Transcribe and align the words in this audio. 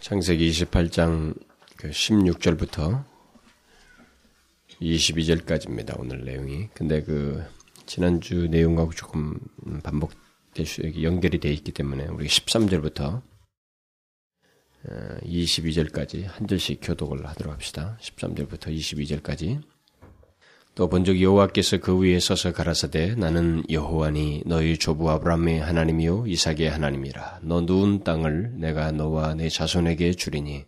창세기 0.00 0.50
28장 0.50 1.38
16절부터 1.76 3.04
그 4.66 4.78
22절까지입니다. 4.80 6.00
오늘 6.00 6.24
내용이. 6.24 6.68
근데 6.72 7.02
그 7.02 7.44
지난주 7.84 8.48
내용하고 8.50 8.92
조금 8.92 9.38
반복될 9.82 10.64
수 10.64 10.82
연결이 11.02 11.38
되어 11.38 11.52
있기 11.52 11.72
때문에 11.72 12.06
우리 12.06 12.26
13절부터 12.28 13.20
22절까지 15.22 16.24
어, 16.24 16.28
한 16.28 16.48
절씩 16.48 16.80
교독을 16.82 17.26
하도록 17.26 17.52
합시다. 17.52 17.98
13절부터 18.00 18.74
22절까지. 18.74 19.60
또 20.80 20.88
본적 20.88 21.20
여호와께서 21.20 21.76
그 21.76 21.98
위에 21.98 22.18
서서 22.20 22.52
가라사대 22.52 23.14
나는 23.16 23.62
여호와니 23.70 24.44
너희 24.46 24.78
조부 24.78 25.10
아브라함의 25.10 25.60
하나님이요 25.60 26.24
이삭의 26.26 26.70
하나님이라. 26.70 27.40
너 27.42 27.60
누운 27.60 28.02
땅을 28.02 28.52
내가 28.54 28.90
너와 28.90 29.34
내 29.34 29.50
자손에게 29.50 30.12
주리니. 30.12 30.64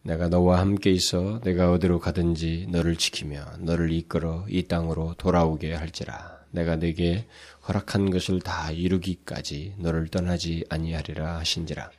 내가 0.00 0.28
너와 0.30 0.60
함께 0.60 0.90
있어 0.92 1.40
내가 1.44 1.70
어디로 1.72 2.00
가든지 2.00 2.68
너를 2.70 2.96
지키며 2.96 3.58
너를 3.58 3.92
이끌어 3.92 4.46
이 4.48 4.62
땅으로 4.62 5.12
돌아오게 5.18 5.74
할지라. 5.74 6.38
내가 6.50 6.76
네게 6.76 7.26
허락한 7.68 8.10
것을 8.10 8.40
다 8.40 8.70
이루기까지 8.70 9.74
너를 9.78 10.08
떠나지 10.08 10.64
아니하리라 10.70 11.36
하신지라. 11.38 11.90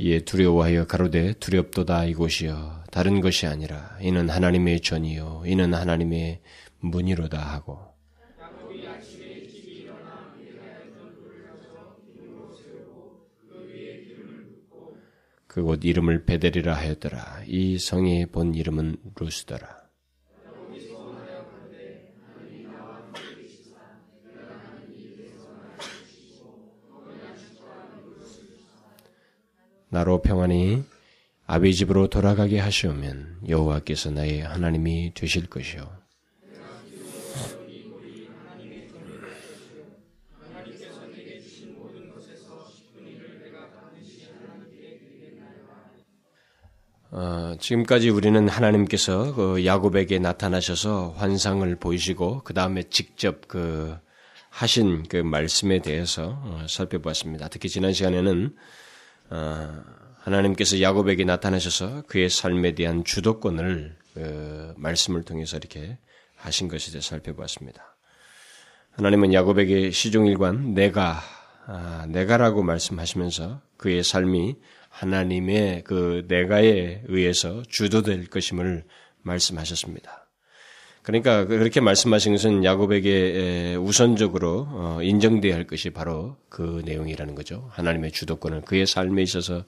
이에 0.00 0.20
두려워하여 0.20 0.86
가로되 0.86 1.32
두렵도다 1.34 2.04
이곳이여. 2.04 2.84
다른 2.92 3.20
것이 3.20 3.46
아니라 3.46 3.98
이는 4.00 4.28
하나님의 4.28 4.80
전이요. 4.80 5.42
이는 5.46 5.74
하나님의 5.74 6.40
문이로다 6.80 7.38
하고 7.38 7.87
그곳 15.48 15.84
이름을 15.84 16.24
베델이라 16.26 16.74
하였더라. 16.74 17.42
이 17.46 17.78
성의 17.78 18.26
본 18.26 18.54
이름은 18.54 18.96
루스더라. 19.18 19.78
나로 29.90 30.20
평안히 30.20 30.84
아비 31.46 31.74
집으로 31.74 32.08
돌아가게 32.08 32.58
하시오면 32.58 33.40
여호와께서 33.48 34.10
나의 34.10 34.42
하나님이 34.42 35.14
되실 35.14 35.46
것이요 35.46 35.97
어, 47.20 47.56
지금까지 47.58 48.10
우리는 48.10 48.48
하나님께서 48.48 49.34
그 49.34 49.66
야곱에게 49.66 50.20
나타나셔서 50.20 51.14
환상을 51.16 51.74
보이시고 51.74 52.42
그 52.44 52.54
다음에 52.54 52.84
직접 52.84 53.48
그 53.48 53.96
하신 54.50 55.02
그 55.08 55.16
말씀에 55.16 55.80
대해서 55.80 56.40
어, 56.44 56.66
살펴보았습니다. 56.68 57.48
특히 57.48 57.68
지난 57.68 57.92
시간에는 57.92 58.54
어, 59.30 59.82
하나님께서 60.20 60.80
야곱에게 60.80 61.24
나타나셔서 61.24 62.02
그의 62.02 62.30
삶에 62.30 62.76
대한 62.76 63.02
주도권을 63.02 63.96
그 64.14 64.72
말씀을 64.76 65.24
통해서 65.24 65.56
이렇게 65.56 65.98
하신 66.36 66.68
것에 66.68 66.92
대해 66.92 67.02
살펴보았습니다. 67.02 67.96
하나님은 68.92 69.34
야곱에게 69.34 69.90
시종일관 69.90 70.74
내가 70.74 71.20
아, 71.66 72.06
내가라고 72.08 72.62
말씀하시면서 72.62 73.60
그의 73.76 74.04
삶이 74.04 74.56
하나님의 74.88 75.84
그 75.84 76.24
내가에 76.28 77.02
의해서 77.06 77.62
주도될 77.68 78.28
것임을 78.28 78.84
말씀하셨습니다. 79.22 80.28
그러니까 81.02 81.46
그렇게 81.46 81.80
말씀하신 81.80 82.32
것은 82.32 82.64
야곱에게 82.64 83.76
우선적으로 83.80 84.66
어, 84.70 84.98
인정돼야 85.02 85.54
할 85.54 85.66
것이 85.66 85.88
바로 85.88 86.36
그 86.50 86.82
내용이라는 86.84 87.34
거죠. 87.34 87.66
하나님의 87.70 88.12
주도권을 88.12 88.62
그의 88.62 88.86
삶에 88.86 89.22
있어서 89.22 89.64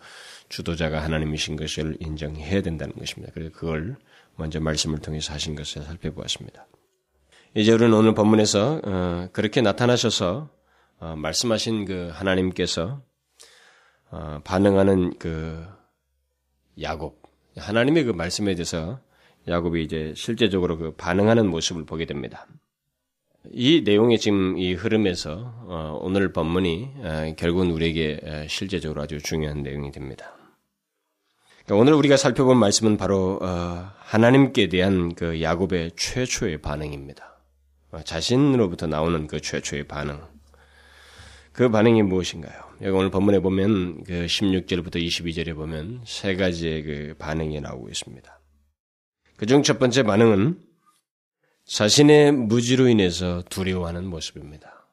주도자가 0.51 1.03
하나님이신 1.03 1.57
것을 1.57 1.97
인정해야 2.01 2.61
된다는 2.61 2.95
것입니다. 2.95 3.33
그래서 3.33 3.53
그걸 3.55 3.97
먼저 4.37 4.61
말씀을 4.61 4.99
통해서 4.99 5.33
하신 5.33 5.55
것을 5.55 5.83
살펴보았습니다. 5.83 6.67
이제 7.55 7.73
우리는 7.73 7.95
오늘 7.95 8.15
본문에서 8.15 8.81
어, 8.85 9.29
그렇게 9.33 9.63
나타나셔서 9.63 10.51
어, 10.99 11.17
말씀하신 11.17 11.87
그 11.87 12.11
하나님께서 12.13 13.03
어, 14.11 14.41
반응하는 14.45 15.19
그 15.19 15.65
야곱 16.81 17.21
하나님의 17.57 18.05
그 18.05 18.11
말씀에 18.11 18.55
대해서 18.55 19.01
야곱이 19.49 19.83
이제 19.85 20.13
실제적으로 20.17 20.79
그 20.79 20.95
반응하는 20.97 21.49
모습을 21.49 21.85
보게 21.85 22.07
됩니다. 22.07 22.47
이 23.53 23.83
내용의 23.85 24.19
지금 24.19 24.59
이 24.59 24.75
흐름에서 24.75 25.55
어, 25.67 25.99
오늘 26.03 26.33
본문이 26.33 26.91
어, 26.99 27.35
결국은 27.37 27.71
우리에게 27.71 28.47
실제적으로 28.49 29.03
아주 29.03 29.21
중요한 29.23 29.63
내용이 29.63 29.93
됩니다. 29.93 30.35
그러니까 31.65 31.83
오늘 31.83 31.93
우리가 31.95 32.17
살펴본 32.17 32.59
말씀은 32.59 32.97
바로 32.97 33.39
하나님께 33.99 34.69
대한 34.69 35.15
그 35.15 35.41
야곱의 35.41 35.93
최초의 35.97 36.63
반응입니다. 36.63 37.39
자신으로부터 38.05 38.87
나오는 38.89 39.27
그 39.29 39.41
최초의 39.41 39.85
반응. 39.85 40.21
그 41.53 41.71
반응이 41.71 42.03
무엇인가요? 42.03 42.70
여기 42.83 42.97
오늘 42.97 43.11
본문에 43.11 43.41
보면 43.41 44.05
그 44.05 44.25
16절부터 44.25 44.97
22절에 44.97 45.55
보면 45.55 46.01
세 46.07 46.35
가지의 46.35 46.83
그 46.83 47.15
반응이 47.19 47.61
나오고 47.61 47.91
있습니다. 47.91 48.41
그중 49.37 49.63
첫 49.63 49.79
번째 49.79 50.03
반응은 50.03 50.59
자신의 51.67 52.33
무지로 52.33 52.89
인해서 52.89 53.43
두려워하는 53.51 54.07
모습입니다. 54.07 54.87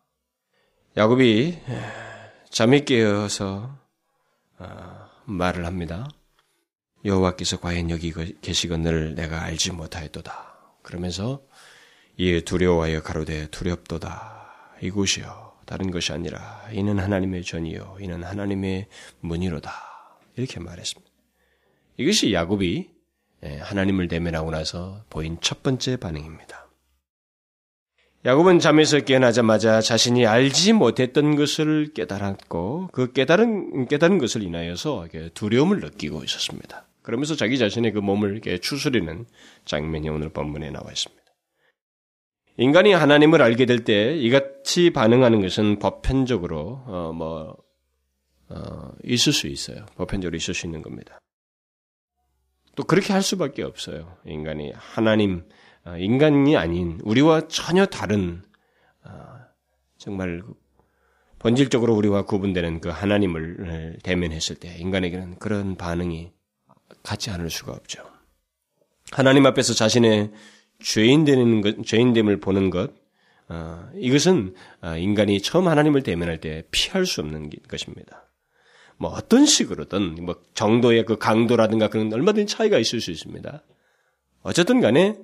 야곱이 0.97 1.59
잠이 2.49 2.83
깨어서 2.83 3.79
어, 4.59 5.09
말을 5.23 5.65
합니다. 5.65 6.09
여호와께서 7.05 7.61
과연 7.61 7.89
여기 7.89 8.11
계시건을 8.41 9.15
내가 9.15 9.43
알지 9.43 9.71
못하였도다. 9.71 10.57
그러면서 10.81 11.41
이에 12.17 12.41
두려워하여 12.41 13.01
가로되 13.01 13.47
두렵도다. 13.47 14.75
이곳이요. 14.81 15.46
다른 15.67 15.91
것이 15.91 16.13
아니라 16.13 16.65
이는 16.71 16.97
하나님의 16.97 17.43
전이요 17.43 17.97
이는 18.01 18.23
하나님의 18.23 18.87
문이로다 19.19 19.71
이렇게 20.37 20.59
말했습니다. 20.59 21.11
이것이 21.97 22.33
야곱이 22.33 22.89
예, 23.43 23.57
하나님을 23.57 24.07
대면하고 24.07 24.49
나서 24.49 25.03
보인 25.09 25.37
첫 25.41 25.61
번째 25.61 25.97
반응입니다. 25.97 26.67
야곱은 28.25 28.59
잠에서 28.59 29.01
깨어나자마자 29.01 29.79
자신이 29.79 30.25
알지 30.25 30.73
못했던 30.73 31.35
것을 31.35 31.93
깨달았고 31.93 32.89
그 32.91 33.13
깨달은 33.13 33.87
깨달은 33.87 34.17
것을 34.17 34.41
인하여서 34.41 35.07
두려움을 35.33 35.81
느끼고 35.81 36.23
있었습니다. 36.23 36.87
그러면서 37.03 37.35
자기 37.35 37.57
자신의 37.57 37.91
그 37.91 37.99
몸을 37.99 38.41
추스리는 38.61 39.25
장면이 39.65 40.09
오늘 40.09 40.29
본문에 40.29 40.71
나와 40.71 40.91
있습니다. 40.91 41.26
인간이 42.57 42.91
하나님을 42.93 43.41
알게 43.41 43.65
될 43.65 43.83
때 43.83 44.15
이같이 44.17 44.91
반응하는 44.91 45.41
것은 45.41 45.79
보편적으로 45.79 46.81
어 46.85 47.11
뭐 47.13 47.57
어, 48.49 48.91
있을 49.03 49.33
수 49.33 49.47
있어요. 49.47 49.85
보편적으로 49.95 50.35
있을 50.37 50.53
수 50.53 50.65
있는 50.65 50.81
겁니다. 50.81 51.19
또 52.75 52.83
그렇게 52.83 53.11
할 53.11 53.21
수밖에 53.21 53.63
없어요. 53.63 54.17
인간이 54.25 54.71
하나님 54.75 55.43
어, 55.85 55.97
인간이 55.97 56.55
아닌 56.55 56.99
우리와 57.03 57.47
전혀 57.49 57.85
다른 57.85 58.41
어, 59.03 59.11
정말 59.97 60.41
본질적으로 61.39 61.93
우리와 61.95 62.23
구분되는 62.23 62.81
그 62.81 62.89
하나님을 62.89 63.99
대면했을 64.03 64.55
때 64.55 64.75
인간에게는 64.79 65.39
그런 65.39 65.75
반응이 65.75 66.31
같지 67.03 67.29
않을 67.29 67.49
수가 67.49 67.73
없죠. 67.73 68.01
하나님 69.11 69.45
앞에서 69.45 69.73
자신의 69.73 70.31
죄인 70.79 71.25
되는 71.25 71.61
것, 71.61 71.85
죄인됨을 71.85 72.39
보는 72.39 72.69
것, 72.69 72.91
어, 73.49 73.89
이것은 73.95 74.53
어, 74.81 74.97
인간이 74.97 75.41
처음 75.41 75.67
하나님을 75.67 76.03
대면할 76.03 76.39
때 76.39 76.63
피할 76.71 77.05
수 77.05 77.21
없는 77.21 77.49
것입니다. 77.67 78.29
뭐 78.97 79.11
어떤 79.11 79.45
식으로든 79.45 80.25
뭐 80.25 80.41
정도의 80.53 81.05
그 81.05 81.17
강도라든가 81.17 81.87
그런 81.87 82.11
얼마든지 82.11 82.53
차이가 82.53 82.77
있을 82.77 82.99
수 82.99 83.11
있습니다. 83.11 83.63
어쨌든 84.41 84.81
간에 84.81 85.17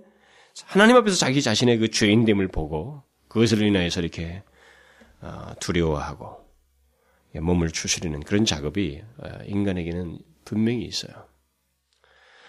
하나님 0.65 0.95
앞에서 0.97 1.17
자기 1.17 1.41
자신의 1.41 1.77
그 1.79 1.89
죄인됨을 1.89 2.49
보고 2.49 3.03
그것을 3.27 3.63
인하여서 3.63 4.01
이렇게 4.01 4.44
어, 5.21 5.53
두려워하고 5.59 6.44
몸을 7.35 7.71
추스리는 7.71 8.19
그런 8.21 8.45
작업이 8.45 9.01
어, 9.17 9.29
인간에게는 9.47 10.19
분명히 10.45 10.83
있어요. 10.83 11.32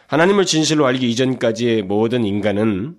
하나님을 0.06 0.46
진실로 0.46 0.86
알기 0.86 1.10
이전까지의 1.10 1.82
모든 1.82 2.24
인간은 2.24 2.96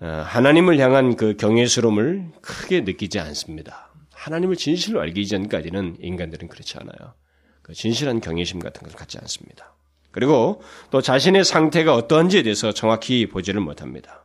어, 0.00 0.06
하나님을 0.26 0.78
향한 0.78 1.16
그 1.16 1.36
경외스러움을 1.36 2.32
크게 2.42 2.82
느끼지 2.82 3.18
않습니다. 3.18 3.92
하나님을 4.12 4.56
진실로 4.56 5.00
알기 5.00 5.22
이전까지는 5.22 5.96
인간들은 6.00 6.48
그렇지 6.48 6.76
않아요. 6.78 7.14
그 7.62 7.72
진실한 7.72 8.20
경외심 8.20 8.60
같은 8.60 8.82
것을 8.82 8.98
갖지 8.98 9.18
않습니다. 9.18 9.74
그리고 10.10 10.62
또 10.90 11.00
자신의 11.00 11.44
상태가 11.44 11.94
어떠한지에 11.94 12.42
대해서 12.42 12.72
정확히 12.72 13.26
보지를 13.26 13.60
못합니다. 13.60 14.24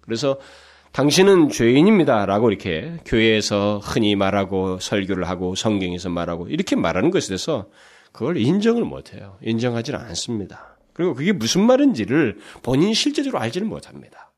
그래서 0.00 0.38
당신은 0.92 1.50
죄인입니다. 1.50 2.24
라고 2.24 2.48
이렇게 2.50 2.96
교회에서 3.04 3.80
흔히 3.82 4.16
말하고 4.16 4.78
설교를 4.78 5.28
하고 5.28 5.54
성경에서 5.54 6.08
말하고 6.08 6.48
이렇게 6.48 6.74
말하는 6.74 7.10
것에 7.10 7.28
대해서 7.28 7.68
그걸 8.12 8.38
인정을 8.38 8.84
못해요. 8.84 9.36
인정하지는 9.42 10.00
않습니다. 10.00 10.75
그리고 10.96 11.12
그게 11.12 11.32
무슨 11.32 11.60
말인지를 11.66 12.38
본인이 12.62 12.94
실제적으로 12.94 13.38
알지는 13.38 13.68
못합니다. 13.68 14.32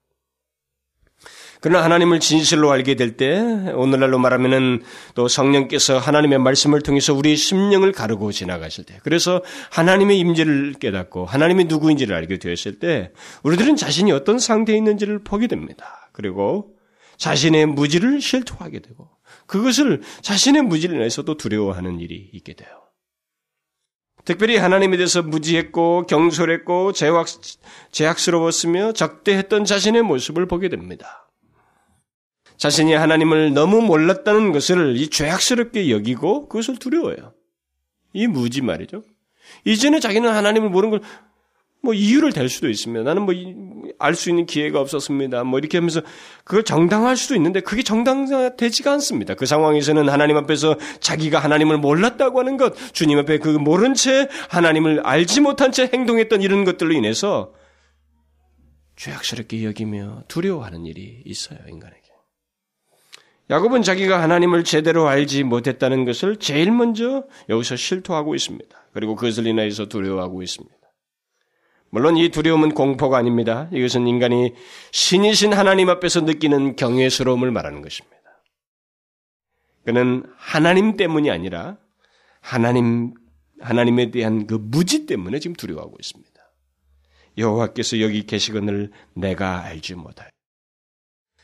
그러나 1.61 1.85
하나님을 1.85 2.19
진실로 2.19 2.73
알게 2.73 2.97
될 2.97 3.17
때, 3.17 3.39
오늘날로 3.75 4.19
말하면은 4.19 4.83
또 5.15 5.29
성령께서 5.29 5.99
하나님의 5.99 6.41
말씀을 6.41 6.81
통해서 6.81 7.15
우리 7.15 7.37
심령을 7.37 7.93
가르고 7.93 8.33
지나가실 8.33 8.87
때, 8.87 8.99
그래서 9.05 9.41
하나님의 9.71 10.19
임재를 10.19 10.75
깨닫고 10.81 11.27
하나님이 11.27 11.67
누구인지를 11.67 12.17
알게 12.17 12.39
되었을 12.39 12.81
때, 12.81 13.13
우리들은 13.45 13.77
자신이 13.77 14.11
어떤 14.11 14.41
상태에 14.41 14.77
있는지를 14.77 15.21
보게 15.21 15.47
됩니다. 15.47 16.11
그리고 16.13 16.75
자신의 17.19 17.67
무지를 17.67 18.21
실토하게 18.21 18.81
되고, 18.81 19.09
그것을 19.47 20.03
자신의 20.23 20.63
무지를 20.63 20.97
인해서 20.97 21.23
도 21.23 21.37
두려워하는 21.37 22.01
일이 22.01 22.31
있게 22.33 22.55
돼요. 22.55 22.78
특별히 24.29 24.59
하나님에 24.59 24.99
대해서 24.99 25.23
무지했고 25.23 26.05
경솔했고 26.07 26.93
제약, 26.93 27.29
제약스러웠으며 27.93 28.93
적대했던 28.93 29.65
자신의 29.65 30.03
모습을 30.03 30.45
보게 30.45 30.69
됩니다. 30.69 31.31
자신이 32.59 32.93
하나님을 32.93 33.55
너무 33.55 33.81
몰랐다는 33.81 34.53
것을 34.53 34.99
이 34.99 35.09
죄악스럽게 35.09 35.91
여기고 35.91 36.51
그것을 36.51 36.77
두려워해요. 36.77 37.33
이 38.13 38.27
무지 38.27 38.61
말이죠. 38.61 39.03
이전에 39.65 39.99
자기는 39.99 40.29
하나님을 40.29 40.69
모르는 40.69 40.99
걸 40.99 41.09
뭐 41.83 41.95
이유를 41.95 42.33
댈 42.33 42.49
수도 42.49 42.69
있습니다. 42.69 43.05
나는 43.05 43.23
뭐 43.23 43.33
알 43.99 44.15
수 44.15 44.31
있는 44.31 44.47
기회가 44.47 44.81
없었습니다. 44.81 45.45
뭐 45.45 45.59
이렇게 45.59 45.79
하면서 45.79 46.03
그걸 46.45 46.63
정당화할 46.65 47.17
수도 47.17 47.35
있는데 47.35 47.61
그게 47.61 47.83
정당화되지가 47.83 48.93
않습니다. 48.93 49.35
그 49.35 49.47
상황에서는 49.47 50.09
하나님 50.09 50.37
앞에서 50.37 50.77
자기가 51.01 51.39
하나님을 51.39 51.79
몰랐다고 51.79 52.39
하는 52.39 52.57
것, 52.57 52.75
주님 52.93 53.19
앞에 53.19 53.39
그 53.39 53.49
모른 53.49 53.95
채 53.95 54.29
하나님을 54.51 55.01
알지 55.05 55.41
못한 55.41 55.73
채 55.73 55.91
행동했던 55.93 56.43
이런 56.43 56.65
것들로 56.65 56.93
인해서 56.95 57.53
죄악스럽게 58.97 59.65
여기며 59.65 60.25
두려워하는 60.29 60.87
일이 60.87 61.23
있어요, 61.25 61.59
인간에게. 61.69 61.99
야곱은 63.51 63.83
자기가 63.83 64.21
하나님을 64.23 64.63
제대로 64.65 65.09
알지 65.09 65.43
못했다는 65.45 66.05
것을 66.05 66.37
제일 66.37 66.71
먼저 66.71 67.25
여기서 67.49 67.77
실토하고 67.77 68.35
있습니다. 68.35 68.77
그리고 68.93 69.15
그것을 69.15 69.47
인하여서 69.47 69.87
두려워하고 69.87 70.43
있습니다. 70.43 70.78
물론 71.91 72.17
이 72.17 72.29
두려움은 72.29 72.71
공포가 72.75 73.17
아닙니다. 73.17 73.69
이것은 73.73 74.07
인간이 74.07 74.55
신이신 74.93 75.53
하나님 75.55 75.89
앞에서 75.89 76.21
느끼는 76.21 76.77
경외스러움을 76.77 77.51
말하는 77.51 77.83
것입니다. 77.83 78.19
그는 79.85 80.25
하나님 80.37 80.97
때문이 80.97 81.31
아니라 81.31 81.79
하나님 82.41 83.15
하나님에 83.61 84.11
대한 84.11 84.47
그 84.47 84.55
무지 84.55 85.07
때문에 85.07 85.39
지금 85.39 85.57
두려워하고 85.57 85.97
있습니다. 85.99 86.31
여호와께서 87.39 88.01
여기 88.01 88.27
계시거늘 88.27 88.91
내가 89.15 89.65
알지 89.65 89.95
못할. 89.95 90.31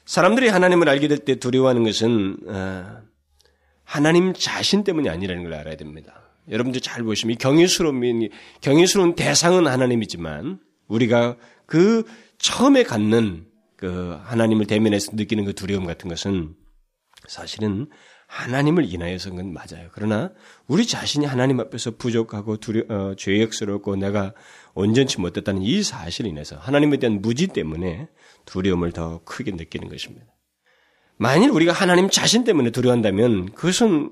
사람들이 0.05 0.49
하나님을 0.49 0.89
알게 0.89 1.09
될 1.09 1.19
때 1.25 1.37
두려워하는 1.37 1.85
것은 1.85 2.37
어, 2.47 3.03
하나님 3.85 4.35
자신 4.35 4.85
때문이 4.85 5.09
아니라는 5.09 5.45
걸 5.45 5.55
알아야 5.55 5.77
됩니다. 5.77 6.24
여러분들 6.51 6.81
잘 6.81 7.03
보시면 7.03 7.35
이 7.35 7.37
경외스러운 7.37 8.29
경외스러운 8.61 9.15
대상은 9.15 9.67
하나님이지만 9.67 10.61
우리가 10.89 11.37
그 11.67 12.05
처음에 12.39 12.83
갖는 12.83 13.47
그 13.77 14.19
하나님을 14.25 14.67
대면해서 14.67 15.13
느끼는 15.15 15.45
그 15.45 15.55
두려움 15.55 15.87
같은 15.87 16.09
것은 16.09 16.55
사실은 17.29 17.87
하나님을 18.27 18.93
인하여서인 18.93 19.37
건 19.37 19.53
맞아요. 19.53 19.89
그러나 19.93 20.33
우리 20.67 20.87
자신이 20.87 21.25
하나님 21.25 21.61
앞에서 21.61 21.93
부족하고 21.93 22.57
두려, 22.57 22.85
어, 22.89 23.15
죄역스럽고 23.15 23.97
내가 23.97 24.35
온전치 24.75 25.21
못했다는 25.21 25.63
이 25.63 25.83
사실을 25.83 26.31
인해서 26.31 26.57
하나님에 26.57 26.97
대한 26.97 27.21
무지 27.21 27.47
때문에 27.47 28.09
두려움을 28.45 28.93
더 28.93 29.21
크게 29.25 29.53
느끼는 29.53 29.89
것입니다. 29.89 30.27
만일 31.17 31.51
우리가 31.51 31.73
하나님 31.73 32.11
자신 32.11 32.45
때문에 32.45 32.71
두려워한다면 32.71 33.53
그것은 33.53 34.11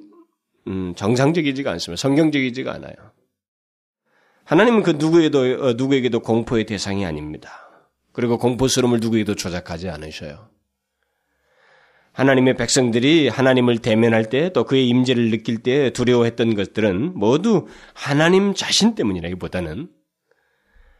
음, 0.69 0.95
정상적이지가 0.95 1.71
않습니다. 1.73 2.01
성경적이지가 2.01 2.73
않아요. 2.73 2.95
하나님은 4.45 4.83
그 4.83 4.91
누구에도 4.93 5.41
어, 5.41 5.73
누구에게도 5.75 6.21
공포의 6.21 6.67
대상이 6.67 7.07
아닙니다. 7.07 7.51
그리고 8.13 8.39
공포스러움을 8.39 9.01
누구에도 9.01 9.35
조작하지 9.35 9.89
않으셔요. 9.89 10.51
하나님의 12.13 12.57
백성들이 12.57 13.29
하나님을 13.29 13.79
대면할 13.79 14.29
때 14.29 14.51
또 14.53 14.65
그의 14.65 14.87
임재를 14.89 15.31
느낄 15.31 15.63
때 15.63 15.91
두려워했던 15.91 16.55
것들은 16.55 17.13
모두 17.15 17.67
하나님 17.95 18.53
자신 18.53 18.95
때문이라기보다는 18.95 19.89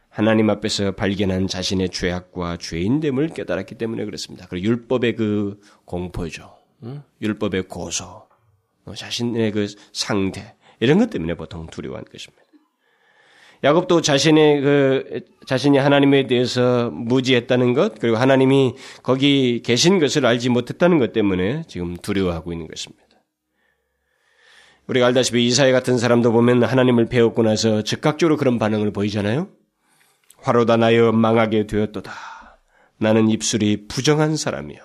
하나님 0.09 0.49
앞에서 0.49 0.93
발견한 0.93 1.47
자신의 1.47 1.89
죄악과 1.89 2.57
죄인됨을 2.57 3.29
깨달았기 3.29 3.75
때문에 3.75 4.05
그렇습니다. 4.05 4.47
그리고 4.49 4.67
율법의 4.67 5.15
그 5.15 5.59
공포죠. 5.85 6.55
율법의 7.21 7.63
고소, 7.63 8.05
어, 8.05 8.27
자신의 8.95 9.51
그 9.51 9.67
상태 9.91 10.55
이런 10.79 10.97
것 10.97 11.09
때문에 11.09 11.35
보통 11.35 11.67
두려워한 11.67 12.05
것입니다. 12.05 12.43
야곱도 13.63 14.01
자신의 14.01 14.61
그 14.61 15.21
자신이 15.47 15.77
하나님에 15.77 16.27
대해서 16.27 16.89
무지했다는 16.91 17.73
것 17.73 17.97
그리고 17.99 18.17
하나님이 18.17 18.75
거기 19.01 19.61
계신 19.61 19.99
것을 19.99 20.25
알지 20.25 20.49
못했다는 20.49 20.99
것 20.99 21.13
때문에 21.13 21.63
지금 21.67 21.95
두려워하고 21.95 22.51
있는 22.51 22.67
것입니다. 22.67 23.03
우리가 24.87 25.07
알다시피 25.07 25.45
이사야 25.47 25.71
같은 25.71 25.97
사람도 25.97 26.33
보면 26.33 26.63
하나님을 26.63 27.05
배웠고 27.05 27.43
나서 27.43 27.83
즉각적으로 27.83 28.35
그런 28.35 28.59
반응을 28.59 28.91
보이잖아요. 28.91 29.47
화로다 30.39 30.75
나여 30.75 31.13
망하게 31.13 31.67
되었도다. 31.67 32.11
나는 32.97 33.29
입술이 33.29 33.87
부정한 33.87 34.35
사람이요. 34.35 34.79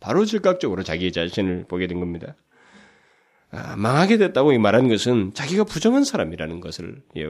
바로 0.00 0.24
즉각적으로 0.24 0.82
자기 0.82 1.12
자신을 1.12 1.66
보게 1.68 1.86
된 1.86 2.00
겁니다. 2.00 2.34
아, 3.50 3.76
망하게 3.76 4.18
됐다고 4.18 4.56
말한 4.58 4.88
것은 4.88 5.32
자기가 5.32 5.64
부정한 5.64 6.04
사람이라는 6.04 6.60
것을 6.60 7.02
예, 7.16 7.26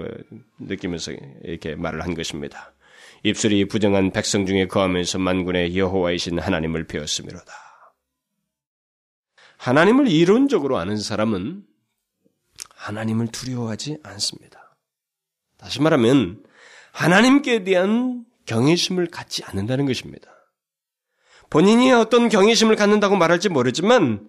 느끼면서 0.58 1.12
이렇게 1.44 1.76
말을 1.76 2.02
한 2.02 2.14
것입니다. 2.14 2.74
입술이 3.22 3.66
부정한 3.66 4.10
백성 4.10 4.46
중에 4.46 4.66
거하면서 4.66 5.18
만군의 5.18 5.76
여호와이신 5.76 6.38
하나님을 6.38 6.86
배웠음이로다. 6.86 7.52
하나님을 9.58 10.08
이론적으로 10.08 10.78
아는 10.78 10.96
사람은 10.96 11.64
하나님을 12.74 13.28
두려워하지 13.28 13.98
않습니다. 14.02 14.76
다시 15.56 15.82
말하면 15.82 16.44
하나님께 16.92 17.64
대한 17.64 18.24
경외심을 18.46 19.08
갖지 19.08 19.44
않는다는 19.44 19.86
것입니다. 19.86 20.30
본인이 21.50 21.92
어떤 21.92 22.28
경외심을 22.28 22.76
갖는다고 22.76 23.16
말할지 23.16 23.48
모르지만 23.48 24.28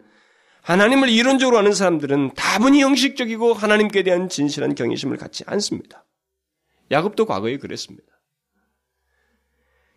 하나님을 0.62 1.10
이론적으로 1.10 1.58
아는 1.58 1.74
사람들은 1.74 2.34
다분히 2.36 2.82
형식적이고 2.82 3.54
하나님께 3.54 4.04
대한 4.04 4.30
진실한 4.30 4.76
경외심을 4.76 5.18
갖지 5.18 5.44
않습니다. 5.48 6.06
야곱도 6.92 7.26
과거에 7.26 7.58
그랬습니다. 7.58 8.08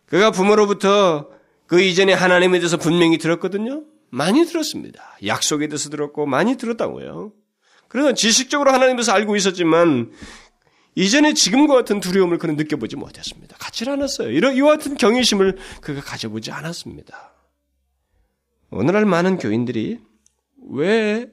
그가 0.07 0.31
부모로부터 0.31 1.31
그 1.67 1.81
이전에 1.81 2.13
하나님에 2.13 2.59
대해서 2.59 2.77
분명히 2.77 3.19
들었거든요. 3.19 3.85
많이 4.11 4.45
들었습니다. 4.45 5.17
약속에 5.27 5.69
대해서 5.69 5.89
들었고 5.89 6.27
많이 6.27 6.57
들었다고요. 6.57 7.33
그러나 7.89 8.13
지식적으로 8.13 8.73
하나님에서 8.73 9.13
알고 9.13 9.37
있었지만 9.37 10.13
이전에 10.95 11.33
지금과 11.33 11.75
같은 11.75 12.01
두려움을 12.01 12.37
그는 12.37 12.57
느껴보지 12.57 12.97
못했습니다. 12.97 13.57
갖지 13.59 13.89
않았어요. 13.89 14.31
이런 14.31 14.55
이와 14.55 14.77
같은 14.77 14.97
경외심을 14.97 15.57
그가 15.81 16.03
가져보지 16.03 16.51
않았습니다. 16.51 17.33
오늘날 18.71 19.07
많은 19.07 19.39
교인들이 19.39 20.01
왜, 20.71 21.31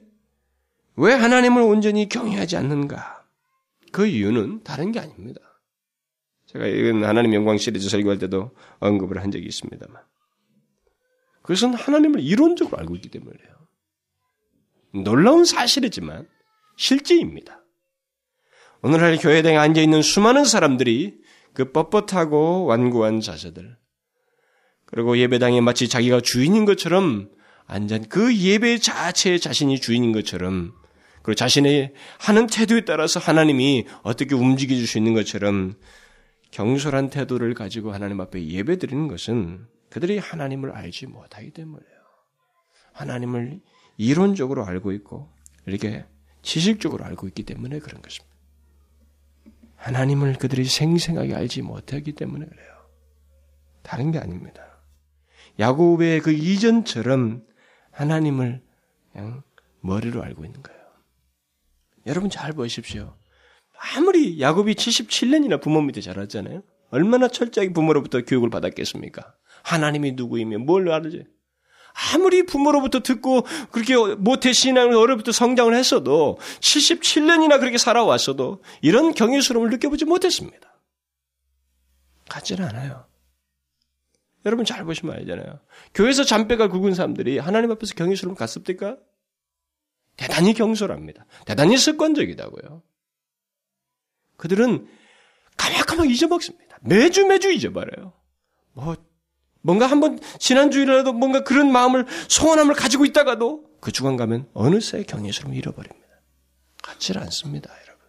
왜 0.96 1.12
하나님을 1.14 1.62
온전히 1.62 2.08
경외하지 2.08 2.56
않는가? 2.56 3.24
그 3.92 4.06
이유는 4.06 4.62
다른 4.62 4.92
게 4.92 5.00
아닙니다. 5.00 5.40
제가 6.46 6.66
이건 6.66 7.04
하나님 7.04 7.34
영광 7.34 7.58
시리즈 7.58 7.88
설교할 7.88 8.18
때도 8.18 8.50
언급을 8.78 9.22
한 9.22 9.30
적이 9.30 9.46
있습니다만. 9.46 10.02
그것은 11.42 11.74
하나님을 11.74 12.20
이론적으로 12.20 12.78
알고 12.78 12.96
있기 12.96 13.08
때문이에요. 13.08 13.50
놀라운 15.04 15.44
사실이지만 15.44 16.28
실제입니다. 16.76 17.64
오늘날 18.82 19.16
교회당에 19.16 19.56
앉아 19.56 19.80
있는 19.80 20.02
수많은 20.02 20.44
사람들이 20.44 21.20
그 21.52 21.72
뻣뻣하고 21.72 22.66
완고한 22.66 23.20
자세들, 23.20 23.76
그리고 24.86 25.18
예배당에 25.18 25.60
마치 25.60 25.88
자기가 25.88 26.20
주인인 26.20 26.64
것처럼 26.64 27.30
앉은 27.70 28.08
그 28.08 28.36
예배 28.36 28.78
자체의 28.78 29.38
자신이 29.38 29.80
주인인 29.80 30.10
것처럼 30.10 30.72
그리고 31.22 31.36
자신의 31.36 31.94
하는 32.18 32.48
태도에 32.48 32.84
따라서 32.84 33.20
하나님이 33.20 33.86
어떻게 34.02 34.34
움직여 34.34 34.74
줄 34.74 34.88
수 34.88 34.98
있는 34.98 35.14
것처럼 35.14 35.74
경솔한 36.50 37.10
태도를 37.10 37.54
가지고 37.54 37.92
하나님 37.92 38.20
앞에 38.20 38.44
예배 38.44 38.78
드리는 38.78 39.06
것은 39.06 39.68
그들이 39.88 40.18
하나님을 40.18 40.72
알지 40.72 41.06
못하기 41.06 41.52
때문이에요. 41.52 42.00
하나님을 42.92 43.60
이론적으로 43.96 44.66
알고 44.66 44.90
있고 44.92 45.30
이렇게 45.66 46.04
지식적으로 46.42 47.04
알고 47.04 47.28
있기 47.28 47.44
때문에 47.44 47.78
그런 47.78 48.02
것입니다. 48.02 48.34
하나님을 49.76 50.38
그들이 50.38 50.64
생생하게 50.64 51.36
알지 51.36 51.62
못하기 51.62 52.12
때문에 52.12 52.46
그래요. 52.46 52.68
다른 53.82 54.10
게 54.10 54.18
아닙니다. 54.18 54.82
야곱의 55.60 56.20
그 56.20 56.32
이전처럼 56.32 57.44
하나님을 57.92 58.62
그냥 59.12 59.42
머리로 59.80 60.22
알고 60.22 60.44
있는 60.44 60.62
거예요. 60.62 60.80
여러분 62.06 62.30
잘 62.30 62.52
보십시오. 62.52 63.16
아무리 63.96 64.40
야곱이 64.40 64.74
77년이나 64.74 65.60
부모 65.60 65.80
밑에 65.80 66.00
자랐잖아요. 66.00 66.62
얼마나 66.90 67.28
철저하게 67.28 67.72
부모로부터 67.72 68.22
교육을 68.22 68.50
받았겠습니까? 68.50 69.34
하나님이 69.62 70.12
누구이며 70.12 70.58
뭘 70.58 70.90
알지? 70.90 71.24
아무리 72.14 72.44
부모로부터 72.44 73.00
듣고 73.00 73.42
그렇게 73.70 73.96
모태 73.96 74.52
신앙을 74.52 74.94
어려부터 74.94 75.32
성장을 75.32 75.74
했어도 75.74 76.38
77년이나 76.60 77.58
그렇게 77.58 77.78
살아왔어도 77.78 78.62
이런 78.80 79.12
경외스러움을 79.12 79.70
느껴보지 79.70 80.04
못했습니다. 80.04 80.70
같지는 82.28 82.68
않아요. 82.68 83.09
여러분 84.44 84.64
잘 84.64 84.84
보시면 84.84 85.16
알잖아요. 85.16 85.60
교회에서 85.94 86.24
잔뼈가 86.24 86.68
굵은 86.68 86.94
사람들이 86.94 87.38
하나님 87.38 87.70
앞에서 87.72 87.94
경외스러움 87.94 88.34
갔습니까? 88.36 88.96
대단히 90.16 90.54
경솔합니다. 90.54 91.26
대단히 91.46 91.76
습관적이다고요. 91.76 92.82
그들은 94.36 94.88
까맣까맣 95.56 96.08
잊어먹습니다. 96.08 96.78
매주 96.82 97.26
매주 97.26 97.52
잊어버려요. 97.52 98.12
뭐 98.72 98.96
뭔가 99.62 99.86
한번 99.86 100.18
지난 100.38 100.70
주일이라도 100.70 101.12
뭔가 101.12 101.44
그런 101.44 101.70
마음을 101.70 102.06
소원함을 102.28 102.74
가지고 102.74 103.04
있다가도 103.04 103.64
그 103.80 103.92
주간 103.92 104.16
가면 104.16 104.48
어느새 104.54 105.02
경외스러움을 105.02 105.56
잃어버립니다. 105.56 106.00
같지 106.82 107.16
않습니다, 107.18 107.70
여러분. 107.82 108.06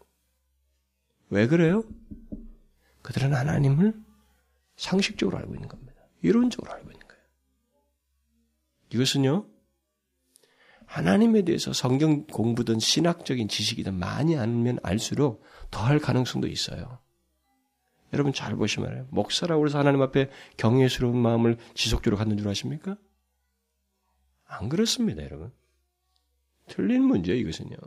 왜 1.30 1.48
그래요? 1.48 1.84
그들은 3.02 3.34
하나님을 3.34 3.94
상식적으로 4.78 5.38
알고 5.38 5.54
있는 5.54 5.68
겁니다. 5.68 5.91
이론적으로 6.22 6.72
알고 6.74 6.92
있는 6.92 7.08
거예요. 7.08 7.24
이것은요, 8.94 9.48
하나님에 10.86 11.44
대해서 11.44 11.72
성경 11.72 12.26
공부든 12.26 12.80
신학적인 12.80 13.48
지식이든 13.48 13.94
많이 13.94 14.38
알면 14.38 14.80
알수록 14.84 15.44
더할 15.72 16.00
가능성도 16.00 16.48
있어요. 16.48 17.00
여러분 18.14 18.34
잘 18.34 18.56
보시면. 18.58 19.08
목사라고 19.10 19.66
해서 19.66 19.80
하나님 19.80 20.02
앞에 20.02 20.30
경외스러운 20.58 21.18
마음을 21.18 21.58
지속적으로 21.76 22.18
갖는 22.18 22.38
줄 22.38 22.48
아십니까? 22.50 22.98
안 24.46 24.68
그렇습니다, 24.68 25.24
여러분. 25.24 25.54
틀린 26.68 27.04
문제예요, 27.04 27.40
이것은요. 27.40 27.78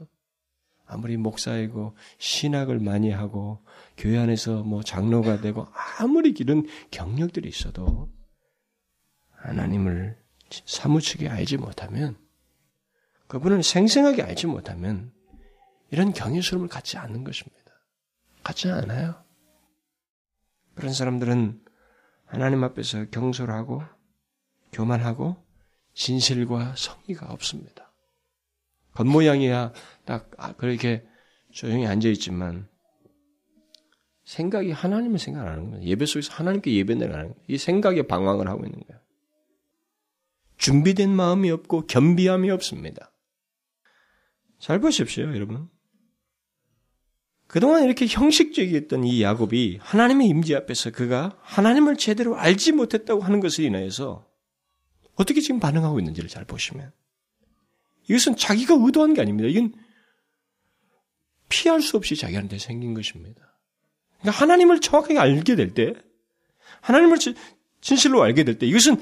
아무리 0.87 1.17
목사이고 1.17 1.97
신학을 2.19 2.79
많이 2.79 3.11
하고 3.11 3.65
교회 3.97 4.19
안에서 4.19 4.63
뭐 4.63 4.83
장로가 4.83 5.41
되고 5.41 5.67
아무리 5.99 6.35
이런 6.39 6.67
경력들이 6.91 7.49
있어도 7.49 8.11
하나님을 9.45 10.17
사무치게 10.51 11.29
알지 11.29 11.59
못하면 11.59 12.17
그분을 13.27 13.63
생생하게 13.63 14.23
알지 14.23 14.47
못하면 14.47 15.13
이런 15.91 16.13
경외스러움을 16.13 16.69
갖지 16.69 16.97
않는 16.99 17.25
것입니다. 17.25 17.65
갖지 18.43 18.71
않아요. 18.71 19.23
그런 20.75 20.93
사람들은 20.93 21.63
하나님 22.25 22.65
앞에서 22.65 23.07
경솔하고 23.11 23.83
교만하고 24.73 25.37
진실과 25.95 26.75
성의가 26.77 27.27
없습니다. 27.33 27.93
겉모양이야 28.93 29.73
딱 30.05 30.31
아, 30.37 30.55
그렇게 30.55 31.07
조용히 31.53 31.87
앉아 31.87 32.09
있지만 32.11 32.69
생각이 34.25 34.73
하나님을 34.73 35.19
생각 35.19 35.43
안 35.43 35.49
하는 35.49 35.71
거예요. 35.71 35.85
예배 35.85 36.07
속에서 36.07 36.33
하나님께 36.33 36.75
예배를 36.75 37.13
하는 37.13 37.29
거예요. 37.29 37.45
이 37.47 37.59
생각에 37.59 38.03
방황을 38.03 38.49
하고 38.49 38.65
있는 38.65 38.81
거예요. 38.81 39.04
준비된 40.57 41.11
마음이 41.11 41.51
없고 41.51 41.87
겸비함이 41.87 42.51
없습니다. 42.51 43.13
잘 44.59 44.81
보십시오, 44.81 45.25
여러분. 45.35 45.69
그동안 47.47 47.85
이렇게 47.85 48.07
형식적이었던 48.07 49.05
이 49.05 49.23
야곱이 49.23 49.79
하나님의 49.81 50.27
임재 50.29 50.55
앞에서 50.57 50.91
그가 50.91 51.39
하나님을 51.43 51.97
제대로 51.97 52.37
알지 52.37 52.73
못했다고 52.73 53.23
하는 53.23 53.41
것을 53.41 53.65
인하여서 53.65 54.27
어떻게 55.15 55.41
지금 55.41 55.61
반응하고 55.61 55.99
있는지를 56.01 56.29
잘 56.29 56.45
보시면 56.45 56.93
이것은 58.09 58.37
자기가 58.37 58.75
의도한 58.79 59.15
게 59.15 59.21
아닙니다. 59.21 59.49
이건 59.49 59.73
피할 61.49 61.81
수 61.81 61.97
없이 61.97 62.17
자기한테 62.17 62.59
생긴 62.59 62.95
것입니다. 62.95 63.41
그러니까 64.21 64.43
하나님을 64.43 64.81
정확하게 64.81 65.19
알게 65.19 65.55
될 65.55 65.75
때, 65.75 65.93
하나님을 66.81 67.19
진실로 67.81 68.23
알게 68.23 68.45
될 68.45 68.59
때, 68.59 68.67
이것은 68.67 68.97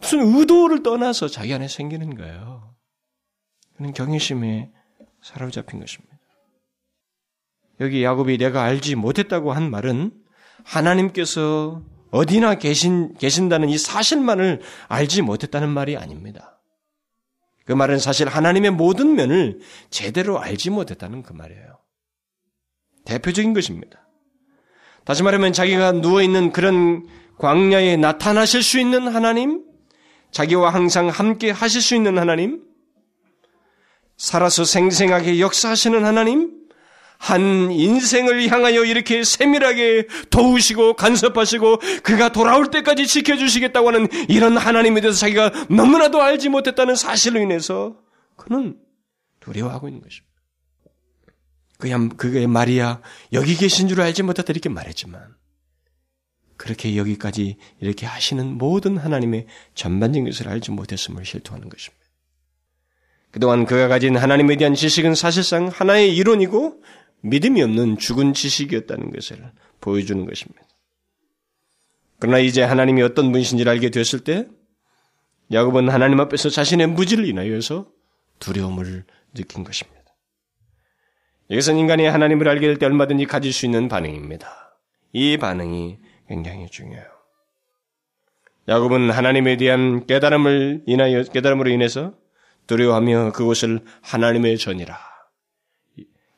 무슨 0.00 0.20
의도를 0.20 0.82
떠나서 0.82 1.28
자기 1.28 1.54
안에 1.54 1.68
생기는 1.68 2.16
거예요. 2.16 2.74
그는 3.76 3.92
경외심에 3.92 4.70
사로잡힌 5.22 5.80
것입니다. 5.80 6.16
여기 7.80 8.02
야곱이 8.02 8.38
내가 8.38 8.62
알지 8.62 8.94
못했다고 8.96 9.52
한 9.52 9.70
말은 9.70 10.12
하나님께서 10.64 11.82
어디나 12.10 12.56
계신, 12.56 13.14
계신다는 13.14 13.68
이 13.68 13.78
사실만을 13.78 14.60
알지 14.88 15.22
못했다는 15.22 15.68
말이 15.68 15.96
아닙니다. 15.96 16.60
그 17.64 17.72
말은 17.72 17.98
사실 17.98 18.28
하나님의 18.28 18.72
모든 18.72 19.14
면을 19.14 19.60
제대로 19.90 20.40
알지 20.40 20.70
못했다는 20.70 21.22
그 21.22 21.32
말이에요. 21.32 21.78
대표적인 23.04 23.54
것입니다. 23.54 24.08
다시 25.04 25.22
말하면 25.22 25.52
자기가 25.52 25.92
누워있는 25.92 26.52
그런 26.52 27.06
광야에 27.38 27.96
나타나실 27.96 28.62
수 28.62 28.78
있는 28.78 29.08
하나님, 29.08 29.64
자기와 30.30 30.70
항상 30.70 31.08
함께 31.08 31.50
하실 31.50 31.82
수 31.82 31.94
있는 31.94 32.18
하나님, 32.18 32.62
살아서 34.16 34.64
생생하게 34.64 35.40
역사하시는 35.40 36.04
하나님, 36.04 36.60
한 37.18 37.70
인생을 37.70 38.48
향하여 38.48 38.82
이렇게 38.84 39.24
세밀하게 39.24 40.06
도우시고 40.30 40.94
간섭하시고 40.94 41.78
그가 42.02 42.30
돌아올 42.30 42.70
때까지 42.70 43.06
지켜주시겠다고 43.06 43.88
하는 43.88 44.08
이런 44.28 44.56
하나님에 44.56 45.02
대해서 45.02 45.18
자기가 45.18 45.66
너무나도 45.68 46.22
알지 46.22 46.48
못했다는 46.48 46.94
사실로 46.94 47.40
인해서 47.40 47.96
그는 48.36 48.78
두려워하고 49.40 49.88
있는 49.88 50.00
것입니다. 50.00 50.30
그냥 51.78 52.08
그게 52.08 52.46
말이야 52.46 53.02
여기 53.34 53.54
계신 53.54 53.86
줄 53.88 54.00
알지 54.00 54.22
못했다 54.22 54.50
이렇게 54.50 54.70
말했지만 54.70 55.34
그렇게 56.60 56.94
여기까지 56.94 57.56
이렇게 57.80 58.04
하시는 58.04 58.58
모든 58.58 58.98
하나님의 58.98 59.46
전반적인 59.74 60.26
것을 60.26 60.46
알지 60.46 60.72
못했음을 60.72 61.24
실토하는 61.24 61.70
것입니다. 61.70 62.04
그동안 63.30 63.64
그가 63.64 63.88
가진 63.88 64.14
하나님에 64.14 64.56
대한 64.56 64.74
지식은 64.74 65.14
사실상 65.14 65.68
하나의 65.68 66.14
이론이고 66.14 66.82
믿음이 67.22 67.62
없는 67.62 67.96
죽은 67.96 68.34
지식이었다는 68.34 69.10
것을 69.10 69.50
보여주는 69.80 70.22
것입니다. 70.26 70.60
그러나 72.18 72.38
이제 72.40 72.62
하나님이 72.62 73.00
어떤 73.00 73.32
분이신지를 73.32 73.72
알게 73.72 73.88
되었을 73.88 74.20
때 74.20 74.46
야곱은 75.50 75.88
하나님 75.88 76.20
앞에서 76.20 76.50
자신의 76.50 76.88
무지를 76.88 77.26
인하여서 77.26 77.88
두려움을 78.38 79.04
느낀 79.32 79.64
것입니다. 79.64 79.98
이것은 81.48 81.78
인간이 81.78 82.04
하나님을 82.04 82.46
알게 82.46 82.66
될 82.66 82.76
때 82.76 82.84
얼마든지 82.84 83.24
가질 83.24 83.50
수 83.50 83.64
있는 83.64 83.88
반응입니다. 83.88 84.76
이 85.14 85.38
반응이 85.38 86.09
굉장히 86.30 86.68
중요해요. 86.68 87.04
야곱은 88.68 89.10
하나님에 89.10 89.56
대한 89.56 90.06
깨달음을 90.06 90.84
인하여 90.86 91.24
깨달음으로 91.24 91.70
인해서 91.70 92.14
두려워하며 92.68 93.32
그곳을 93.32 93.80
하나님의 94.00 94.58
전이라 94.58 94.96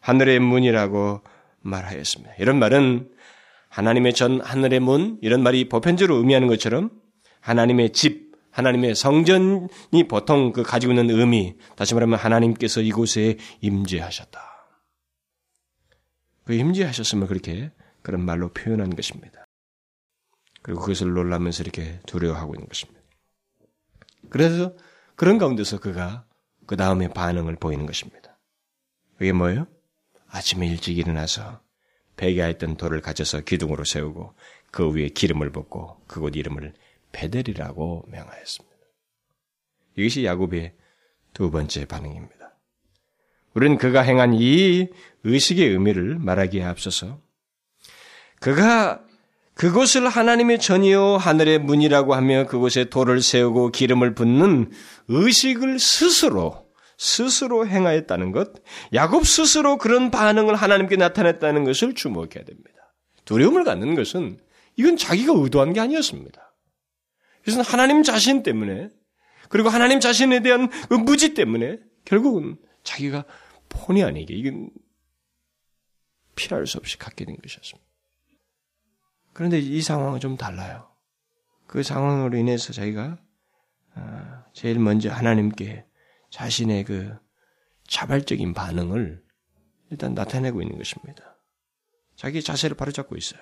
하늘의 0.01 0.41
문이라고 0.41 1.21
말하였습니다. 1.61 2.37
이런 2.39 2.59
말은 2.59 3.11
하나님의 3.69 4.15
전 4.15 4.41
하늘의 4.41 4.81
문 4.81 5.19
이런 5.21 5.43
말이 5.43 5.69
보편적으로 5.69 6.17
의미하는 6.17 6.49
것처럼 6.49 6.91
하나님의 7.41 7.91
집, 7.91 8.33
하나님의 8.51 8.95
성전이 8.95 10.09
보통 10.09 10.53
그 10.53 10.63
가지고 10.63 10.95
있는 10.95 11.11
의미, 11.11 11.55
다시 11.77 11.93
말하면 11.93 12.19
하나님께서 12.19 12.81
이곳에 12.81 13.37
임재하셨다. 13.61 14.41
그그 16.45 16.55
임재하셨음을 16.55 17.27
그렇게 17.27 17.73
그런 18.01 18.25
말로 18.25 18.49
표현한 18.53 18.97
것입니다. 18.97 19.45
그리고 20.63 20.81
그것을 20.81 21.13
놀라면서 21.13 21.63
이렇게 21.63 22.01
두려워하고 22.07 22.55
있는 22.55 22.69
것입니다. 22.69 23.01
그래서 24.31 24.75
그런 25.17 25.39
가운데서 25.39 25.81
그가 25.81 26.25
그 26.67 26.77
다음에 26.77 27.09
반응을 27.09 27.57
보이는 27.57 27.85
것입니다. 27.87 28.39
그게 29.19 29.33
뭐예요? 29.33 29.67
아침에 30.29 30.67
일찍 30.67 30.97
일어나서 30.99 31.61
베개하였던 32.17 32.77
돌을 32.77 33.01
가져서 33.01 33.41
기둥으로 33.41 33.85
세우고 33.85 34.35
그 34.71 34.91
위에 34.91 35.09
기름을 35.09 35.51
붓고 35.51 36.01
그곳 36.07 36.37
이름을 36.37 36.73
베델이라고 37.13 38.07
명하였습니다. 38.09 38.77
이것이 39.97 40.25
야곱의 40.25 40.75
두 41.35 41.51
번째 41.51 41.85
반응입니다. 41.85 42.57
우리는 43.55 43.77
그가 43.77 44.01
행한 44.01 44.35
이 44.35 44.89
의식의 45.25 45.69
의미를 45.69 46.19
말하기에 46.19 46.65
앞서서 46.65 47.21
그가 48.41 49.05
그곳을 49.55 50.09
하나님의 50.09 50.59
전이요 50.59 51.19
하늘의 51.19 51.59
문이라고 51.61 52.15
하며 52.15 52.47
그곳에 52.47 52.87
돌을 52.87 53.21
세우고 53.21 53.71
기름을 53.71 54.15
붓는 54.15 54.71
의식을 55.09 55.79
스스로 55.79 56.73
스스로 56.97 57.67
행하였다는 57.67 58.31
것, 58.31 58.53
야곱 58.95 59.27
스스로 59.27 59.77
그런 59.77 60.13
반응을 60.13 60.55
하나님께 60.55 60.97
나타냈다는 60.97 61.65
것을 61.65 61.95
주목해야 61.95 62.45
됩니다. 62.45 62.95
두려움을 63.25 63.65
갖는 63.65 63.97
것은 63.97 64.39
이건 64.77 64.97
자기가 64.97 65.33
의도한 65.35 65.73
게 65.73 65.81
아니었습니다. 65.81 66.55
그래서 67.43 67.63
하나님 67.63 68.05
자신 68.05 68.43
때문에 68.45 68.89
그리고 69.49 69.69
하나님 69.69 69.99
자신에 70.01 70.41
대한 70.41 70.71
그 70.89 70.95
무지 70.95 71.35
때문에 71.35 71.79
결국은 72.05 72.57
자기가 72.85 73.25
본의 73.69 74.05
아니게 74.05 74.35
이건 74.35 74.71
피할 76.37 76.67
수 76.67 76.79
없이 76.79 76.99
갖게 76.99 77.25
된 77.25 77.37
것이었습니다. 77.37 77.92
그런데 79.33 79.59
이 79.59 79.81
상황은 79.81 80.21
좀 80.21 80.37
달라요. 80.37 80.89
그 81.67 81.83
상황으로 81.83 82.37
인해서 82.37 82.73
자기가 82.73 83.19
아, 83.95 84.45
제일 84.53 84.79
먼저 84.79 85.11
하나님께 85.11 85.85
자신의 86.31 86.85
그 86.85 87.15
자발적인 87.87 88.55
반응을 88.55 89.23
일단 89.91 90.15
나타내고 90.15 90.63
있는 90.63 90.79
것입니다. 90.79 91.37
자기 92.17 92.43
자세를 92.43 92.77
바로잡고 92.77 93.17
있어요. 93.17 93.41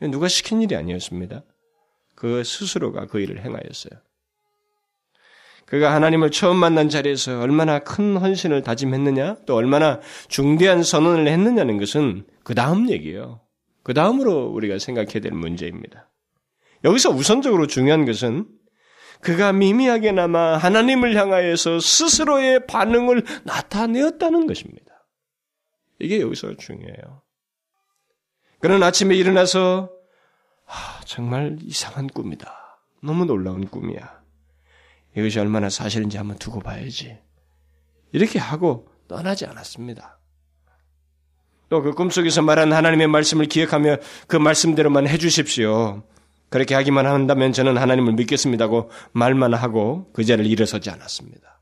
누가 0.00 0.28
시킨 0.28 0.62
일이 0.62 0.76
아니었습니다. 0.76 1.42
그 2.14 2.44
스스로가 2.44 3.06
그 3.06 3.20
일을 3.20 3.44
행하였어요. 3.44 4.00
그가 5.66 5.94
하나님을 5.94 6.30
처음 6.30 6.56
만난 6.56 6.88
자리에서 6.88 7.40
얼마나 7.40 7.78
큰 7.78 8.16
헌신을 8.16 8.62
다짐했느냐, 8.62 9.44
또 9.46 9.54
얼마나 9.54 10.00
중대한 10.28 10.82
선언을 10.82 11.28
했느냐는 11.28 11.78
것은 11.78 12.26
그 12.42 12.54
다음 12.54 12.90
얘기예요. 12.90 13.40
그 13.82 13.94
다음으로 13.94 14.46
우리가 14.46 14.78
생각해야 14.78 15.20
될 15.20 15.32
문제입니다. 15.32 16.10
여기서 16.84 17.10
우선적으로 17.10 17.66
중요한 17.66 18.04
것은 18.04 18.48
그가 19.20 19.52
미미하게나마 19.52 20.56
하나님을 20.56 21.14
향하여서 21.14 21.80
스스로의 21.80 22.66
반응을 22.66 23.24
나타내었다는 23.44 24.46
것입니다. 24.46 25.06
이게 25.98 26.20
여기서 26.20 26.56
중요해요. 26.56 27.22
그는 28.60 28.82
아침에 28.82 29.14
일어나서 29.14 29.90
아, 30.66 31.00
정말 31.04 31.58
이상한 31.62 32.06
꿈이다. 32.06 32.80
너무 33.02 33.24
놀라운 33.24 33.66
꿈이야. 33.66 34.22
이것이 35.16 35.40
얼마나 35.40 35.68
사실인지 35.68 36.16
한번 36.16 36.38
두고 36.38 36.60
봐야지. 36.60 37.18
이렇게 38.12 38.38
하고 38.38 38.88
떠나지 39.08 39.44
않았습니다. 39.46 40.19
또 41.70 41.82
그 41.82 41.92
꿈속에서 41.92 42.42
말한 42.42 42.72
하나님의 42.72 43.06
말씀을 43.06 43.46
기억하며 43.46 43.96
그 44.26 44.36
말씀대로만 44.36 45.06
해주십시오. 45.08 46.02
그렇게 46.50 46.74
하기만 46.74 47.06
한다면 47.06 47.52
저는 47.52 47.78
하나님을 47.78 48.14
믿겠습니다고 48.14 48.90
말만 49.12 49.54
하고 49.54 50.10
그 50.12 50.24
자리를 50.24 50.50
일어서지 50.50 50.90
않았습니다. 50.90 51.60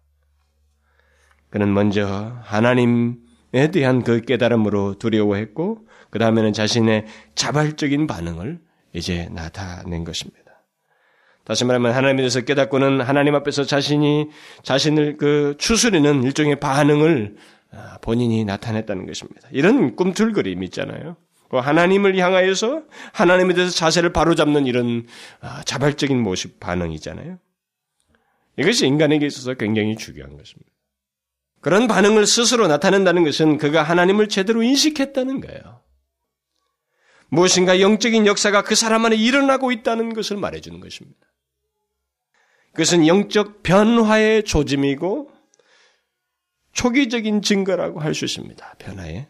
그는 1.50 1.72
먼저 1.74 2.32
하나님에 2.42 3.70
대한 3.70 4.02
그 4.02 4.22
깨달음으로 4.22 4.94
두려워했고 4.98 5.86
그 6.10 6.18
다음에는 6.18 6.54
자신의 6.54 7.04
자발적인 7.34 8.06
반응을 8.06 8.60
이제 8.94 9.28
나타낸 9.30 10.04
것입니다. 10.04 10.38
다시 11.44 11.66
말하면 11.66 11.92
하나님에 11.92 12.16
대해서 12.18 12.40
깨닫고는 12.40 13.02
하나님 13.02 13.34
앞에서 13.34 13.64
자신이 13.64 14.28
자신을 14.62 15.18
그 15.18 15.54
추스리는 15.58 16.22
일종의 16.22 16.60
반응을 16.60 17.36
아, 17.36 17.57
본인이 18.00 18.44
나타냈다는 18.44 19.06
것입니다. 19.06 19.48
이런 19.52 19.96
꿈틀거림이 19.96 20.64
있잖아요. 20.66 21.16
그 21.48 21.56
하나님을 21.56 22.16
향하여서 22.18 22.82
하나님에 23.12 23.54
대해서 23.54 23.72
자세를 23.74 24.12
바로잡는 24.12 24.66
이런 24.66 25.06
아, 25.40 25.62
자발적인 25.64 26.20
모습 26.20 26.60
반응이잖아요. 26.60 27.38
이것이 28.58 28.86
인간에게 28.86 29.26
있어서 29.26 29.54
굉장히 29.54 29.96
중요한 29.96 30.36
것입니다. 30.36 30.70
그런 31.60 31.86
반응을 31.88 32.26
스스로 32.26 32.68
나타낸다는 32.68 33.24
것은 33.24 33.58
그가 33.58 33.82
하나님을 33.82 34.28
제대로 34.28 34.62
인식했다는 34.62 35.40
거예요. 35.40 35.80
무엇인가 37.30 37.80
영적인 37.80 38.26
역사가 38.26 38.62
그 38.62 38.74
사람 38.74 39.04
안에 39.04 39.16
일어나고 39.16 39.72
있다는 39.72 40.14
것을 40.14 40.36
말해주는 40.36 40.80
것입니다. 40.80 41.18
그것은 42.72 43.06
영적 43.06 43.62
변화의 43.62 44.44
조짐이고 44.44 45.30
초기적인 46.78 47.42
증거라고 47.42 47.98
할 47.98 48.14
수 48.14 48.24
있습니다. 48.24 48.74
변화에. 48.78 49.26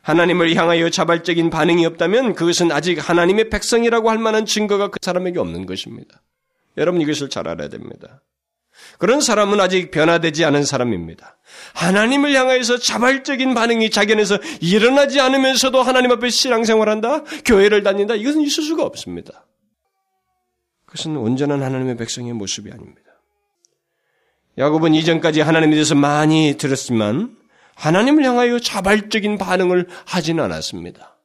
하나님을 0.00 0.54
향하여 0.54 0.88
자발적인 0.88 1.50
반응이 1.50 1.84
없다면 1.84 2.34
그것은 2.34 2.72
아직 2.72 2.96
하나님의 2.96 3.50
백성이라고 3.50 4.08
할 4.08 4.16
만한 4.16 4.46
증거가 4.46 4.88
그 4.88 4.98
사람에게 5.02 5.38
없는 5.38 5.66
것입니다. 5.66 6.22
여러분 6.78 7.02
이것을 7.02 7.28
잘 7.28 7.46
알아야 7.46 7.68
됩니다. 7.68 8.22
그런 8.98 9.20
사람은 9.20 9.60
아직 9.60 9.90
변화되지 9.90 10.46
않은 10.46 10.64
사람입니다. 10.64 11.36
하나님을 11.74 12.34
향하여서 12.34 12.78
자발적인 12.78 13.52
반응이 13.52 13.90
자기 13.90 14.14
안에서 14.14 14.38
일어나지 14.62 15.20
않으면서도 15.20 15.82
하나님 15.82 16.10
앞에 16.12 16.30
신앙생활한다? 16.30 17.24
교회를 17.44 17.82
다닌다? 17.82 18.14
이것은 18.14 18.40
있을 18.40 18.64
수가 18.64 18.84
없습니다. 18.84 19.46
그것은 20.86 21.18
온전한 21.18 21.62
하나님의 21.62 21.98
백성의 21.98 22.32
모습이 22.32 22.70
아닙니다. 22.72 23.09
야곱은 24.58 24.94
이전까지 24.94 25.40
하나님에 25.40 25.72
대해서 25.72 25.94
많이 25.94 26.56
들었지만 26.58 27.36
하나님을 27.74 28.24
향하여 28.24 28.58
자발적인 28.58 29.38
반응을 29.38 29.88
하지는 30.04 30.44
않았습니다. 30.44 31.16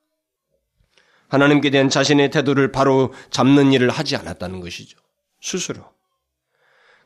하나님께 1.28 1.70
대한 1.70 1.90
자신의 1.90 2.30
태도를 2.32 2.72
바로 2.72 3.14
잡는 3.30 3.74
일을 3.74 3.90
하지 3.90 4.16
않았다는 4.16 4.62
것이죠. 4.62 4.98
스스로. 5.42 5.84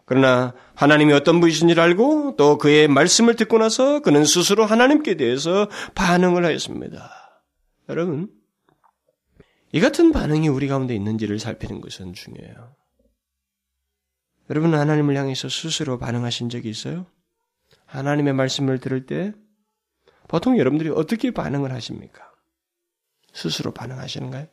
그러나 0.05 0.53
하나님이 0.75 1.13
어떤 1.13 1.39
분이신지를 1.39 1.81
알고 1.81 2.35
또 2.35 2.57
그의 2.57 2.87
말씀을 2.87 3.35
듣고 3.35 3.59
나서 3.59 3.99
그는 4.01 4.25
스스로 4.25 4.65
하나님께 4.65 5.17
대해서 5.17 5.69
반응을 5.95 6.45
하였습니다. 6.45 7.11
여러분, 7.89 8.29
이 9.71 9.79
같은 9.79 10.11
반응이 10.11 10.47
우리 10.47 10.67
가운데 10.67 10.95
있는지를 10.95 11.39
살피는 11.39 11.81
것은 11.81 12.13
중요해요. 12.13 12.75
여러분은 14.49 14.79
하나님을 14.79 15.15
향해서 15.15 15.49
스스로 15.49 15.99
반응하신 15.99 16.49
적이 16.49 16.69
있어요? 16.69 17.05
하나님의 17.85 18.33
말씀을 18.33 18.79
들을 18.79 19.05
때 19.05 19.33
보통 20.27 20.57
여러분들이 20.57 20.89
어떻게 20.89 21.31
반응을 21.31 21.71
하십니까? 21.71 22.31
스스로 23.33 23.71
반응하시는가요? 23.73 24.47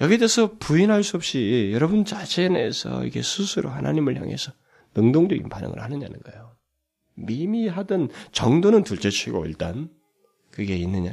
여기에 0.00 0.18
대해서 0.18 0.52
부인할 0.58 1.02
수 1.02 1.16
없이 1.16 1.70
여러분 1.72 2.04
자신에서 2.04 3.04
이게 3.04 3.20
스스로 3.22 3.68
하나님을 3.68 4.16
향해서 4.16 4.52
능동적인 4.94 5.48
반응을 5.48 5.82
하느냐는 5.82 6.20
거예요. 6.20 6.56
미미하던 7.14 8.10
정도는 8.32 8.84
둘째치고 8.84 9.46
일단 9.46 9.90
그게 10.50 10.76
있느냐. 10.76 11.12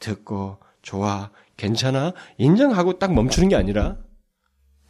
듣고 0.00 0.58
좋아 0.80 1.30
괜찮아 1.56 2.14
인정하고 2.38 2.98
딱 2.98 3.12
멈추는 3.12 3.48
게 3.48 3.56
아니라 3.56 3.98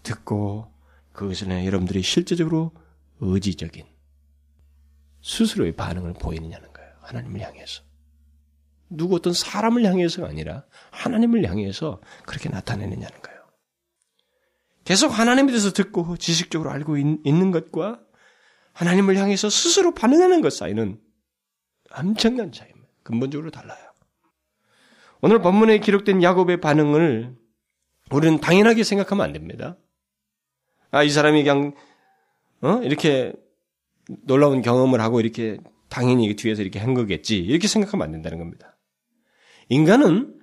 듣고 0.02 0.71
그것은 1.12 1.64
여러분들이 1.64 2.02
실제적으로 2.02 2.72
의지적인 3.20 3.86
스스로의 5.22 5.72
반응을 5.76 6.14
보이느냐는 6.14 6.72
거예요. 6.72 6.90
하나님을 7.00 7.40
향해서. 7.40 7.82
누구 8.88 9.14
어떤 9.16 9.32
사람을 9.32 9.84
향해서가 9.84 10.28
아니라 10.28 10.64
하나님을 10.90 11.48
향해서 11.48 12.00
그렇게 12.26 12.48
나타내느냐는 12.48 13.20
거예요. 13.22 13.42
계속 14.84 15.08
하나님에 15.08 15.48
대해서 15.48 15.72
듣고 15.72 16.16
지식적으로 16.16 16.70
알고 16.70 16.96
있, 16.98 17.04
는 17.04 17.50
것과 17.52 18.00
하나님을 18.72 19.16
향해서 19.16 19.48
스스로 19.48 19.94
반응하는 19.94 20.40
것 20.40 20.52
사이는 20.52 21.00
엄청난 21.90 22.52
차이입니다. 22.52 22.88
근본적으로 23.02 23.50
달라요. 23.50 23.92
오늘 25.20 25.40
본문에 25.40 25.78
기록된 25.78 26.22
야곱의 26.22 26.60
반응을 26.60 27.36
우리는 28.10 28.40
당연하게 28.40 28.82
생각하면 28.82 29.24
안 29.24 29.32
됩니다. 29.32 29.76
아, 30.92 31.02
이 31.02 31.10
사람이 31.10 31.42
그냥, 31.42 31.74
어? 32.60 32.80
이렇게 32.84 33.32
놀라운 34.26 34.62
경험을 34.62 35.00
하고 35.00 35.20
이렇게 35.20 35.58
당연히 35.88 36.34
뒤에서 36.36 36.62
이렇게 36.62 36.78
한 36.78 36.94
거겠지. 36.94 37.38
이렇게 37.38 37.66
생각하면 37.66 38.04
안 38.04 38.12
된다는 38.12 38.38
겁니다. 38.38 38.76
인간은 39.68 40.38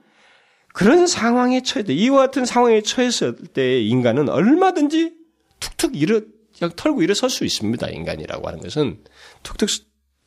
그런 0.74 1.08
상황에 1.08 1.62
처해 1.62 1.84
때, 1.84 1.94
이와 1.94 2.18
같은 2.18 2.46
상황에 2.46 2.82
처했을 2.82 3.36
때 3.36 3.82
인간은 3.82 4.28
얼마든지 4.28 5.14
툭툭 5.60 5.96
일어, 5.96 6.22
그냥 6.58 6.74
털고 6.76 7.04
일어설 7.04 7.30
수 7.30 7.46
있습니다. 7.46 7.88
인간이라고 7.88 8.48
하는 8.48 8.60
것은 8.60 9.04
툭툭 9.44 9.70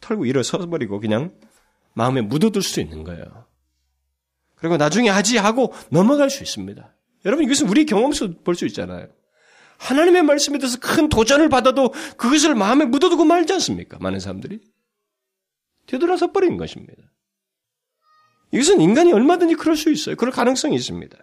털고 0.00 0.24
일어서 0.26 0.58
버리고 0.68 1.00
그냥 1.00 1.34
마음에 1.94 2.20
묻어둘 2.20 2.62
수 2.62 2.80
있는 2.80 3.04
거예요. 3.04 3.24
그리고 4.54 4.76
나중에 4.76 5.08
하지 5.08 5.36
하고 5.36 5.72
넘어갈 5.90 6.30
수 6.30 6.42
있습니다. 6.42 6.94
여러분 7.24 7.44
이것은 7.44 7.68
우리 7.68 7.86
경험에서 7.86 8.30
볼 8.44 8.54
수 8.54 8.66
있잖아요. 8.66 9.08
하나님의 9.82 10.22
말씀에 10.22 10.58
대해서 10.58 10.78
큰 10.78 11.08
도전을 11.08 11.48
받아도 11.48 11.92
그것을 12.16 12.54
마음에 12.54 12.84
묻어두고 12.84 13.24
말지 13.24 13.52
않습니까? 13.54 13.98
많은 14.00 14.20
사람들이. 14.20 14.60
되돌아서 15.86 16.30
버린 16.30 16.56
것입니다. 16.56 17.02
이것은 18.52 18.80
인간이 18.80 19.12
얼마든지 19.12 19.56
그럴 19.56 19.76
수 19.76 19.90
있어요. 19.90 20.14
그럴 20.14 20.32
가능성이 20.32 20.76
있습니다. 20.76 21.18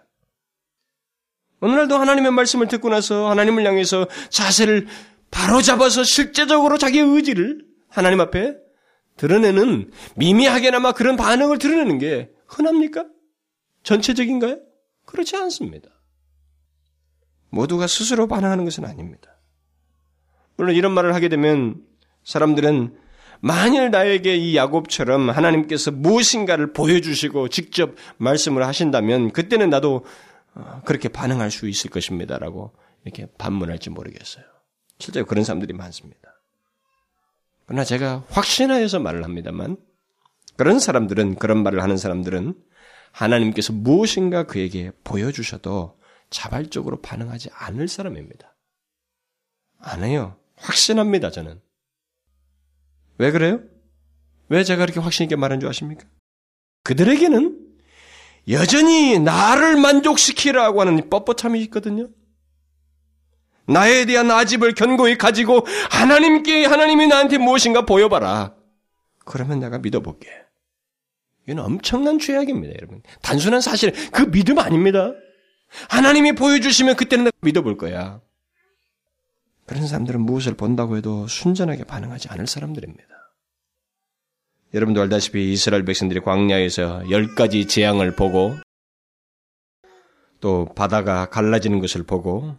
오늘날도 1.62 1.96
하나님의 1.96 2.32
말씀을 2.32 2.68
듣고 2.68 2.90
나서 2.90 3.30
하나님을 3.30 3.66
향해서 3.66 4.08
자세를 4.28 4.88
바로 5.30 5.62
잡아서 5.62 6.04
실제적으로 6.04 6.76
자기의 6.76 7.04
의지를 7.04 7.64
하나님 7.88 8.20
앞에 8.20 8.56
드러내는 9.16 9.90
미미하게나마 10.16 10.92
그런 10.92 11.16
반응을 11.16 11.58
드러내는 11.58 11.98
게 11.98 12.30
흔합니까? 12.46 13.06
전체적인가요? 13.84 14.60
그렇지 15.06 15.36
않습니다. 15.36 15.99
모두가 17.50 17.86
스스로 17.86 18.26
반응하는 18.26 18.64
것은 18.64 18.84
아닙니다. 18.84 19.36
물론 20.56 20.74
이런 20.74 20.92
말을 20.92 21.14
하게 21.14 21.28
되면 21.28 21.82
사람들은 22.24 22.96
만일 23.40 23.90
나에게 23.90 24.36
이 24.36 24.56
야곱처럼 24.56 25.30
하나님께서 25.30 25.90
무엇인가를 25.90 26.72
보여주시고 26.72 27.48
직접 27.48 27.94
말씀을 28.18 28.66
하신다면 28.66 29.32
그때는 29.32 29.70
나도 29.70 30.04
어, 30.54 30.82
그렇게 30.84 31.08
반응할 31.08 31.50
수 31.50 31.68
있을 31.68 31.90
것입니다라고 31.90 32.72
이렇게 33.04 33.26
반문할지 33.38 33.88
모르겠어요. 33.90 34.44
실제로 34.98 35.24
그런 35.24 35.44
사람들이 35.44 35.72
많습니다. 35.72 36.20
그러나 37.64 37.84
제가 37.84 38.24
확신하여서 38.28 38.98
말을 39.00 39.24
합니다만 39.24 39.76
그런 40.56 40.78
사람들은 40.78 41.36
그런 41.36 41.62
말을 41.62 41.82
하는 41.82 41.96
사람들은 41.96 42.54
하나님께서 43.12 43.72
무엇인가 43.72 44.42
그에게 44.42 44.92
보여주셔도 45.04 45.98
자발적으로 46.30 47.00
반응하지 47.00 47.50
않을 47.52 47.88
사람입니다. 47.88 48.56
안 49.78 50.04
해요. 50.04 50.36
확신합니다, 50.56 51.30
저는. 51.30 51.60
왜 53.18 53.30
그래요? 53.30 53.60
왜 54.48 54.64
제가 54.64 54.84
그렇게 54.84 55.00
확신있게 55.00 55.36
말한 55.36 55.60
줄 55.60 55.68
아십니까? 55.68 56.06
그들에게는 56.84 57.68
여전히 58.48 59.18
나를 59.18 59.76
만족시키라고 59.76 60.80
하는 60.80 61.10
뻣뻣함이 61.10 61.60
있거든요. 61.64 62.08
나에 63.66 64.04
대한 64.04 64.30
아집을 64.30 64.74
견고히 64.74 65.16
가지고 65.16 65.64
하나님께 65.90 66.64
하나님이 66.64 67.06
나한테 67.06 67.38
무엇인가 67.38 67.86
보여봐라. 67.86 68.56
그러면 69.24 69.60
내가 69.60 69.78
믿어볼게. 69.78 70.28
이건 71.46 71.64
엄청난 71.64 72.18
죄악입니다, 72.18 72.74
여러분. 72.80 73.02
단순한 73.22 73.60
사실, 73.60 73.92
그 74.10 74.30
믿음 74.30 74.58
아닙니다. 74.58 75.12
하나님이 75.88 76.32
보여주시면 76.32 76.96
그때는 76.96 77.24
내가 77.24 77.36
믿어볼 77.40 77.76
거야. 77.76 78.20
그런 79.66 79.86
사람들은 79.86 80.20
무엇을 80.20 80.54
본다고 80.54 80.96
해도 80.96 81.26
순전하게 81.28 81.84
반응하지 81.84 82.28
않을 82.28 82.46
사람들입니다. 82.46 83.08
여러분도 84.74 85.00
알다시피 85.00 85.52
이스라엘 85.52 85.84
백성들이 85.84 86.20
광야에서 86.20 87.10
열 87.10 87.34
가지 87.34 87.66
재앙을 87.66 88.14
보고 88.14 88.56
또 90.40 90.66
바다가 90.74 91.28
갈라지는 91.28 91.80
것을 91.80 92.02
보고 92.02 92.56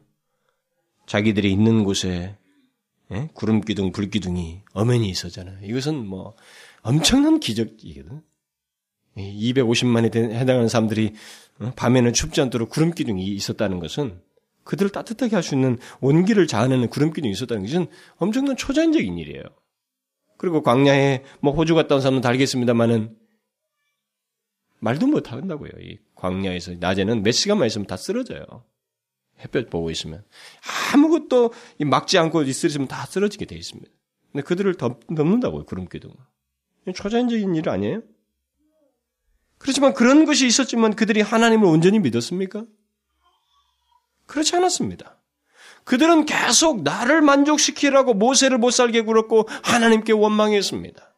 자기들이 1.08 1.52
있는 1.52 1.84
곳에 1.84 2.38
예? 3.12 3.30
구름 3.34 3.62
기둥, 3.62 3.92
불 3.92 4.10
기둥이 4.10 4.62
엄연히 4.74 5.10
있었잖아요. 5.10 5.60
이것은 5.64 6.06
뭐 6.06 6.36
엄청난 6.82 7.40
기적이거든. 7.40 8.22
250만에 9.18 10.16
해당하는 10.16 10.70
사람들이 10.70 11.08
어? 11.08 11.51
밤에는 11.76 12.14
춥지 12.14 12.42
않도록 12.42 12.70
구름 12.70 12.92
기둥이 12.92 13.26
있었다는 13.26 13.80
것은 13.80 14.22
그들을 14.64 14.92
따뜻하게 14.92 15.36
할 15.36 15.44
수 15.44 15.56
있는 15.56 15.78
온기를 16.00 16.48
자아내는 16.48 16.90
구름 16.90 17.14
기둥이 17.14 17.32
있었다는 17.34 17.64
것은 17.64 17.88
엄청난 18.18 18.56
초자연적인 18.56 19.18
일이에요. 19.18 19.44
그리고 20.38 20.64
광야에 20.64 21.24
뭐 21.40 21.54
호주 21.54 21.76
갔다 21.76 21.96
온 21.96 22.02
사람은 22.02 22.22
다 22.22 22.30
알겠습니다만은 22.30 23.16
말도 24.80 25.08
못 25.08 25.32
한다고요. 25.32 25.72
이 25.82 26.00
광야에서 26.16 26.74
낮에는 26.80 27.22
몇 27.22 27.32
시간만 27.32 27.68
있으면 27.68 27.86
다 27.86 27.98
쓰러져요. 27.98 28.44
햇볕 29.40 29.70
보고 29.70 29.92
있으면 29.92 30.24
아무것도 30.94 31.54
막지 31.86 32.18
않고 32.18 32.44
있으면 32.44 32.88
다 32.88 33.06
쓰러지게 33.06 33.46
돼 33.46 33.56
있습니다. 33.56 33.92
근데 34.32 34.44
그들을 34.44 34.74
덮, 34.76 35.00
는다고요 35.10 35.66
구름 35.66 35.88
기둥. 35.88 36.14
초자연적인 36.96 37.54
일 37.56 37.70
아니에요? 37.70 38.02
그렇지만 39.62 39.94
그런 39.94 40.26
것이 40.26 40.48
있었지만 40.48 40.96
그들이 40.96 41.22
하나님을 41.22 41.68
온전히 41.68 42.00
믿었습니까? 42.00 42.66
그렇지 44.26 44.56
않았습니다. 44.56 45.18
그들은 45.84 46.26
계속 46.26 46.84
나를 46.84 47.22
만족시키라고 47.22 48.14
모세를 48.14 48.58
못 48.58 48.72
살게 48.72 49.02
굴었고 49.02 49.48
하나님께 49.64 50.14
원망했습니다. 50.14 51.14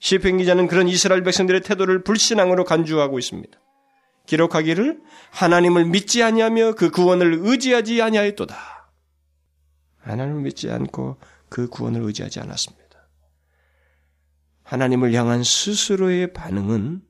시편 0.00 0.38
기자는 0.38 0.66
그런 0.66 0.88
이스라엘 0.88 1.22
백성들의 1.22 1.60
태도를 1.62 2.02
불신앙으로 2.04 2.64
간주하고 2.64 3.18
있습니다. 3.18 3.58
기록하기를 4.26 5.00
하나님을 5.30 5.86
믿지 5.86 6.22
아니하며 6.22 6.72
그 6.74 6.90
구원을 6.90 7.40
의지하지 7.42 8.00
아니하였도다. 8.00 8.56
하나님을 9.98 10.42
믿지 10.42 10.70
않고 10.70 11.18
그 11.48 11.68
구원을 11.68 12.02
의지하지 12.02 12.40
않았습니다. 12.40 12.79
하나님을 14.70 15.12
향한 15.14 15.42
스스로의 15.42 16.32
반응은 16.32 17.02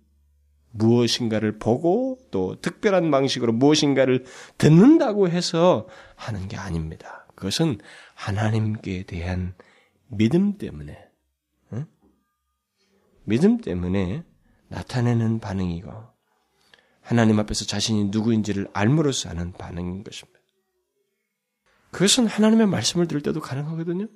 무엇인가를 0.71 1.59
보고 1.59 2.17
또 2.31 2.59
특별한 2.59 3.11
방식으로 3.11 3.53
무엇인가를 3.53 4.25
듣는다고 4.57 5.29
해서 5.29 5.87
하는 6.17 6.49
게 6.49 6.57
아닙니다. 6.57 7.27
그것은 7.35 7.79
하나님께 8.15 9.03
대한 9.03 9.55
믿음 10.09 10.57
때문에, 10.57 10.97
응? 11.75 11.85
믿음 13.25 13.59
때문에 13.59 14.25
나타내는 14.69 15.41
반응이고, 15.41 15.93
하나님 17.03 17.39
앞에서 17.41 17.67
자신이 17.67 18.05
누구인지를 18.05 18.69
알므로써 18.73 19.29
하는 19.29 19.53
반응인 19.53 20.03
것입니다. 20.03 20.41
그것은 21.91 22.27
하나님의 22.27 22.69
말씀을 22.69 23.07
들을 23.07 23.21
때도 23.21 23.41
가능하거든요. 23.41 24.07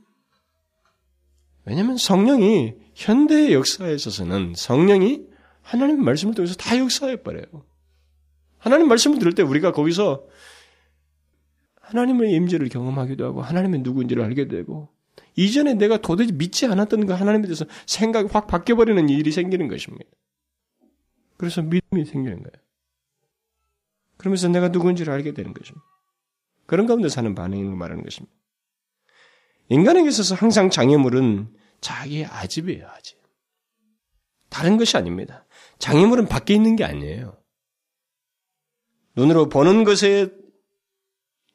왜냐하면 1.64 1.96
성령이 1.96 2.74
현대의 2.94 3.54
역사에 3.54 3.94
있어서는 3.94 4.54
성령이 4.56 5.22
하나님 5.62 6.04
말씀을 6.04 6.34
통해서 6.34 6.54
다 6.54 6.78
역사해 6.78 7.22
버려요. 7.22 7.64
하나님 8.58 8.88
말씀을 8.88 9.18
들을 9.18 9.34
때 9.34 9.42
우리가 9.42 9.72
거기서 9.72 10.26
하나님의 11.80 12.32
임재를 12.32 12.68
경험하기도 12.68 13.24
하고 13.24 13.42
하나님의 13.42 13.80
누구인지를 13.80 14.22
알게 14.22 14.48
되고 14.48 14.88
이전에 15.36 15.74
내가 15.74 15.98
도대체 15.98 16.32
믿지 16.32 16.66
않았던 16.66 17.06
그 17.06 17.12
하나님에 17.12 17.42
대해서 17.42 17.64
생각이 17.86 18.28
확 18.32 18.46
바뀌어 18.46 18.76
버리는 18.76 19.08
일이 19.08 19.32
생기는 19.32 19.68
것입니다. 19.68 20.04
그래서 21.36 21.62
믿음이 21.62 22.04
생기는 22.04 22.42
거예요. 22.42 22.64
그러면서 24.16 24.48
내가 24.48 24.68
누구인지를 24.68 25.12
알게 25.12 25.34
되는 25.34 25.52
것입니다. 25.52 25.84
그런 26.66 26.86
가운데 26.86 27.08
사는 27.08 27.34
반응인 27.34 27.66
걸 27.66 27.76
말하는 27.76 28.02
것입니다. 28.02 28.34
인간에게 29.68 30.08
있어서 30.08 30.34
항상 30.34 30.70
장애물은 30.70 31.48
자기의 31.80 32.26
아집이에요, 32.26 32.86
아집. 32.88 33.18
다른 34.50 34.76
것이 34.76 34.96
아닙니다. 34.96 35.46
장애물은 35.78 36.28
밖에 36.28 36.54
있는 36.54 36.76
게 36.76 36.84
아니에요. 36.84 37.36
눈으로 39.16 39.48
보는 39.48 39.84
것에 39.84 40.30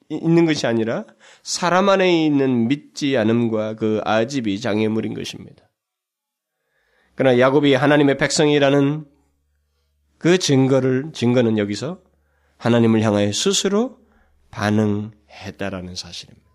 있는 0.10 0.45
것이 0.45 0.65
아니라 0.65 1.06
사람 1.43 1.89
안에 1.89 2.26
있는 2.26 2.67
믿지 2.67 3.17
않음과 3.17 3.76
그 3.76 4.02
아집이 4.04 4.60
장애물인 4.60 5.13
것입니다. 5.13 5.69
그러나 7.15 7.39
야곱이 7.39 7.74
하나님의 7.74 8.17
백성이라는 8.17 9.06
그 10.17 10.38
증거를 10.38 11.12
증거는 11.13 11.58
여기서 11.58 12.02
하나님을 12.58 13.02
향하여 13.02 13.32
스스로 13.32 14.00
반응했다라는 14.52 15.95
사실입니다. 15.95 16.48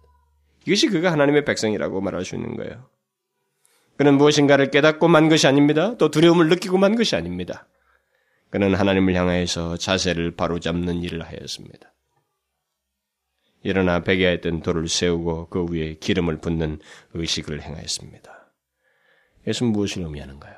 이것이 0.66 0.88
그가 0.88 1.12
하나님의 1.12 1.44
백성이라고 1.44 2.00
말할 2.00 2.24
수 2.24 2.35
있는 2.35 2.57
거예요. 2.57 2.88
그는 3.96 4.16
무엇인가를 4.16 4.70
깨닫고 4.70 5.09
만 5.09 5.29
것이 5.29 5.46
아닙니다. 5.46 5.96
또 5.98 6.11
두려움을 6.11 6.48
느끼고 6.48 6.79
만 6.79 6.96
것이 6.96 7.14
아닙니다. 7.14 7.68
그는 8.50 8.74
하나님을 8.74 9.14
향하여서 9.14 9.77
자세를 9.77 10.37
바로잡는 10.37 11.03
일을 11.03 11.22
하였습니다. 11.22 11.92
일어나 13.62 14.00
베개에 14.00 14.35
있던 14.35 14.61
돌을 14.62 14.88
세우고 14.88 15.48
그 15.48 15.66
위에 15.70 15.94
기름을 15.94 16.38
붓는 16.38 16.81
의식을 17.14 17.62
행하였습니다. 17.62 18.53
이것은 19.42 19.68
무엇을 19.68 20.03
의미하는가요? 20.03 20.55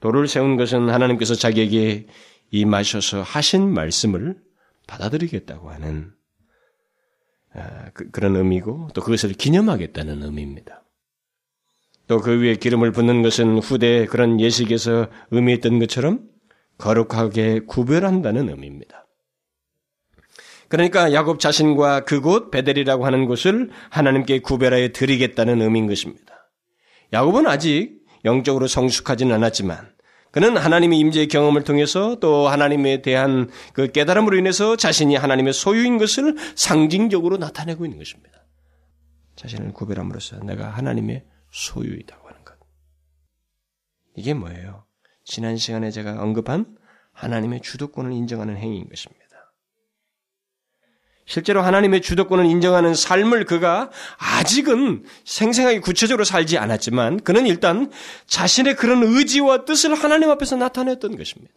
돌을 0.00 0.28
세운 0.28 0.56
것은 0.56 0.90
하나님께서 0.90 1.34
자기에게 1.34 2.06
임하셔서 2.50 3.22
하신 3.22 3.72
말씀을 3.72 4.40
받아들이겠다고 4.86 5.70
하는 5.70 6.12
아, 6.12 6.17
그, 7.94 8.20
런 8.20 8.36
의미고 8.36 8.88
또 8.94 9.00
그것을 9.02 9.32
기념하겠다는 9.32 10.22
의미입니다. 10.22 10.84
또 12.06 12.20
그 12.20 12.40
위에 12.40 12.54
기름을 12.56 12.92
붓는 12.92 13.22
것은 13.22 13.58
후대 13.58 14.06
그런 14.06 14.40
예식에서 14.40 15.08
의미했던 15.30 15.78
것처럼 15.78 16.20
거룩하게 16.78 17.60
구별한다는 17.66 18.48
의미입니다. 18.48 19.06
그러니까 20.68 21.12
야곱 21.12 21.40
자신과 21.40 22.04
그곳 22.04 22.50
베델이라고 22.50 23.04
하는 23.06 23.26
곳을 23.26 23.70
하나님께 23.90 24.40
구별하여 24.40 24.88
드리겠다는 24.88 25.62
의미인 25.62 25.86
것입니다. 25.86 26.50
야곱은 27.12 27.46
아직 27.46 28.00
영적으로 28.24 28.66
성숙하지는 28.66 29.34
않았지만 29.34 29.90
그는 30.38 30.56
하나님의 30.56 31.00
임재의 31.00 31.26
경험을 31.26 31.64
통해서 31.64 32.16
또 32.20 32.46
하나님에 32.46 33.02
대한 33.02 33.50
그 33.72 33.90
깨달음으로 33.90 34.36
인해서 34.36 34.76
자신이 34.76 35.16
하나님의 35.16 35.52
소유인 35.52 35.98
것을 35.98 36.36
상징적으로 36.54 37.38
나타내고 37.38 37.84
있는 37.84 37.98
것입니다. 37.98 38.46
자신을 39.34 39.72
구별함으로써 39.72 40.38
내가 40.44 40.68
하나님의 40.68 41.24
소유이다고 41.50 42.28
하는 42.28 42.44
것. 42.44 42.54
이게 44.14 44.32
뭐예요? 44.32 44.86
지난 45.24 45.56
시간에 45.56 45.90
제가 45.90 46.22
언급한 46.22 46.76
하나님의 47.14 47.60
주도권을 47.60 48.12
인정하는 48.12 48.56
행위인 48.58 48.88
것입니다. 48.88 49.27
실제로 51.28 51.60
하나님의 51.60 52.00
주도권을 52.00 52.46
인정하는 52.46 52.94
삶을 52.94 53.44
그가 53.44 53.90
아직은 54.16 55.04
생생하게 55.26 55.80
구체적으로 55.80 56.24
살지 56.24 56.56
않았지만 56.56 57.20
그는 57.20 57.46
일단 57.46 57.92
자신의 58.26 58.76
그런 58.76 59.02
의지와 59.02 59.66
뜻을 59.66 59.94
하나님 59.94 60.30
앞에서 60.30 60.56
나타냈던 60.56 61.18
것입니다. 61.18 61.54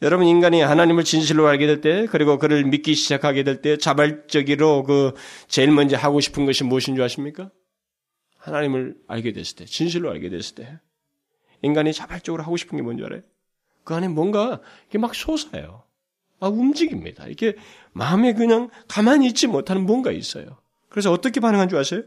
여러분 0.00 0.26
인간이 0.26 0.62
하나님을 0.62 1.04
진실로 1.04 1.46
알게 1.46 1.66
될 1.66 1.80
때 1.82 2.06
그리고 2.06 2.38
그를 2.38 2.64
믿기 2.64 2.94
시작하게 2.94 3.44
될 3.44 3.60
때 3.60 3.76
자발적으로 3.76 4.82
그 4.84 5.12
제일 5.46 5.70
먼저 5.70 5.98
하고 5.98 6.20
싶은 6.20 6.46
것이 6.46 6.64
무엇인 6.64 6.94
줄 6.94 7.04
아십니까? 7.04 7.50
하나님을 8.38 8.96
알게 9.08 9.32
됐을 9.32 9.56
때 9.56 9.64
진실로 9.66 10.10
알게 10.10 10.30
됐을 10.30 10.54
때 10.54 10.80
인간이 11.60 11.92
자발적으로 11.92 12.42
하고 12.42 12.56
싶은 12.56 12.78
게 12.78 12.82
뭔지 12.82 13.04
알아요? 13.04 13.20
그 13.84 13.94
안에 13.94 14.08
뭔가 14.08 14.60
이게 14.88 14.96
막 14.96 15.14
솟아요. 15.14 15.85
아, 16.40 16.48
움직입니다. 16.48 17.26
이렇게 17.26 17.56
마음에 17.92 18.34
그냥 18.34 18.68
가만히 18.88 19.26
있지 19.28 19.46
못하는 19.46 19.86
뭔가 19.86 20.12
있어요. 20.12 20.60
그래서 20.88 21.12
어떻게 21.12 21.40
반응한 21.40 21.68
줄 21.68 21.78
아세요? 21.78 22.02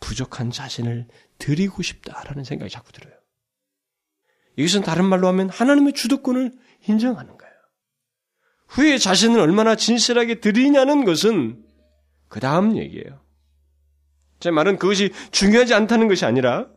부족한 0.00 0.50
자신을 0.50 1.08
드리고 1.38 1.82
싶다라는 1.82 2.44
생각이 2.44 2.70
자꾸 2.70 2.92
들어요. 2.92 3.14
이것은 4.56 4.82
다른 4.82 5.06
말로 5.06 5.28
하면 5.28 5.48
하나님의 5.48 5.94
주도권을 5.94 6.52
인정하는 6.86 7.36
거예요. 7.36 7.54
후에 8.68 8.98
자신을 8.98 9.40
얼마나 9.40 9.76
진실하게 9.76 10.40
드리냐는 10.40 11.04
것은 11.04 11.64
그 12.28 12.40
다음 12.40 12.76
얘기예요. 12.76 13.24
제 14.40 14.50
말은 14.50 14.78
그것이 14.78 15.10
중요하지 15.30 15.74
않다는 15.74 16.08
것이 16.08 16.24
아니라 16.24 16.68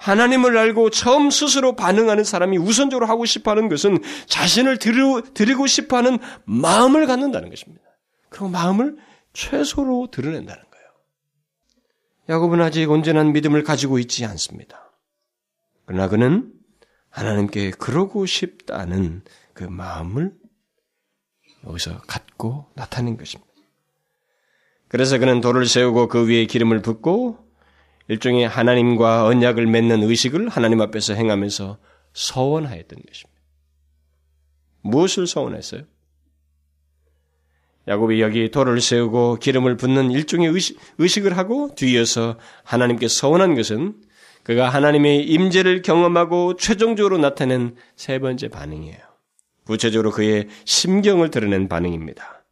하나님을 0.00 0.56
알고 0.56 0.88
처음 0.90 1.30
스스로 1.30 1.76
반응하는 1.76 2.24
사람이 2.24 2.56
우선적으로 2.56 3.06
하고 3.06 3.26
싶어 3.26 3.50
하는 3.50 3.68
것은 3.68 3.98
자신을 4.26 4.78
드리고 4.78 5.66
싶어 5.66 5.98
하는 5.98 6.18
마음을 6.44 7.06
갖는다는 7.06 7.50
것입니다. 7.50 7.84
그리고 8.30 8.48
마음을 8.48 8.96
최소로 9.34 10.08
드러낸다는 10.10 10.62
거예요. 10.62 10.86
야곱은 12.30 12.62
아직 12.62 12.90
온전한 12.90 13.32
믿음을 13.32 13.62
가지고 13.62 13.98
있지 13.98 14.24
않습니다. 14.24 14.90
그러나 15.84 16.08
그는 16.08 16.50
하나님께 17.10 17.72
그러고 17.72 18.24
싶다는 18.24 19.22
그 19.52 19.64
마음을 19.64 20.32
여기서 21.66 21.98
갖고 22.06 22.70
나타낸 22.74 23.18
것입니다. 23.18 23.50
그래서 24.88 25.18
그는 25.18 25.42
돌을 25.42 25.66
세우고 25.66 26.08
그 26.08 26.26
위에 26.26 26.46
기름을 26.46 26.80
붓고 26.80 27.49
일종의 28.10 28.48
하나님과 28.48 29.24
언약을 29.26 29.68
맺는 29.68 30.02
의식을 30.02 30.48
하나님 30.48 30.80
앞에서 30.80 31.14
행하면서 31.14 31.78
서원하였던 32.12 32.98
것입니다. 33.06 33.40
무엇을 34.82 35.28
서원했어요? 35.28 35.82
야곱이 37.86 38.20
여기 38.20 38.50
돌을 38.50 38.80
세우고 38.80 39.36
기름을 39.36 39.76
붓는 39.76 40.10
일종의 40.10 40.48
의식, 40.48 40.76
의식을 40.98 41.36
하고 41.36 41.72
뒤이어서 41.76 42.36
하나님께 42.64 43.06
서원한 43.06 43.54
것은 43.54 43.94
그가 44.42 44.68
하나님의 44.68 45.22
임재를 45.26 45.82
경험하고 45.82 46.56
최종적으로 46.56 47.16
나타낸 47.16 47.76
세 47.94 48.18
번째 48.18 48.48
반응이에요. 48.48 48.98
구체적으로 49.66 50.10
그의 50.10 50.48
심경을 50.64 51.30
드러낸 51.30 51.68
반응입니다. 51.68 52.44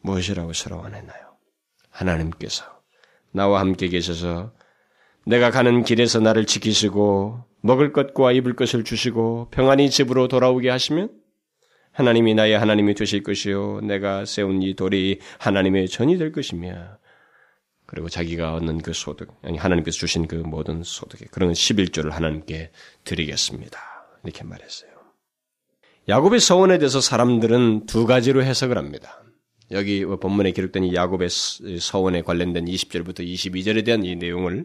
무엇이라고 0.00 0.54
서원했나요? 0.54 1.36
하나님께서 1.90 2.64
나와 3.32 3.60
함께 3.60 3.88
계셔서 3.88 4.56
내가 5.28 5.50
가는 5.50 5.82
길에서 5.84 6.20
나를 6.20 6.46
지키시고 6.46 7.44
먹을 7.60 7.92
것과 7.92 8.32
입을 8.32 8.56
것을 8.56 8.82
주시고 8.82 9.48
평안히 9.50 9.90
집으로 9.90 10.26
돌아오게 10.26 10.70
하시면 10.70 11.10
하나님이 11.92 12.34
나의 12.34 12.58
하나님이 12.58 12.94
되실 12.94 13.22
것이요 13.22 13.82
내가 13.82 14.24
세운 14.24 14.62
이 14.62 14.74
돌이 14.74 15.20
하나님의 15.38 15.88
전이 15.88 16.16
될 16.16 16.32
것이며 16.32 16.96
그리고 17.84 18.08
자기가 18.08 18.54
얻는 18.54 18.78
그 18.78 18.94
소득 18.94 19.34
아니 19.42 19.58
하나님께서 19.58 19.98
주신 19.98 20.28
그 20.28 20.36
모든 20.36 20.82
소득에 20.82 21.26
그런 21.30 21.52
11조를 21.52 22.10
하나님께 22.10 22.70
드리겠습니다. 23.04 23.78
이렇게 24.24 24.44
말했어요. 24.44 24.90
야곱의 26.08 26.40
서원에 26.40 26.78
대해서 26.78 27.02
사람들은 27.02 27.84
두 27.84 28.06
가지로 28.06 28.42
해석을 28.42 28.78
합니다. 28.78 29.22
여기 29.72 30.06
본문에 30.06 30.52
기록된 30.52 30.84
이 30.84 30.94
야곱의 30.94 31.28
서원에 31.80 32.22
관련된 32.22 32.64
20절부터 32.64 33.20
22절에 33.20 33.84
대한 33.84 34.04
이 34.04 34.16
내용을 34.16 34.64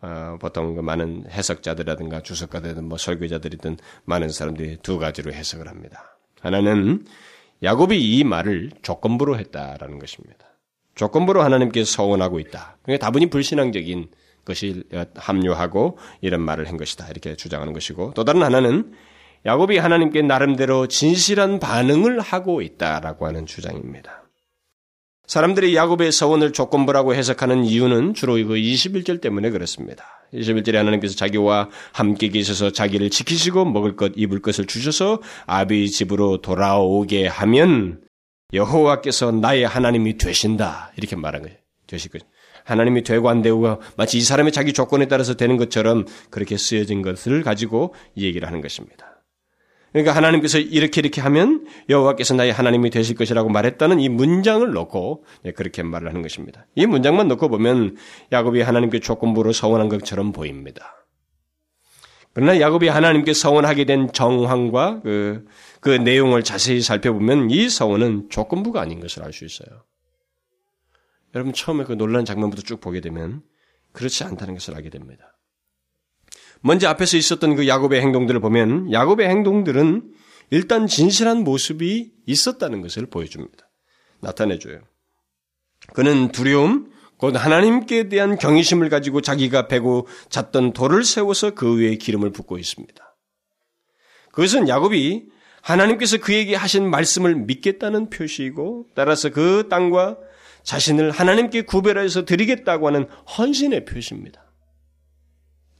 어, 0.00 0.36
보통 0.40 0.74
그 0.74 0.80
많은 0.80 1.24
해석자들이라든가 1.28 2.22
주석가들이든 2.22 2.84
뭐 2.84 2.98
설교자들이든 2.98 3.78
많은 4.04 4.28
사람들이 4.28 4.78
두 4.82 4.98
가지로 4.98 5.32
해석을 5.32 5.68
합니다. 5.68 6.18
하나는 6.40 7.04
야곱이 7.62 7.98
이 8.00 8.24
말을 8.24 8.70
조건부로 8.82 9.38
했다라는 9.38 9.98
것입니다. 9.98 10.46
조건부로 10.94 11.42
하나님께 11.42 11.84
서원하고 11.84 12.38
있다. 12.40 12.76
그러니까 12.82 13.04
다분히 13.04 13.30
불신앙적인 13.30 14.08
것이 14.44 14.84
합류하고 15.16 15.98
이런 16.20 16.42
말을 16.42 16.68
한 16.68 16.76
것이다. 16.76 17.08
이렇게 17.08 17.36
주장하는 17.36 17.72
것이고 17.72 18.12
또 18.14 18.24
다른 18.24 18.42
하나는 18.42 18.94
야곱이 19.46 19.78
하나님께 19.78 20.22
나름대로 20.22 20.86
진실한 20.88 21.60
반응을 21.60 22.20
하고 22.20 22.62
있다라고 22.62 23.26
하는 23.26 23.46
주장입니다. 23.46 24.17
사람들이 25.28 25.76
야곱의 25.76 26.10
서원을 26.10 26.54
조건부라고 26.54 27.14
해석하는 27.14 27.64
이유는 27.64 28.14
주로 28.14 28.32
그 28.34 28.54
21절 28.54 29.20
때문에 29.20 29.50
그렇습니다. 29.50 30.04
21절에 30.32 30.72
하나님께서 30.72 31.16
자기와 31.16 31.68
함께 31.92 32.28
계셔서 32.28 32.72
자기를 32.72 33.10
지키시고 33.10 33.66
먹을 33.66 33.94
것, 33.94 34.12
입을 34.16 34.40
것을 34.40 34.64
주셔서 34.64 35.20
아비 35.46 35.90
집으로 35.90 36.40
돌아오게 36.40 37.26
하면 37.26 38.00
여호와께서 38.54 39.32
나의 39.32 39.66
하나님이 39.66 40.16
되신다. 40.16 40.92
이렇게 40.96 41.14
말한 41.14 41.42
거예요. 41.42 41.56
되실 41.86 42.10
것. 42.10 42.22
하나님이 42.64 43.02
되고 43.02 43.28
안 43.28 43.42
되고가 43.42 43.80
마치 43.98 44.16
이 44.16 44.22
사람의 44.22 44.52
자기 44.52 44.72
조건에 44.72 45.08
따라서 45.08 45.34
되는 45.34 45.58
것처럼 45.58 46.06
그렇게 46.30 46.56
쓰여진 46.56 47.02
것을 47.02 47.42
가지고 47.42 47.94
이 48.14 48.24
얘기를 48.24 48.48
하는 48.48 48.62
것입니다. 48.62 49.17
그러니까 49.92 50.14
하나님께서 50.14 50.58
이렇게 50.58 51.00
이렇게 51.00 51.20
하면 51.20 51.66
여호와께서 51.88 52.34
나의 52.34 52.52
하나님이 52.52 52.90
되실 52.90 53.16
것이라고 53.16 53.48
말했다는 53.48 54.00
이 54.00 54.08
문장을 54.08 54.70
놓고 54.70 55.24
네, 55.42 55.52
그렇게 55.52 55.82
말을 55.82 56.08
하는 56.08 56.22
것입니다. 56.22 56.66
이 56.74 56.86
문장만 56.86 57.28
놓고 57.28 57.48
보면 57.48 57.96
야곱이 58.32 58.60
하나님께 58.60 59.00
조건부로 59.00 59.52
서원한 59.52 59.88
것처럼 59.88 60.32
보입니다. 60.32 60.94
그러나 62.34 62.60
야곱이 62.60 62.88
하나님께 62.88 63.32
서원하게 63.32 63.84
된 63.84 64.12
정황과 64.12 65.00
그, 65.02 65.46
그 65.80 65.88
내용을 65.88 66.44
자세히 66.44 66.80
살펴보면 66.80 67.50
이 67.50 67.68
서원은 67.68 68.28
조건부가 68.28 68.80
아닌 68.80 69.00
것을 69.00 69.24
알 69.24 69.32
수 69.32 69.44
있어요. 69.44 69.84
여러분 71.34 71.52
처음에 71.52 71.84
그 71.84 71.92
놀라는 71.94 72.24
장면부터 72.24 72.62
쭉 72.62 72.80
보게 72.80 73.00
되면 73.00 73.42
그렇지 73.92 74.24
않다는 74.24 74.54
것을 74.54 74.74
알게 74.74 74.90
됩니다. 74.90 75.37
먼저 76.60 76.88
앞에서 76.88 77.16
있었던 77.16 77.56
그 77.56 77.68
야곱의 77.68 78.00
행동들을 78.00 78.40
보면 78.40 78.92
야곱의 78.92 79.28
행동들은 79.28 80.12
일단 80.50 80.86
진실한 80.86 81.44
모습이 81.44 82.12
있었다는 82.26 82.80
것을 82.80 83.06
보여줍니다. 83.06 83.68
나타내줘요. 84.20 84.80
그는 85.94 86.32
두려움, 86.32 86.90
곧 87.16 87.36
하나님께 87.36 88.08
대한 88.08 88.36
경외심을 88.36 88.88
가지고 88.88 89.20
자기가 89.20 89.68
베고 89.68 90.06
잤던 90.30 90.72
돌을 90.72 91.04
세워서 91.04 91.54
그 91.54 91.78
위에 91.78 91.96
기름을 91.96 92.30
붓고 92.30 92.58
있습니다. 92.58 93.04
그것은 94.32 94.68
야곱이 94.68 95.26
하나님께서 95.62 96.18
그에게 96.18 96.54
하신 96.54 96.88
말씀을 96.88 97.34
믿겠다는 97.34 98.10
표시이고 98.10 98.86
따라서 98.94 99.30
그 99.30 99.66
땅과 99.68 100.16
자신을 100.62 101.10
하나님께 101.10 101.62
구별해서 101.62 102.24
드리겠다고 102.24 102.86
하는 102.86 103.08
헌신의 103.36 103.84
표시입니다. 103.84 104.47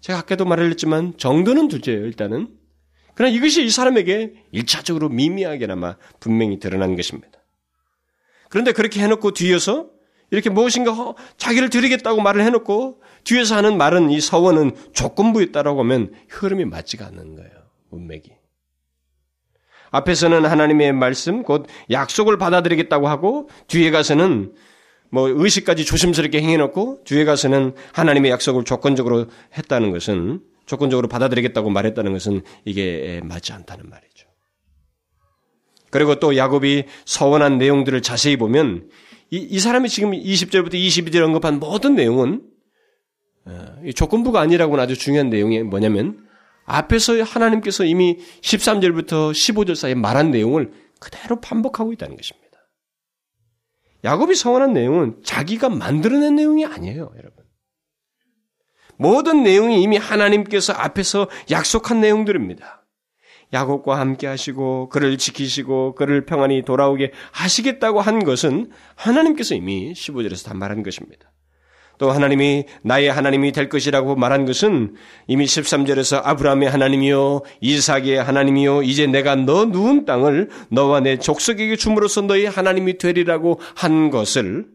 제가 0.09 0.21
아까도 0.21 0.47
말했지만 0.47 1.19
정도는 1.19 1.69
둘째예요, 1.69 2.07
일단은. 2.07 2.49
그러나 3.15 3.35
이것이 3.35 3.63
이 3.63 3.69
사람에게 3.69 4.33
일차적으로 4.53 5.11
미미하게나마 5.11 5.97
분명히 6.19 6.59
드러난 6.59 6.97
것입니다. 6.97 7.39
그런데 8.49 8.73
그렇게 8.73 9.03
해놓고 9.03 9.33
뒤에서 9.33 9.91
이렇게 10.31 10.49
무엇인가 10.49 11.15
자기를 11.37 11.69
드리겠다고 11.69 12.23
말을 12.23 12.41
해놓고 12.41 13.03
뒤에서 13.25 13.57
하는 13.57 13.77
말은 13.77 14.11
이 14.11 14.19
서원은 14.19 14.73
조건부였다라고 14.95 15.81
하면 15.81 16.15
흐름이 16.31 16.65
맞지가 16.65 17.05
않는 17.09 17.37
거예요. 17.37 17.53
문맥이. 17.91 18.33
앞에서는 19.91 20.47
하나님의 20.47 20.95
말씀, 20.95 21.43
곧 21.43 21.67
약속을 21.91 22.39
받아들이겠다고 22.39 23.09
하고 23.09 23.51
뒤에 23.67 23.91
가서는 23.91 24.55
뭐 25.11 25.29
의식까지 25.29 25.85
조심스럽게 25.85 26.41
행해놓고 26.41 27.05
뒤에 27.05 27.25
가서는 27.25 27.75
하나님의 27.93 28.31
약속을 28.31 28.65
조건적으로 28.65 29.27
했다는 29.57 29.93
것은 29.93 30.41
조건적으로 30.67 31.09
받아들이겠다고 31.09 31.71
말했다는 31.71 32.13
것은 32.13 32.43
이게 32.65 33.21
맞지 33.25 33.53
않다는 33.53 33.89
말이죠. 33.89 34.29
그리고 35.91 36.17
또 36.21 36.37
야곱이 36.37 36.85
서원한 37.07 37.57
내용들을 37.57 38.03
자세히 38.03 38.37
보면 38.37 38.91
이, 39.31 39.39
이 39.39 39.59
사람이 39.59 39.89
지금 39.89 40.13
20절부터 40.13 40.75
22절 40.75 41.23
언급한 41.23 41.59
모든 41.59 41.95
내용은 41.95 42.43
어, 43.47 43.77
조건부가 43.95 44.41
아니라고는 44.41 44.83
아주 44.83 44.97
중요한 44.97 45.31
내용이 45.31 45.63
뭐냐면 45.63 46.27
앞에서 46.65 47.23
하나님께서 47.23 47.85
이미 47.85 48.19
13절부터 48.43 49.33
15절 49.33 49.75
사이에 49.75 49.95
말한 49.95 50.31
내용을 50.31 50.73
그대로 51.01 51.41
반복하고 51.41 51.93
있다는 51.95 52.17
것입니다. 52.17 52.48
야곱이 54.05 54.35
성원한 54.35 54.73
내용은 54.73 55.17
자기가 55.25 55.69
만들어낸 55.69 56.37
내용이 56.37 56.65
아니에요, 56.65 57.11
여러분. 57.17 57.45
모든 58.97 59.43
내용이 59.43 59.83
이미 59.83 59.97
하나님께서 59.97 60.73
앞에서 60.73 61.29
약속한 61.51 62.01
내용들입니다. 62.01 62.87
야곱과 63.53 63.99
함께 63.99 64.27
하시고 64.27 64.89
그를 64.89 65.17
지키시고 65.17 65.95
그를 65.95 66.27
평안히 66.27 66.63
돌아오게 66.63 67.13
하시겠다고 67.33 68.01
한 68.01 68.25
것은 68.25 68.71
하나님께서 68.95 69.55
이미 69.55 69.93
15절에서 69.93 70.47
다 70.47 70.55
말한 70.55 70.83
것입니다. 70.83 71.33
또 71.99 72.11
하나님이 72.11 72.65
나의 72.83 73.13
하나님이 73.13 73.53
될 73.53 73.69
것이라고 73.69 74.17
말한 74.17 74.47
것은 74.47 74.95
이미 75.27 75.45
13절에서 75.45 76.23
아브라함의 76.25 76.71
하나님이요 76.71 77.43
이삭의 77.61 78.23
하나님이요 78.23 78.83
이제 78.85 79.07
내가 79.07 79.35
너 79.35 79.65
누운 79.67 80.05
땅을 80.05 80.49
너와 80.71 81.01
내 81.01 81.19
족속에게 81.19 81.77
줌으로써 81.77 82.23
너희 82.23 82.47
하나님이 82.47 82.99
되리라고 82.99 83.61
한 83.75 84.11
것을 84.11 84.67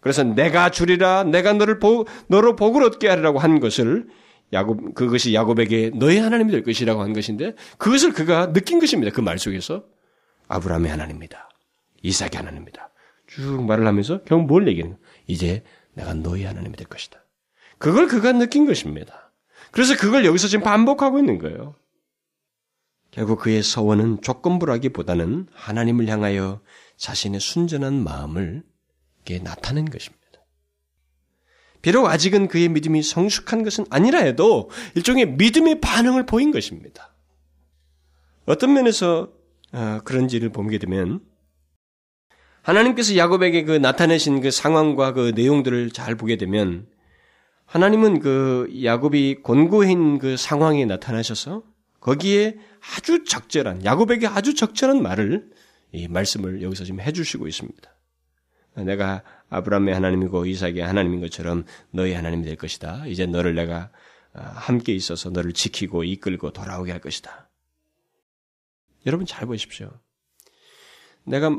그래서 0.00 0.22
내가 0.22 0.70
주리라 0.70 1.24
내가 1.24 1.52
너를 1.52 1.78
보, 1.78 2.06
너로 2.28 2.54
복을 2.56 2.82
얻게 2.84 3.08
하리라고 3.08 3.38
한 3.38 3.60
것을 3.60 4.06
야곱 4.52 4.94
그것이 4.94 5.34
야곱에게 5.34 5.90
너희 5.94 6.18
하나님이 6.18 6.52
될 6.52 6.62
것이라고 6.62 7.00
한 7.02 7.12
것인데 7.12 7.54
그것을 7.78 8.12
그가 8.12 8.52
느낀 8.52 8.78
것입니다. 8.78 9.12
그 9.12 9.20
말 9.20 9.38
속에서 9.38 9.84
아브라함의 10.48 10.90
하나님입니다. 10.90 11.48
이삭의 12.02 12.30
하나님입니다. 12.34 12.90
쭉 13.26 13.64
말을 13.66 13.84
하면서 13.86 14.22
결국 14.22 14.46
뭘 14.46 14.68
얘기하는 14.68 14.94
거예요? 14.94 15.06
이제 15.26 15.64
내가 15.96 16.14
너희 16.14 16.44
하나님이 16.44 16.76
될 16.76 16.86
것이다. 16.86 17.24
그걸 17.78 18.06
그가 18.06 18.32
느낀 18.32 18.66
것입니다. 18.66 19.32
그래서 19.72 19.96
그걸 19.96 20.24
여기서 20.24 20.48
지금 20.48 20.64
반복하고 20.64 21.18
있는 21.18 21.38
거예요. 21.38 21.74
결국 23.10 23.40
그의 23.40 23.62
서원은 23.62 24.20
조건부라기보다는 24.20 25.48
하나님을 25.52 26.06
향하여 26.08 26.60
자신의 26.96 27.40
순전한 27.40 27.94
마음을 28.02 28.62
나타낸 29.42 29.86
것입니다. 29.86 30.24
비록 31.82 32.06
아직은 32.06 32.48
그의 32.48 32.68
믿음이 32.68 33.02
성숙한 33.02 33.64
것은 33.64 33.86
아니라 33.90 34.20
해도 34.20 34.70
일종의 34.94 35.32
믿음의 35.32 35.80
반응을 35.80 36.26
보인 36.26 36.50
것입니다. 36.50 37.14
어떤 38.44 38.72
면에서 38.74 39.32
어, 39.72 40.00
그런지를 40.04 40.50
보게 40.50 40.78
되면 40.78 41.20
하나님께서 42.66 43.16
야곱에게 43.16 43.62
그 43.62 43.72
나타내신 43.72 44.40
그 44.40 44.50
상황과 44.50 45.12
그 45.12 45.32
내용들을 45.36 45.92
잘 45.92 46.16
보게 46.16 46.36
되면 46.36 46.88
하나님은 47.64 48.18
그 48.18 48.68
야곱이 48.82 49.36
곤고한 49.44 50.18
그 50.18 50.36
상황에 50.36 50.84
나타나셔서 50.84 51.62
거기에 52.00 52.56
아주 52.96 53.22
적절한 53.22 53.84
야곱에게 53.84 54.26
아주 54.26 54.54
적절한 54.54 55.00
말을 55.00 55.48
이 55.92 56.08
말씀을 56.08 56.60
여기서 56.62 56.84
지금 56.84 57.00
해주시고 57.00 57.46
있습니다. 57.46 57.88
내가 58.78 59.22
아브라함의 59.48 59.94
하나님이고 59.94 60.46
이삭의 60.46 60.80
하나님인 60.80 61.20
것처럼 61.20 61.64
너희 61.92 62.14
하나님이 62.14 62.44
될 62.44 62.56
것이다. 62.56 63.06
이제 63.06 63.26
너를 63.26 63.54
내가 63.54 63.90
아, 64.32 64.42
함께 64.42 64.92
있어서 64.92 65.30
너를 65.30 65.52
지키고 65.52 66.02
이끌고 66.02 66.50
돌아오게 66.50 66.90
할 66.90 67.00
것이다. 67.00 67.48
여러분 69.06 69.24
잘 69.24 69.46
보십시오. 69.46 69.92
내가 71.24 71.58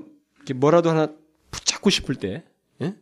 뭐라도 0.54 0.90
하나 0.90 1.14
붙잡고 1.52 1.90
싶을 1.90 2.16
때, 2.16 2.44
예? 2.82 2.96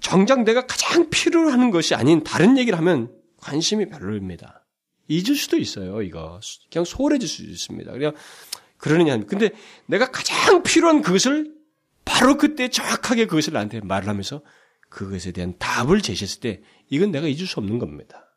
정작 0.00 0.42
내가 0.42 0.66
가장 0.66 1.10
필요로 1.10 1.50
하는 1.50 1.70
것이 1.70 1.94
아닌 1.94 2.22
다른 2.22 2.58
얘기를 2.58 2.78
하면 2.78 3.14
관심이 3.38 3.88
별로입니다. 3.88 4.66
잊을 5.08 5.36
수도 5.36 5.58
있어요, 5.58 6.02
이거. 6.02 6.40
그냥 6.70 6.84
소홀해질 6.84 7.28
수도 7.28 7.50
있습니다. 7.50 7.92
그냥, 7.92 8.14
그러느냐. 8.78 9.18
근데 9.24 9.50
내가 9.86 10.10
가장 10.10 10.62
필요한 10.62 11.02
그것을 11.02 11.54
바로 12.04 12.36
그때 12.36 12.68
정확하게 12.68 13.26
그것을 13.26 13.52
나한테 13.52 13.80
말을 13.80 14.08
하면서 14.08 14.42
그것에 14.88 15.32
대한 15.32 15.56
답을 15.58 16.02
제시했을 16.02 16.40
때 16.40 16.62
이건 16.90 17.10
내가 17.10 17.26
잊을 17.26 17.46
수 17.46 17.60
없는 17.60 17.78
겁니다. 17.78 18.36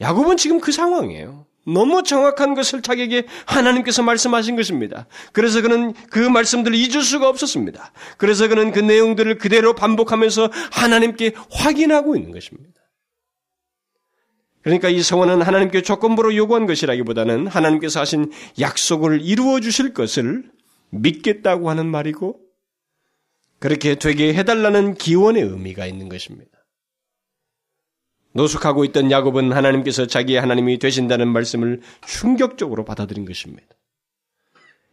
야곱은 0.00 0.36
지금 0.36 0.60
그 0.60 0.72
상황이에요. 0.72 1.46
너무 1.66 2.02
정확한 2.02 2.54
것을 2.54 2.80
자기에게 2.80 3.26
하나님께서 3.44 4.02
말씀하신 4.02 4.56
것입니다. 4.56 5.06
그래서 5.32 5.60
그는 5.60 5.92
그 6.10 6.20
말씀들을 6.20 6.76
잊을 6.76 7.02
수가 7.02 7.28
없었습니다. 7.28 7.92
그래서 8.16 8.48
그는 8.48 8.70
그 8.70 8.78
내용들을 8.78 9.38
그대로 9.38 9.74
반복하면서 9.74 10.50
하나님께 10.70 11.32
확인하고 11.50 12.16
있는 12.16 12.30
것입니다. 12.30 12.80
그러니까 14.62 14.88
이 14.88 15.00
성원은 15.00 15.42
하나님께 15.42 15.82
조건부로 15.82 16.34
요구한 16.34 16.66
것이라기보다는 16.66 17.46
하나님께서 17.46 18.00
하신 18.00 18.32
약속을 18.58 19.22
이루어 19.22 19.60
주실 19.60 19.92
것을 19.92 20.44
믿겠다고 20.90 21.70
하는 21.70 21.86
말이고 21.86 22.40
그렇게 23.58 23.94
되게 23.96 24.34
해달라는 24.34 24.94
기원의 24.94 25.42
의미가 25.42 25.86
있는 25.86 26.08
것입니다. 26.08 26.55
노숙하고 28.36 28.84
있던 28.84 29.10
야곱은 29.10 29.52
하나님께서 29.52 30.06
자기의 30.06 30.40
하나님이 30.40 30.78
되신다는 30.78 31.28
말씀을 31.28 31.80
충격적으로 32.06 32.84
받아들인 32.84 33.24
것입니다. 33.24 33.66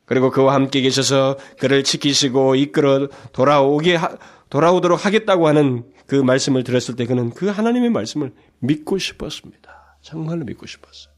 그리고 0.06 0.32
그와 0.32 0.54
함께 0.56 0.82
계셔서 0.82 1.38
그를 1.60 1.84
지키시고 1.84 2.56
이끌어 2.56 3.08
돌아오게 3.32 3.96
하, 3.96 4.18
돌아오도록 4.50 5.06
하겠다고 5.06 5.48
하는 5.48 5.92
그 6.08 6.16
말씀을 6.16 6.64
들었을 6.64 6.96
때 6.96 7.06
그는 7.06 7.30
그 7.32 7.48
하나님의 7.48 7.90
말씀을 7.90 8.34
믿고 8.60 8.98
싶었습니다. 8.98 9.98
정말로 10.02 10.44
믿고 10.46 10.66
싶었어요. 10.66 11.14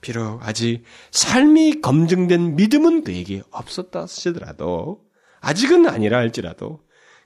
비록 0.00 0.40
아직 0.42 0.82
삶이 1.12 1.80
검증된 1.80 2.56
믿음은 2.56 3.04
그에게 3.04 3.42
없었다 3.52 4.02
하시더라도 4.02 5.00
아직은 5.40 5.86
아니라 5.86 6.18
할지라도 6.18 6.80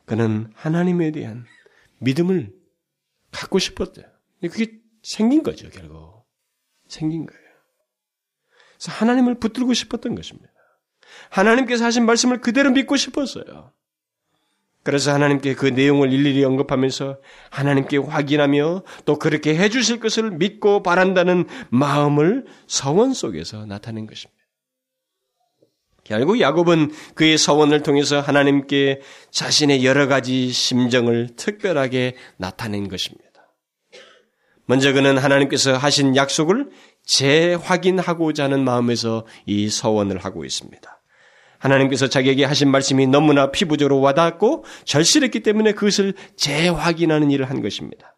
그는 0.05 0.51
하나님에 0.55 1.11
대한 1.11 1.47
믿음을 1.99 2.53
갖고 3.37 3.59
싶었대요. 3.59 4.07
그게 4.41 4.79
생긴 5.03 5.43
거죠, 5.43 5.69
결국. 5.69 6.25
생긴 6.89 7.27
거예요. 7.27 7.43
그래서 8.79 8.93
하나님을 8.93 9.35
붙들고 9.39 9.75
싶었던 9.75 10.15
것입니다. 10.15 10.49
하나님께서 11.31 11.85
하신 11.85 12.07
말씀을 12.07 12.41
그대로 12.41 12.71
믿고 12.71 12.97
싶었어요. 12.97 13.73
그래서 14.83 15.13
하나님께 15.13 15.55
그 15.55 15.67
내용을 15.67 16.13
일일이 16.13 16.45
언급하면서 16.45 17.19
하나님께 17.51 17.99
확인하며 17.99 18.85
또 19.05 19.19
그렇게 19.19 19.57
해주실 19.57 20.01
것을 20.01 20.31
믿고 20.31 20.83
바란다는 20.83 21.47
마음을 21.71 22.47
서원 22.69 23.13
속에서 23.13 23.67
나타낸 23.67 24.07
것입니다. 24.07 24.37
결국 26.05 26.41
야곱은 26.41 26.93
그의 27.17 27.37
서원을 27.37 27.83
통해서 27.83 28.21
하나님께 28.21 29.01
자신의 29.33 29.85
여러 29.85 30.07
가지 30.07 30.53
심정을 30.53 31.31
특별하게 31.35 32.15
나타낸 32.37 32.89
것입니다. 32.89 33.26
먼저 34.67 34.93
그는 34.93 35.17
하나님께서 35.19 35.77
하신 35.77 36.17
약속을 36.17 36.71
재확인하고자 37.05 38.45
하는 38.45 38.65
마음에서 38.65 39.27
이 39.47 39.69
서원을 39.69 40.19
하고 40.19 40.45
있습니다. 40.45 41.03
하나님께서 41.59 42.09
자기에게 42.09 42.45
하신 42.45 42.71
말씀이 42.71 43.07
너무나 43.07 43.51
피부적으로 43.51 44.01
와닿았고 44.01 44.65
절실했기 44.85 45.41
때문에 45.41 45.73
그것을 45.73 46.15
재확인하는 46.37 47.31
일을 47.31 47.49
한 47.49 47.63
것입니다. 47.63 48.17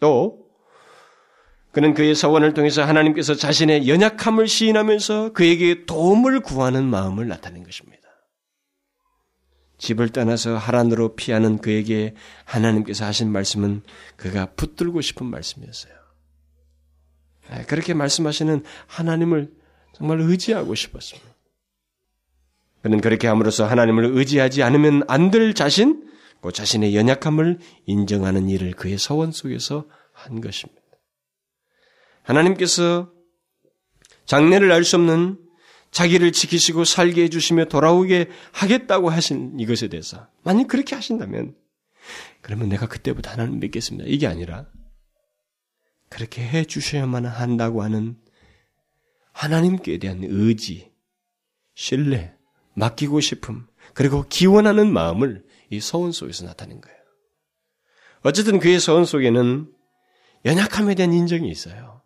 또 0.00 0.44
그는 1.72 1.94
그의 1.94 2.14
서원을 2.14 2.54
통해서 2.54 2.84
하나님께서 2.84 3.34
자신의 3.34 3.88
연약함을 3.88 4.46
시인하면서 4.46 5.32
그에게 5.32 5.86
도움을 5.86 6.40
구하는 6.40 6.84
마음을 6.84 7.26
나타낸 7.26 7.64
것입니다. 7.64 8.02
집을 9.84 10.08
떠나서 10.08 10.56
하란으로 10.56 11.14
피하는 11.14 11.58
그에게 11.58 12.14
하나님께서 12.44 13.04
하신 13.04 13.30
말씀은 13.30 13.82
그가 14.16 14.46
붙들고 14.56 15.02
싶은 15.02 15.26
말씀이었어요. 15.26 15.92
아, 17.50 17.62
그렇게 17.66 17.92
말씀하시는 17.92 18.64
하나님을 18.86 19.52
정말 19.92 20.20
의지하고 20.20 20.74
싶었습니다. 20.74 21.28
그는 22.82 23.00
그렇게 23.00 23.28
함으로써 23.28 23.66
하나님을 23.66 24.16
의지하지 24.16 24.62
않으면 24.62 25.04
안 25.08 25.30
될 25.30 25.54
자신, 25.54 26.08
그 26.40 26.50
자신의 26.52 26.96
연약함을 26.96 27.58
인정하는 27.86 28.48
일을 28.48 28.72
그의 28.72 28.98
서원 28.98 29.32
속에서 29.32 29.86
한 30.12 30.40
것입니다. 30.40 30.80
하나님께서 32.22 33.10
장래를 34.24 34.72
알 34.72 34.84
수 34.84 34.96
없는 34.96 35.38
자기를 35.94 36.32
지키시고 36.32 36.84
살게 36.84 37.22
해주시며 37.22 37.66
돌아오게 37.66 38.28
하겠다고 38.50 39.10
하신 39.10 39.60
이것에 39.60 39.86
대해서 39.86 40.26
만약 40.42 40.66
그렇게 40.66 40.96
하신다면 40.96 41.54
그러면 42.40 42.68
내가 42.68 42.88
그때부터 42.88 43.30
하나님 43.30 43.60
믿겠습니다. 43.60 44.04
이게 44.08 44.26
아니라 44.26 44.66
그렇게 46.08 46.42
해 46.42 46.64
주셔야만 46.64 47.26
한다고 47.26 47.84
하는 47.84 48.16
하나님께 49.32 49.98
대한 49.98 50.20
의지, 50.24 50.92
신뢰, 51.74 52.34
맡기고 52.74 53.20
싶음, 53.20 53.66
그리고 53.94 54.24
기원하는 54.28 54.92
마음을 54.92 55.44
이 55.70 55.80
서원 55.80 56.10
속에서 56.10 56.44
나타낸 56.44 56.80
거예요. 56.80 56.98
어쨌든 58.22 58.58
그의 58.58 58.80
서원 58.80 59.04
속에는 59.04 59.72
연약함에 60.44 60.96
대한 60.96 61.12
인정이 61.12 61.48
있어요. 61.48 62.02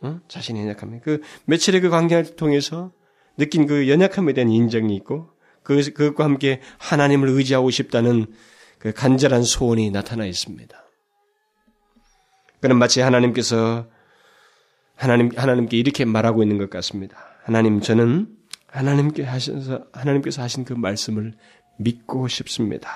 어? 0.00 0.20
자신의 0.28 0.62
연약함. 0.62 1.00
그 1.00 1.20
며칠의 1.46 1.80
그 1.80 1.90
관계를 1.90 2.36
통해서 2.36 2.92
느낀 3.40 3.66
그 3.66 3.88
연약함에 3.88 4.34
대한 4.34 4.50
인정이 4.50 4.94
있고 4.96 5.30
그, 5.62 5.82
그것과 5.92 6.24
함께 6.24 6.60
하나님을 6.78 7.28
의지하고 7.30 7.70
싶다는 7.70 8.26
그 8.78 8.92
간절한 8.92 9.42
소원이 9.42 9.90
나타나 9.90 10.26
있습니다. 10.26 10.76
그는 12.60 12.76
마치 12.76 13.00
하나님께서 13.00 13.88
하나님, 14.94 15.30
하나님께 15.34 15.78
이렇게 15.78 16.04
말하고 16.04 16.42
있는 16.42 16.58
것 16.58 16.68
같습니다. 16.68 17.16
하나님, 17.42 17.80
저는 17.80 18.28
하나님께 18.66 19.24
하셔서, 19.24 19.86
하나님께서 19.92 20.42
하신 20.42 20.64
그 20.64 20.74
말씀을 20.74 21.32
믿고 21.78 22.28
싶습니다. 22.28 22.90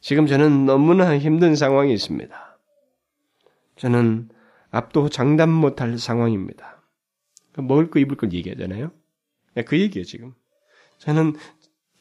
지금 0.00 0.26
저는 0.26 0.64
너무나 0.64 1.18
힘든 1.18 1.54
상황이 1.54 1.92
있습니다. 1.92 2.58
저는 3.76 4.30
앞도 4.70 5.08
장담 5.10 5.50
못할 5.50 5.98
상황입니다. 5.98 6.82
먹을 7.56 7.90
거 7.90 7.98
입을 7.98 8.16
걸 8.16 8.32
얘기하잖아요. 8.32 8.90
네, 9.54 9.64
그 9.64 9.78
얘기예요, 9.78 10.04
지금. 10.04 10.34
저는 10.98 11.36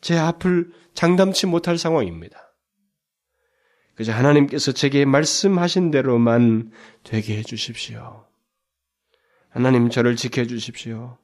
제 0.01 0.17
앞을 0.17 0.71
장담치 0.93 1.47
못할 1.47 1.77
상황입니다. 1.77 2.53
그저 3.95 4.13
하나님께서 4.13 4.71
제게 4.73 5.05
말씀하신 5.05 5.89
대로만 5.91 6.71
되게 7.03 7.37
해 7.37 7.43
주십시오. 7.43 8.27
하나님 9.49 9.89
저를 9.89 10.15
지켜 10.15 10.45
주십시오. 10.45 11.17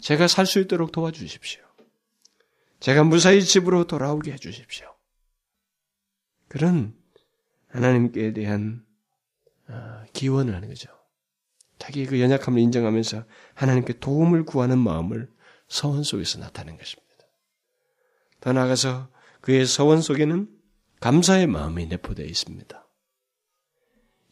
제가 0.00 0.28
살 0.28 0.46
수 0.46 0.60
있도록 0.60 0.92
도와주십시오. 0.92 1.62
제가 2.78 3.02
무사히 3.04 3.42
집으로 3.42 3.86
돌아오게 3.86 4.32
해 4.32 4.36
주십시오. 4.36 4.92
그런 6.48 6.94
하나님께 7.68 8.32
대한 8.34 8.84
아, 9.66 10.04
기원을 10.12 10.54
하는 10.54 10.68
거죠. 10.68 10.90
자기 11.78 12.06
그 12.06 12.20
연약함을 12.20 12.60
인정하면서 12.60 13.24
하나님께 13.54 13.94
도움을 13.98 14.44
구하는 14.44 14.78
마음을 14.78 15.28
서원 15.72 16.02
속에서 16.02 16.38
나타낸 16.38 16.76
것입니다. 16.76 17.08
더 18.40 18.52
나아가서 18.52 19.08
그의 19.40 19.64
서원 19.64 20.02
속에는 20.02 20.46
감사의 21.00 21.46
마음이 21.46 21.86
내포되어 21.86 22.26
있습니다. 22.26 22.86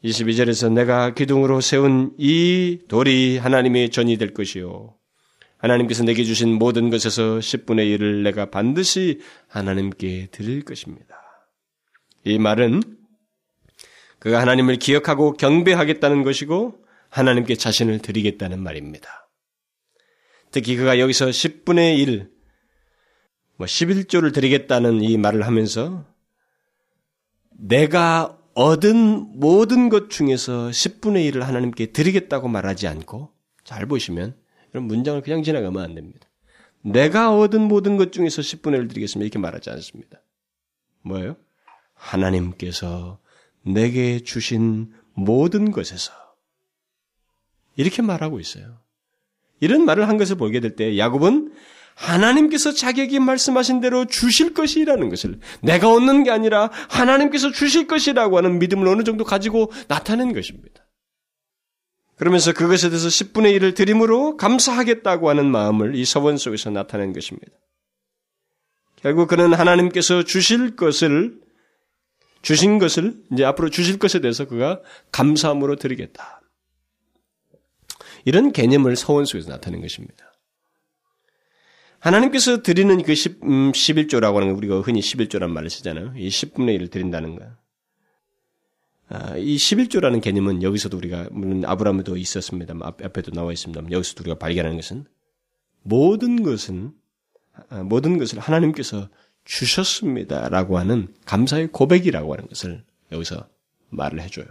22절에서 0.05 0.71
내가 0.71 1.15
기둥으로 1.15 1.63
세운 1.63 2.15
이 2.19 2.81
돌이 2.89 3.39
하나님의 3.39 3.89
전이 3.89 4.19
될 4.19 4.35
것이요. 4.35 4.95
하나님께서 5.57 6.05
내게 6.05 6.25
주신 6.25 6.53
모든 6.53 6.91
것에서 6.91 7.39
10분의 7.39 7.99
1을 7.99 8.23
내가 8.23 8.51
반드시 8.51 9.21
하나님께 9.49 10.29
드릴 10.33 10.63
것입니다. 10.67 11.17
이 12.25 12.39
말은 12.39 12.83
그가 14.19 14.43
하나님을 14.43 14.77
기억하고 14.77 15.33
경배하겠다는 15.33 16.23
것이고 16.23 16.85
하나님께 17.09 17.57
자신을 17.57 18.01
드리겠다는 18.01 18.63
말입니다. 18.63 19.30
특히 20.51 20.77
그가 20.77 20.99
여기서 20.99 21.27
10분의 21.27 21.99
1, 21.99 22.31
뭐 23.57 23.67
11조를 23.67 24.33
드리겠다는 24.33 25.03
이 25.03 25.17
말을 25.17 25.47
하면서 25.47 26.07
내가 27.51 28.39
얻은 28.55 29.39
모든 29.39 29.89
것 29.89 30.11
중에서 30.11 30.71
10분의 30.71 31.31
1을 31.31 31.41
하나님께 31.41 31.93
드리겠다고 31.93 32.49
말하지 32.49 32.89
않고 32.89 33.31
잘 33.65 33.87
보시면 33.87 34.35
이런 34.73 34.85
문장을 34.85 35.21
그냥 35.23 35.43
지나가면 35.43 35.83
안 35.83 35.95
됩니다. 35.95 36.29
내가 36.83 37.37
얻은 37.37 37.61
모든 37.61 37.97
것 37.97 38.13
중에서 38.13 38.43
10분의 38.43 38.81
1을 38.81 38.89
드리겠습니다. 38.89 39.25
이렇게 39.25 39.39
말하지 39.39 39.71
않습니다. 39.71 40.23
뭐예요? 41.03 41.37
하나님께서 41.95 43.21
내게 43.63 44.21
주신 44.21 44.93
모든 45.13 45.71
것에서 45.71 46.13
이렇게 47.77 48.03
말하고 48.03 48.41
있어요. 48.41 48.79
이런 49.61 49.85
말을 49.85 50.09
한 50.09 50.17
것을 50.17 50.37
보게 50.37 50.61
될 50.61 50.77
때 50.77 50.97
야곱은 50.99 51.53
하나님께서 51.95 52.73
자기에게 52.73 53.19
말씀하신 53.19 53.81
대로 53.81 54.07
주실 54.07 54.55
것이라는 54.55 55.09
것을 55.11 55.39
내가 55.61 55.93
얻는 55.93 56.25
게 56.25 56.31
아니라 56.31 56.71
하나님께서 56.89 57.53
주실 57.53 57.87
것이라고 57.87 58.39
하는 58.39 58.59
믿음을 58.59 58.89
어느 58.89 59.03
정도 59.03 59.25
가지고 59.25 59.71
나타낸 59.89 60.33
것입니다. 60.33 60.87
그러면서 62.17 62.53
그것에 62.53 62.89
대해서 62.91 63.09
10분의 63.09 63.59
1을 63.59 63.75
드림으로 63.75 64.37
감사하겠다고 64.37 65.29
하는 65.29 65.51
마음을 65.51 65.95
이 65.95 66.05
서원 66.05 66.37
속에서 66.37 66.71
나타낸 66.71 67.13
것입니다. 67.13 67.53
결국 68.97 69.29
그는 69.29 69.55
하나님께서 69.55 70.23
주실 70.23 70.77
것을 70.77 71.41
주신 72.43 72.79
것을 72.79 73.15
이제 73.33 73.45
앞으로 73.45 73.71
주실 73.71 73.99
것에 73.99 74.21
대해서 74.21 74.47
그가 74.47 74.81
감사함으로 75.13 75.77
드리겠다. 75.77 76.40
이런 78.25 78.53
개념을 78.53 78.97
서원 78.97 79.25
속에서 79.25 79.51
나타낸 79.51 79.81
것입니다. 79.81 80.31
하나님께서 82.01 82.63
드리는 82.63 83.03
그 83.03 83.15
10, 83.15 83.43
음, 83.45 83.73
11조라고 83.73 84.35
하는 84.35 84.51
거, 84.51 84.57
우리가 84.57 84.81
흔히 84.81 85.01
11조란 85.01 85.51
말을 85.51 85.69
쓰잖아요. 85.69 86.15
이 86.17 86.29
10분의 86.29 86.79
1을 86.79 86.91
드린다는 86.91 87.37
거. 87.37 87.45
아, 89.09 89.37
이 89.37 89.57
11조라는 89.57 90.23
개념은 90.23 90.63
여기서도 90.63 90.97
우리가, 90.97 91.29
물론 91.31 91.65
아브라함에도 91.65 92.17
있었습니다. 92.17 92.75
앞, 92.81 93.05
앞에도 93.05 93.33
나와 93.33 93.53
있습니다. 93.53 93.91
여기서도 93.91 94.23
우리가 94.23 94.39
발견하는 94.39 94.77
것은 94.77 95.05
모든 95.83 96.43
것은, 96.43 96.93
아, 97.69 97.83
모든 97.83 98.19
것을 98.19 98.39
하나님께서 98.39 99.09
주셨습니다라고 99.45 100.79
하는 100.79 101.15
감사의 101.27 101.69
고백이라고 101.73 102.33
하는 102.33 102.47
것을 102.47 102.85
여기서 103.13 103.49
말을 103.91 104.23
해줘요. 104.23 104.47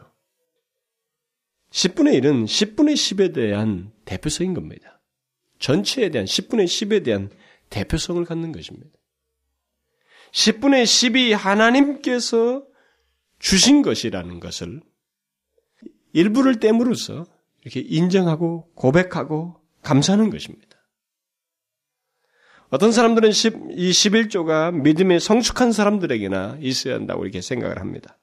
10분의 1.71 2.21
1은 2.21 2.45
10분의 2.45 2.93
10에 2.93 3.33
대한 3.33 3.91
대표성인 4.05 4.53
겁니다. 4.53 5.01
전체에 5.59 6.09
대한 6.09 6.25
10분의 6.25 6.65
10에 6.65 7.03
대한 7.03 7.29
대표성을 7.69 8.23
갖는 8.25 8.51
것입니다. 8.51 8.89
10분의 10.31 10.83
10이 10.83 11.31
하나님께서 11.31 12.63
주신 13.39 13.81
것이라는 13.81 14.39
것을 14.39 14.81
일부를 16.13 16.59
땜으로써 16.59 17.25
이렇게 17.63 17.81
인정하고 17.81 18.71
고백하고 18.73 19.61
감사하는 19.81 20.29
것입니다. 20.29 20.67
어떤 22.69 22.91
사람들은 22.91 23.31
10, 23.31 23.53
이 23.71 23.89
11조가 23.89 24.73
믿음에 24.73 25.17
성숙한 25.17 25.71
사람들에게나 25.71 26.59
있어야 26.61 26.95
한다고 26.95 27.23
이렇게 27.23 27.41
생각을 27.41 27.79
합니다. 27.79 28.18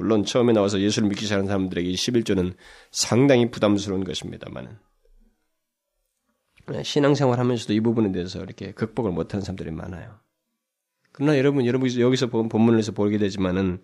물론 0.00 0.24
처음에 0.24 0.54
나와서 0.54 0.80
예수를 0.80 1.10
믿기 1.10 1.26
시작한 1.26 1.46
사람들에게 1.46 1.86
이 1.86 1.94
11조는 1.94 2.54
상당히 2.90 3.50
부담스러운 3.50 4.02
것입니다만은 4.02 4.78
신앙생활 6.82 7.38
하면서도 7.38 7.74
이 7.74 7.80
부분에 7.80 8.10
대해서 8.10 8.42
이렇게 8.42 8.72
극복을 8.72 9.12
못하는 9.12 9.44
사람들이 9.44 9.70
많아요. 9.72 10.18
그러나 11.12 11.36
여러분, 11.36 11.66
여러분 11.66 11.94
여기서 11.94 12.28
본 12.28 12.48
본문에서 12.48 12.92
보게 12.92 13.18
되지만은 13.18 13.82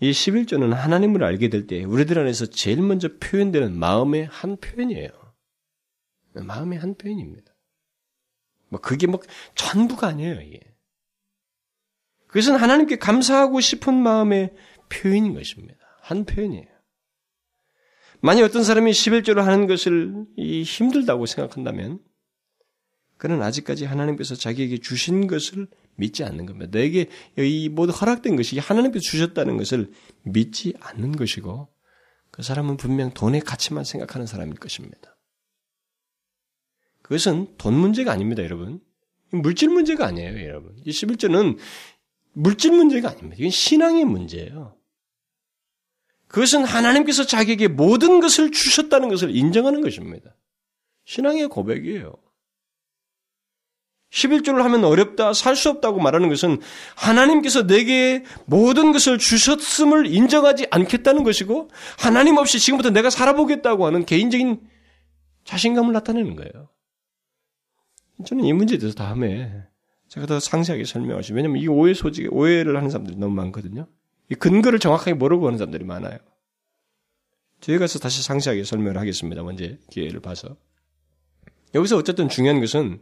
이 0.00 0.12
11조는 0.12 0.70
하나님을 0.70 1.22
알게 1.22 1.50
될 1.50 1.66
때 1.66 1.84
우리들 1.84 2.18
안에서 2.18 2.46
제일 2.46 2.80
먼저 2.80 3.10
표현되는 3.20 3.78
마음의 3.78 4.28
한 4.30 4.56
표현이에요. 4.56 5.10
마음의 6.32 6.78
한 6.78 6.94
표현입니다. 6.94 7.54
뭐 8.70 8.80
그게 8.80 9.06
뭐 9.06 9.20
전부가 9.56 10.06
아니에요, 10.06 10.40
이게. 10.40 10.60
그것은 12.28 12.56
하나님께 12.56 12.96
감사하고 12.96 13.60
싶은 13.60 13.92
마음의 13.92 14.54
표현인 14.90 15.34
것입니다. 15.34 15.78
한 16.02 16.26
표현이에요. 16.26 16.66
만약 18.20 18.44
어떤 18.44 18.62
사람이 18.62 18.90
11조를 18.90 19.36
하는 19.36 19.66
것을 19.66 20.26
힘들다고 20.36 21.24
생각한다면 21.24 22.00
그는 23.16 23.42
아직까지 23.42 23.86
하나님께서 23.86 24.34
자기에게 24.34 24.78
주신 24.78 25.26
것을 25.26 25.68
믿지 25.96 26.24
않는 26.24 26.46
겁니다. 26.46 26.70
내게 26.70 27.08
이 27.38 27.68
모두 27.70 27.92
허락된 27.92 28.36
것이 28.36 28.58
하나님께서 28.58 29.02
주셨다는 29.02 29.56
것을 29.56 29.90
믿지 30.22 30.74
않는 30.80 31.12
것이고 31.12 31.68
그 32.30 32.42
사람은 32.42 32.76
분명 32.76 33.10
돈의 33.10 33.40
가치만 33.40 33.84
생각하는 33.84 34.26
사람일 34.26 34.54
것입니다. 34.56 35.16
그것은 37.02 37.56
돈 37.58 37.74
문제가 37.74 38.12
아닙니다, 38.12 38.42
여러분. 38.42 38.80
물질 39.32 39.68
문제가 39.68 40.06
아니에요, 40.06 40.46
여러분. 40.46 40.76
이 40.84 40.90
11조는 40.90 41.58
물질 42.32 42.72
문제가 42.72 43.10
아닙니다. 43.10 43.36
이건 43.38 43.50
신앙의 43.50 44.04
문제예요. 44.04 44.76
그것은 46.30 46.64
하나님께서 46.64 47.26
자기에게 47.26 47.66
모든 47.66 48.20
것을 48.20 48.52
주셨다는 48.52 49.08
것을 49.08 49.34
인정하는 49.34 49.80
것입니다. 49.80 50.36
신앙의 51.04 51.48
고백이에요. 51.48 52.14
11조를 54.12 54.62
하면 54.62 54.84
어렵다, 54.84 55.32
살 55.32 55.56
수 55.56 55.70
없다고 55.70 56.00
말하는 56.00 56.28
것은 56.28 56.60
하나님께서 56.96 57.66
내게 57.66 58.24
모든 58.46 58.92
것을 58.92 59.18
주셨음을 59.18 60.06
인정하지 60.06 60.68
않겠다는 60.70 61.24
것이고, 61.24 61.68
하나님 61.98 62.36
없이 62.36 62.60
지금부터 62.60 62.90
내가 62.90 63.10
살아보겠다고 63.10 63.86
하는 63.86 64.04
개인적인 64.04 64.60
자신감을 65.44 65.92
나타내는 65.92 66.36
거예요. 66.36 66.70
저는 68.24 68.44
이 68.44 68.52
문제에 68.52 68.78
대해서 68.78 68.96
다음에 68.96 69.64
제가 70.08 70.26
더 70.26 70.38
상세하게 70.38 70.84
설명하시죠. 70.84 71.34
왜냐면 71.34 71.60
이 71.60 71.66
오해 71.66 71.94
소지, 71.94 72.28
오해를 72.28 72.76
하는 72.76 72.88
사람들이 72.88 73.16
너무 73.16 73.34
많거든요. 73.34 73.88
이 74.30 74.34
근거를 74.34 74.78
정확하게 74.78 75.14
모르고 75.14 75.46
하는 75.46 75.58
사람들이 75.58 75.84
많아요. 75.84 76.18
저희 77.60 77.78
가서 77.78 77.98
다시 77.98 78.22
상세하게 78.22 78.64
설명을 78.64 78.96
하겠습니다. 78.96 79.42
먼저 79.42 79.66
기회를 79.90 80.20
봐서. 80.20 80.56
여기서 81.74 81.96
어쨌든 81.96 82.28
중요한 82.28 82.60
것은 82.60 83.00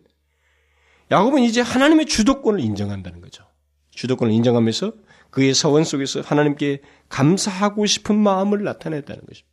야곱은 1.11 1.43
이제 1.43 1.61
하나님의 1.61 2.07
주도권을 2.07 2.61
인정한다는 2.61 3.20
거죠. 3.20 3.45
주도권을 3.91 4.33
인정하면서 4.33 4.93
그의 5.31 5.55
서원 5.55 5.85
속에서 5.85 6.22
하나님께 6.22 6.83
감사하고 7.09 7.87
싶은 7.87 8.16
마음을 8.16 8.64
나타냈다는 8.64 9.22
것입니다. 9.26 9.49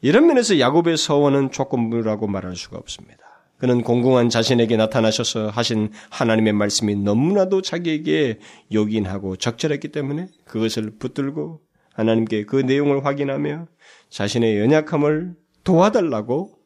이런 0.00 0.26
면에서 0.26 0.58
야곱의 0.58 0.96
서원은 0.96 1.50
조건부라고 1.50 2.26
말할 2.26 2.56
수가 2.56 2.78
없습니다. 2.78 3.33
그는 3.64 3.80
공공한 3.80 4.28
자신에게 4.28 4.76
나타나셔서 4.76 5.48
하신 5.48 5.90
하나님의 6.10 6.52
말씀이 6.52 6.96
너무나도 6.96 7.62
자기에게 7.62 8.38
요긴하고 8.70 9.36
적절했기 9.36 9.88
때문에 9.88 10.28
그것을 10.44 10.98
붙들고 10.98 11.62
하나님께 11.94 12.44
그 12.44 12.56
내용을 12.56 13.06
확인하며 13.06 13.66
자신의 14.10 14.60
연약함을 14.60 15.36
도와달라고 15.64 16.58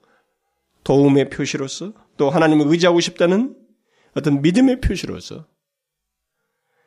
도움의 0.82 1.30
표시로서 1.30 1.92
또 2.16 2.30
하나님을 2.30 2.66
의지하고 2.66 2.98
싶다는 2.98 3.54
어떤 4.16 4.42
믿음의 4.42 4.80
표시로서 4.80 5.46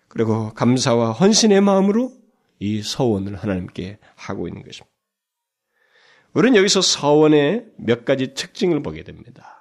그리고 0.10 0.54
감사와 0.54 1.14
헌신의 1.14 1.62
마음으로 1.62 2.12
이 2.60 2.82
서원을 2.82 3.38
하나님께 3.38 3.98
하고 4.18 4.50
있는 4.50 4.62
것입니다. 4.64 4.94
우리는 6.34 6.58
여기서 6.58 6.82
서원의 6.82 7.68
몇 7.78 8.04
가지 8.04 8.34
특징을 8.34 8.84
보게 8.84 9.06
됩니다. 9.06 9.61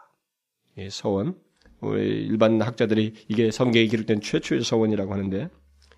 이 0.79 0.89
서원, 0.91 1.37
우리 1.81 2.27
일반 2.27 2.61
학자들이 2.61 3.14
이게 3.29 3.51
성경에 3.51 3.87
기록된 3.87 4.21
최초의 4.21 4.64
서원이라고 4.64 5.12
하는데 5.12 5.49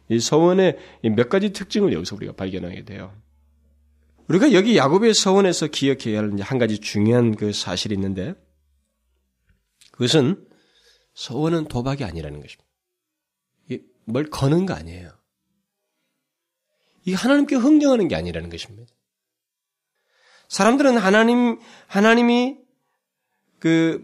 이 0.09 0.21
서원의 0.21 0.79
몇 1.17 1.29
가지 1.29 1.53
특징을 1.53 1.93
여기서 1.93 2.17
우리가 2.17 2.33
발견하게 2.35 2.85
돼요. 2.85 3.15
우리가 4.29 4.53
여기 4.53 4.77
야곱의 4.77 5.15
서원에서 5.15 5.67
기억해야 5.67 6.19
할 6.21 6.33
한 6.41 6.59
가지 6.59 6.79
중요한 6.79 7.35
그 7.35 7.53
사실이 7.53 7.95
있는데 7.95 8.35
그것은 9.93 10.47
서원은 11.15 11.67
도박이 11.67 12.05
아니라는 12.05 12.41
것입니다. 12.41 12.71
뭘 14.05 14.29
거는 14.31 14.67
거 14.67 14.75
아니에요. 14.75 15.11
이 17.05 17.15
하나님께 17.15 17.57
흥정하는 17.57 18.09
게 18.09 18.17
아니라는 18.17 18.51
것입니다. 18.51 18.93
사람들은 20.49 20.97
하나님 20.97 21.59
하나님이 21.87 22.59
그 23.59 24.03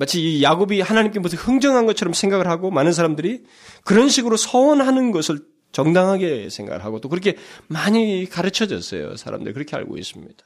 마치 0.00 0.22
이 0.22 0.42
야곱이 0.42 0.80
하나님께 0.80 1.18
무슨 1.18 1.36
흥정한 1.36 1.84
것처럼 1.84 2.14
생각을 2.14 2.46
하고 2.46 2.70
많은 2.70 2.94
사람들이 2.94 3.44
그런 3.84 4.08
식으로 4.08 4.38
서원하는 4.38 5.10
것을 5.10 5.40
정당하게 5.72 6.48
생각을 6.48 6.82
하고 6.86 7.02
또 7.02 7.10
그렇게 7.10 7.36
많이 7.66 8.24
가르쳐졌어요. 8.24 9.16
사람들 9.16 9.52
그렇게 9.52 9.76
알고 9.76 9.98
있습니다. 9.98 10.42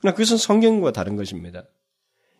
그러나 0.00 0.14
그것은 0.14 0.38
성경과 0.38 0.90
다른 0.90 1.16
것입니다. 1.16 1.64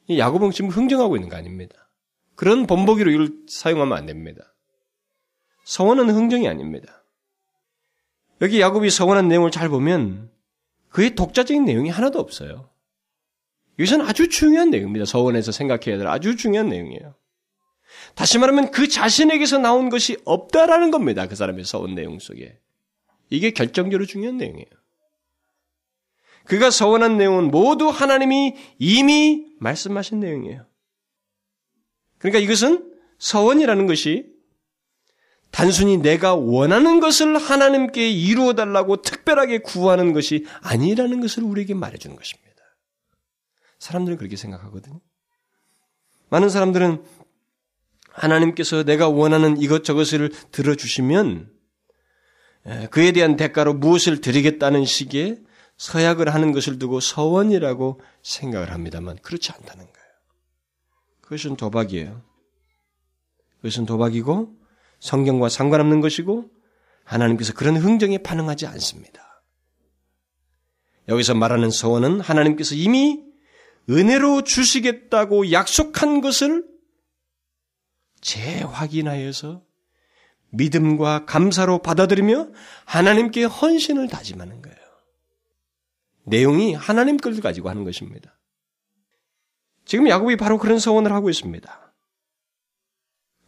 이 0.06 0.18
야곱은 0.18 0.52
지금 0.52 0.70
흥정하고 0.70 1.16
있는 1.16 1.28
거 1.28 1.36
아닙니다. 1.36 1.90
그런 2.34 2.66
본보기로 2.66 3.10
이걸 3.10 3.32
사용하면 3.46 3.98
안 3.98 4.06
됩니다. 4.06 4.54
서원은 5.64 6.08
흥정이 6.08 6.48
아닙니다. 6.48 7.04
여기 8.40 8.58
야곱이 8.58 8.88
서원한 8.88 9.28
내용을 9.28 9.50
잘 9.50 9.68
보면 9.68 10.30
그의 10.88 11.14
독자적인 11.14 11.66
내용이 11.66 11.90
하나도 11.90 12.18
없어요. 12.20 12.70
이것은 13.78 14.00
아주 14.02 14.28
중요한 14.28 14.70
내용입니다. 14.70 15.04
서원에서 15.04 15.52
생각해야 15.52 15.98
될 15.98 16.06
아주 16.06 16.36
중요한 16.36 16.68
내용이에요. 16.68 17.14
다시 18.14 18.38
말하면 18.38 18.70
그 18.70 18.88
자신에게서 18.88 19.58
나온 19.58 19.88
것이 19.88 20.16
없다라는 20.24 20.90
겁니다. 20.90 21.26
그 21.26 21.34
사람의 21.34 21.64
서원 21.64 21.94
내용 21.94 22.18
속에. 22.18 22.58
이게 23.30 23.50
결정적으로 23.50 24.06
중요한 24.06 24.36
내용이에요. 24.36 24.66
그가 26.44 26.70
서원한 26.70 27.16
내용은 27.16 27.50
모두 27.50 27.88
하나님이 27.88 28.54
이미 28.78 29.46
말씀하신 29.60 30.20
내용이에요. 30.20 30.66
그러니까 32.18 32.38
이것은 32.38 32.92
서원이라는 33.18 33.86
것이 33.86 34.26
단순히 35.50 35.98
내가 35.98 36.34
원하는 36.34 37.00
것을 37.00 37.38
하나님께 37.38 38.10
이루어 38.10 38.54
달라고 38.54 39.02
특별하게 39.02 39.58
구하는 39.58 40.12
것이 40.12 40.44
아니라는 40.60 41.20
것을 41.20 41.44
우리에게 41.44 41.74
말해주는 41.74 42.16
것입니다. 42.16 42.43
사람들은 43.84 44.16
그렇게 44.16 44.36
생각하거든요. 44.36 44.98
많은 46.30 46.48
사람들은 46.48 47.04
하나님께서 48.08 48.82
내가 48.82 49.10
원하는 49.10 49.60
이것저것을 49.60 50.32
들어주시면 50.52 51.52
그에 52.90 53.12
대한 53.12 53.36
대가로 53.36 53.74
무엇을 53.74 54.22
드리겠다는 54.22 54.86
식의 54.86 55.42
서약을 55.76 56.32
하는 56.32 56.52
것을 56.52 56.78
두고 56.78 57.00
서원이라고 57.00 58.00
생각을 58.22 58.72
합니다만 58.72 59.18
그렇지 59.18 59.52
않다는 59.52 59.84
거예요. 59.84 60.08
그것은 61.20 61.56
도박이에요. 61.56 62.22
그것은 63.56 63.84
도박이고 63.84 64.56
성경과 65.00 65.50
상관없는 65.50 66.00
것이고 66.00 66.50
하나님께서 67.04 67.52
그런 67.52 67.76
흥정에 67.76 68.16
반응하지 68.16 68.66
않습니다. 68.66 69.42
여기서 71.08 71.34
말하는 71.34 71.70
서원은 71.70 72.20
하나님께서 72.20 72.76
이미 72.76 73.33
은혜로 73.88 74.42
주시겠다고 74.44 75.52
약속한 75.52 76.20
것을 76.20 76.66
재확인하여서 78.20 79.64
믿음과 80.50 81.26
감사로 81.26 81.82
받아들이며 81.82 82.48
하나님께 82.86 83.44
헌신을 83.44 84.08
다짐하는 84.08 84.62
거예요. 84.62 84.78
내용이 86.24 86.74
하나님 86.74 87.16
걸 87.16 87.38
가지고 87.40 87.68
하는 87.68 87.84
것입니다. 87.84 88.38
지금 89.84 90.08
야곱이 90.08 90.36
바로 90.36 90.58
그런 90.58 90.78
서원을 90.78 91.12
하고 91.12 91.28
있습니다. 91.28 91.94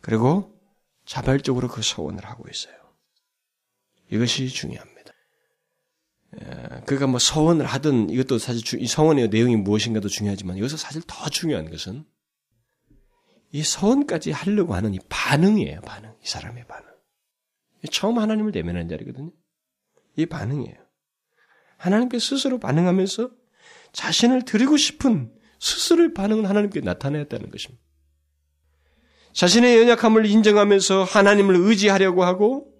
그리고 0.00 0.60
자발적으로 1.06 1.68
그 1.68 1.82
서원을 1.82 2.24
하고 2.24 2.44
있어요. 2.50 2.74
이것이 4.10 4.48
중요합니다. 4.48 4.95
그가 6.86 7.06
뭐 7.06 7.18
서원을 7.18 7.66
하든 7.66 8.10
이것도 8.10 8.38
사실 8.38 8.80
이 8.80 8.86
서원의 8.86 9.28
내용이 9.28 9.56
무엇인가도 9.56 10.08
중요하지만 10.08 10.58
여기서 10.58 10.76
사실 10.76 11.02
더 11.06 11.28
중요한 11.28 11.70
것은 11.70 12.04
이 13.52 13.62
서원까지 13.62 14.32
하려고 14.32 14.74
하는 14.74 14.94
이 14.94 14.98
반응이에요. 15.08 15.80
반응. 15.80 16.14
이 16.22 16.28
사람의 16.28 16.66
반응. 16.66 16.84
처음 17.90 18.18
하나님을 18.18 18.52
대면한 18.52 18.88
자리거든요. 18.88 19.30
이 20.16 20.26
반응이에요. 20.26 20.76
하나님께 21.78 22.18
스스로 22.18 22.58
반응하면서 22.58 23.30
자신을 23.92 24.44
드리고 24.44 24.76
싶은 24.76 25.32
스스로의 25.60 26.12
반응은 26.14 26.46
하나님께 26.46 26.80
나타내었다는 26.80 27.50
것입니다. 27.50 27.82
자신의 29.32 29.78
연약함을 29.80 30.26
인정하면서 30.26 31.04
하나님을 31.04 31.56
의지하려고 31.56 32.24
하고 32.24 32.75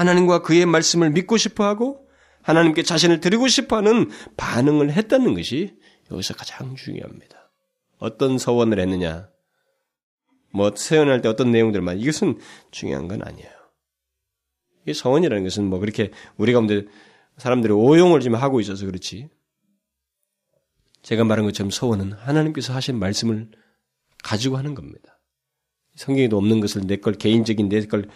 하나님과 0.00 0.40
그의 0.40 0.64
말씀을 0.64 1.10
믿고 1.10 1.36
싶어 1.36 1.64
하고 1.64 2.08
하나님께 2.42 2.82
자신을 2.82 3.20
드리고 3.20 3.48
싶어 3.48 3.76
하는 3.76 4.10
반응을 4.38 4.92
했다는 4.92 5.34
것이 5.34 5.76
여기서 6.10 6.32
가장 6.34 6.74
중요합니다. 6.74 7.52
어떤 7.98 8.38
서원을 8.38 8.80
했느냐, 8.80 9.28
뭐 10.52 10.74
세원할 10.74 11.20
때 11.20 11.28
어떤 11.28 11.50
내용들만 11.50 11.98
이것은 11.98 12.38
중요한 12.70 13.08
건 13.08 13.20
아니에요. 13.22 13.50
이 14.86 14.94
서원이라는 14.94 15.44
것은 15.44 15.66
뭐 15.66 15.78
그렇게 15.78 16.10
우리 16.38 16.54
가운데 16.54 16.86
사람들이 17.36 17.74
오용을 17.74 18.20
좀 18.20 18.34
하고 18.36 18.58
있어서 18.60 18.86
그렇지. 18.86 19.28
제가 21.02 21.24
말한 21.24 21.44
것처럼 21.44 21.70
서원은 21.70 22.12
하나님께서 22.12 22.72
하신 22.72 22.98
말씀을 22.98 23.50
가지고 24.24 24.56
하는 24.56 24.74
겁니다. 24.74 25.20
성경에도 25.96 26.38
없는 26.38 26.60
것을 26.60 26.86
내 26.86 26.96
걸 26.96 27.12
개인적인 27.14 27.68
내 27.68 27.80
걸 27.86 28.08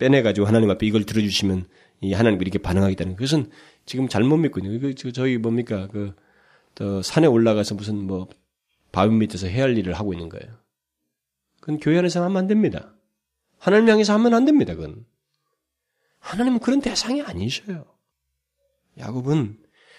빼내가지고 0.00 0.48
하나님 0.48 0.68
앞에 0.70 0.84
이걸 0.84 1.04
들어주시면 1.04 1.68
이 2.00 2.12
하나님이 2.12 2.42
이렇게 2.42 2.58
반응하겠다는 2.58 3.14
그것은 3.14 3.50
지금 3.86 4.08
잘못 4.08 4.38
믿고 4.38 4.58
있는 4.58 4.80
거예요. 4.80 4.94
그 5.00 5.12
저희 5.12 5.38
뭡니까 5.38 5.86
그 5.86 6.14
또 6.74 7.02
산에 7.02 7.26
올라가서 7.26 7.74
무슨 7.74 8.06
뭐 8.06 8.28
바위 8.92 9.10
밑에서 9.10 9.46
해야 9.46 9.64
할 9.64 9.76
일을 9.76 9.94
하고 9.94 10.12
있는 10.12 10.28
거예요. 10.28 10.58
그건 11.60 11.78
교회 11.78 11.98
안에서 11.98 12.22
하면 12.24 12.36
안 12.36 12.46
됩니다. 12.46 12.94
하나님 13.58 13.88
향해서 13.88 14.14
하면 14.14 14.34
안 14.34 14.44
됩니다. 14.44 14.74
그건 14.74 15.04
하나님은 16.20 16.60
그런 16.60 16.80
대상이 16.80 17.22
아니셔요. 17.22 17.84
야곱은 18.98 19.58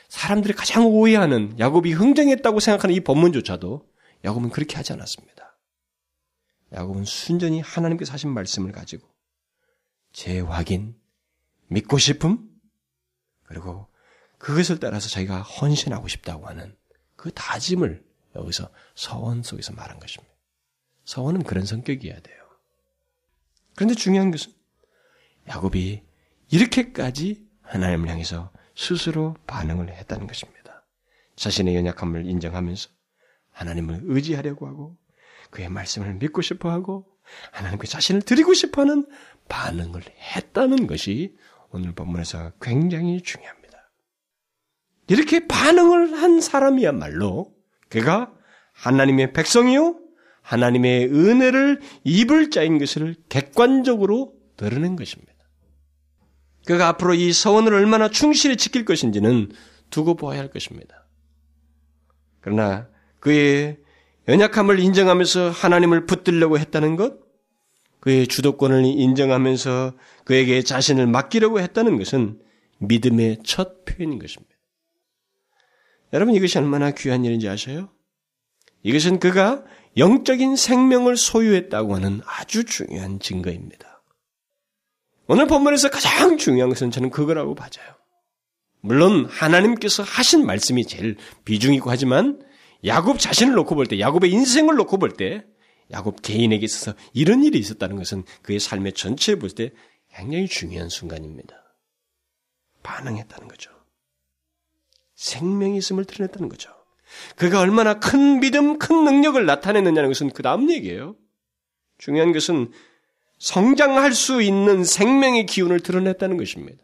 사람들이 0.10 0.54
가장 0.54 0.88
오해하는 0.88 1.58
야곱이 1.60 1.93
흥정했다고 1.93 2.60
생각하는 2.60 2.95
이 2.95 2.99
법문조차도 3.02 3.88
야곱은 4.26 4.49
그렇게 4.49 4.76
하지 4.76 4.93
않았습니다. 4.93 5.60
야곱은 6.74 7.06
순전히 7.06 7.62
하나님께서 7.62 8.14
하신 8.14 8.32
말씀을 8.32 8.72
가지고 8.72 9.08
재확인, 10.12 10.95
믿고 11.68 11.97
싶음, 11.97 12.49
그리고 13.43 13.88
그것을 14.38 14.80
따라서 14.80 15.09
자기가 15.09 15.41
헌신하고 15.41 16.07
싶다고 16.07 16.47
하는 16.47 16.76
그 17.16 17.32
다짐을 17.34 18.03
여기서 18.36 18.70
서원 18.95 19.43
속에서 19.43 19.74
말한 19.74 19.99
것입니다. 19.99 20.34
서원은 21.05 21.43
그런 21.43 21.66
성격이어야 21.66 22.20
돼요. 22.20 22.38
그런데 23.76 23.95
중요한 23.95 24.32
것은 24.32 24.53
야곱이 25.47 26.03
이렇게까지 26.49 27.47
하나님을 27.62 28.09
향해서 28.09 28.51
스스로 28.76 29.36
반응을 29.47 29.93
했다는 29.93 30.28
것입니다. 30.28 30.86
자신의 31.36 31.76
연약함을 31.76 32.26
인정하면서 32.26 32.89
하나님을 33.51 34.01
의지하려고 34.03 34.68
하고 34.68 34.97
그의 35.52 35.70
말씀을 35.70 36.16
믿고 36.16 36.41
싶어 36.41 36.72
하고 36.72 37.06
하나님께 37.52 37.88
자신을 37.88 38.24
드리고 38.24 38.54
싶어 38.54 38.82
하는 38.82 39.06
반응을 39.47 40.02
했다는 40.36 40.88
것이 40.88 41.36
오늘 41.70 41.93
본문에서 41.93 42.54
굉장히 42.62 43.22
중요합니다. 43.22 43.91
이렇게 45.08 45.47
반응을 45.47 46.14
한 46.14 46.41
사람이야말로 46.41 47.54
그가 47.89 48.34
하나님의 48.74 49.34
백성이요 49.34 49.99
하나님의 50.41 51.08
은혜를 51.14 51.82
입을 52.04 52.49
자인 52.49 52.80
것을 52.80 53.16
객관적으로 53.30 54.34
드러낸 54.58 54.95
것입니다. 54.95 55.32
그가 56.66 56.88
앞으로 56.89 57.14
이 57.14 57.34
서원을 57.34 57.74
얼마나 57.74 58.10
충실히 58.10 58.56
지킬 58.58 58.86
것인지는 58.86 59.52
두고 59.89 60.16
보아야 60.16 60.39
할 60.39 60.49
것입니다. 60.49 61.08
그러나 62.39 62.88
그의 63.20 63.78
연약함을 64.28 64.80
인정하면서 64.80 65.50
하나님을 65.50 66.06
붙들려고 66.06 66.60
했다는 66.60 66.96
것, 66.96 67.20
그의 68.00 68.28
주도권을 68.28 68.84
인정하면서 68.86 69.94
그에게 70.26 70.62
자신을 70.64 71.08
맡기려고 71.08 71.60
했다는 71.60 71.98
것은 71.98 72.40
믿음의 72.80 73.40
첫 73.44 73.86
표현인 73.86 74.20
것입니다. 74.20 74.56
여러분 76.14 76.36
이것이 76.36 76.58
얼마나 76.58 76.92
귀한 76.92 77.24
일인지 77.24 77.48
아셔요? 77.48 77.90
이것은 78.84 79.20
그가 79.20 79.64
영적인 79.98 80.56
생명을 80.56 81.16
소유했다고 81.16 81.96
하는 81.96 82.22
아주 82.26 82.64
중요한 82.66 83.20
증거입니다. 83.20 84.04
오늘 85.28 85.48
본문에서 85.48 85.90
가장 85.90 86.38
중요한 86.38 86.70
것은 86.70 86.92
저는 86.92 87.12
그거라고 87.12 87.56
봐져요. 87.56 87.86
물론 88.82 89.26
하나님께서 89.26 90.02
하신 90.02 90.46
말씀이 90.46 90.86
제일 90.86 91.18
비중 91.46 91.74
있고 91.76 91.92
하지만 91.92 92.42
야곱 92.86 93.20
자신을 93.20 93.54
놓고 93.54 93.76
볼 93.76 93.88
때, 93.88 94.00
야곱의 94.00 94.32
인생을 94.32 94.76
놓고 94.76 94.98
볼 94.98 95.12
때, 95.12 95.46
야곱 95.92 96.22
개인에게 96.22 96.64
있어서 96.64 96.94
이런 97.14 97.44
일이 97.44 97.60
있었다는 97.60 97.98
것은 97.98 98.24
그의 98.42 98.60
삶의 98.60 98.94
전체에 98.94 99.36
볼 99.36 99.50
때 99.52 99.72
굉장히 100.14 100.48
중요한 100.48 100.90
순간입니다. 100.90 101.56
반응했다는 102.84 103.48
거죠. 103.48 103.72
생명이 105.16 105.78
있음을 105.78 106.06
드러냈다는 106.06 106.50
거죠. 106.50 106.72
그가 107.36 107.60
얼마나 107.60 108.00
큰 108.00 108.40
믿음, 108.40 108.80
큰 108.80 109.04
능력을 109.04 109.46
나타냈느냐는 109.46 110.10
것은 110.10 110.32
그 110.32 110.42
다음 110.44 110.72
얘기예요. 110.72 111.16
중요한 111.98 112.32
것은 112.32 112.72
성장할 113.38 114.14
수 114.14 114.42
있는 114.42 114.84
생명의 114.84 115.46
기운을 115.46 115.82
드러냈다는 115.82 116.38
것입니다. 116.38 116.84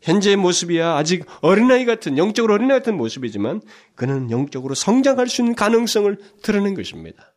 현재의 0.00 0.36
모습이야 0.36 0.96
아직 0.96 1.24
어린아이 1.40 1.84
같은, 1.84 2.18
영적으로 2.18 2.54
어린아이 2.54 2.78
같은 2.78 2.96
모습이지만 2.96 3.60
그는 3.94 4.30
영적으로 4.30 4.74
성장할 4.74 5.28
수 5.28 5.42
있는 5.42 5.54
가능성을 5.54 6.16
드러낸 6.42 6.74
것입니다. 6.74 7.34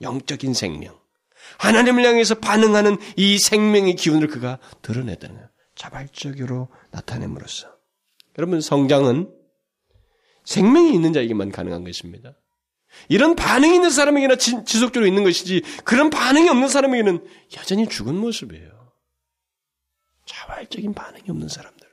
영적인 0.00 0.54
생명. 0.54 0.98
하나님을 1.58 2.04
향해서 2.04 2.36
반응하는 2.36 2.96
이 3.16 3.38
생명의 3.38 3.94
기운을 3.96 4.28
그가 4.28 4.58
드러냈다는. 4.82 5.48
자발적으로 5.74 6.68
나타냄으로써. 6.90 7.68
여러분, 8.38 8.60
성장은 8.60 9.30
생명이 10.44 10.94
있는 10.94 11.12
자에게만 11.12 11.50
가능한 11.50 11.84
것입니다. 11.84 12.34
이런 13.08 13.36
반응이 13.36 13.74
있는 13.74 13.90
사람에게나 13.90 14.36
지, 14.36 14.64
지속적으로 14.64 15.06
있는 15.06 15.24
것이지 15.24 15.62
그런 15.84 16.08
반응이 16.08 16.48
없는 16.48 16.68
사람에게는 16.68 17.26
여전히 17.58 17.88
죽은 17.88 18.16
모습이에요. 18.16 18.92
자발적인 20.24 20.94
반응이 20.94 21.24
없는 21.28 21.48
사람들. 21.48 21.85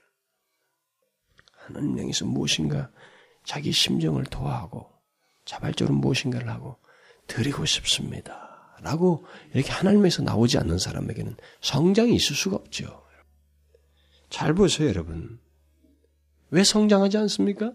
하나님 1.65 1.97
향해서 1.97 2.25
무엇인가 2.25 2.91
자기 3.43 3.71
심정을 3.71 4.25
도하고 4.25 4.89
자발적으로 5.45 5.95
무엇인가를 5.97 6.49
하고 6.49 6.77
드리고 7.27 7.65
싶습니다. 7.65 8.77
라고 8.81 9.25
이렇게 9.53 9.71
하나님에서 9.71 10.23
나오지 10.23 10.57
않는 10.57 10.77
사람에게는 10.77 11.37
성장이 11.61 12.15
있을 12.15 12.35
수가 12.35 12.57
없죠. 12.57 13.03
잘 14.29 14.53
보세요, 14.53 14.89
여러분. 14.89 15.39
왜 16.49 16.63
성장하지 16.63 17.17
않습니까? 17.17 17.73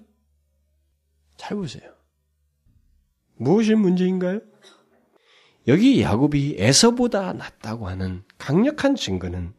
잘 1.36 1.56
보세요. 1.56 1.94
무엇이 3.36 3.74
문제인가요? 3.74 4.40
여기 5.66 6.02
야곱이 6.02 6.56
에서보다 6.58 7.32
낫다고 7.32 7.88
하는 7.88 8.24
강력한 8.36 8.94
증거는 8.94 9.54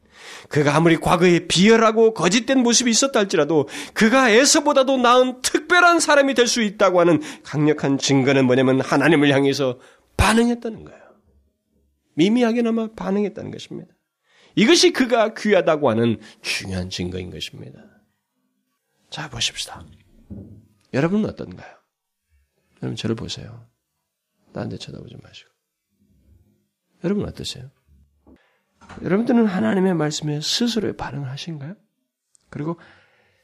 그가 0.50 0.76
아무리 0.76 0.98
과거에 0.98 1.48
비열하고 1.48 2.14
거짓된 2.14 2.60
모습이 2.60 2.90
있었다 2.90 3.20
할지라도 3.20 3.68
그가 3.94 4.30
에서보다도 4.30 4.98
나은 4.98 5.42
특별한 5.42 6.00
사람이 6.00 6.34
될 6.34 6.48
수 6.48 6.62
있다고 6.62 7.00
하는 7.00 7.22
강력한 7.44 7.98
증거는 7.98 8.46
뭐냐면 8.46 8.82
하나님을 8.82 9.32
향해서 9.32 9.80
반응했다는 10.18 10.84
거예요. 10.86 11.00
미미하게나마 12.16 12.88
반응했다는 12.96 13.52
것입니다. 13.52 13.94
이것이 14.56 14.92
그가 14.92 15.34
귀하다고 15.36 15.90
하는 15.90 16.20
중요한 16.42 16.90
증거인 16.90 17.30
것입니다. 17.30 17.80
자, 19.10 19.30
보십시다. 19.30 19.86
여러분은 20.94 21.30
어떤가요? 21.30 21.78
여러분 22.82 22.96
저를 22.96 23.16
보세요. 23.16 23.68
딴 24.54 24.70
데 24.70 24.78
쳐다보지 24.78 25.16
마시고. 25.22 25.50
여러분 27.04 27.26
어떠세요? 27.26 27.70
여러분들은 29.04 29.46
하나님의 29.46 29.94
말씀에 29.94 30.42
스스로의 30.42 30.98
반응을 30.98 31.30
하신가요? 31.30 31.76
그리고 32.50 32.80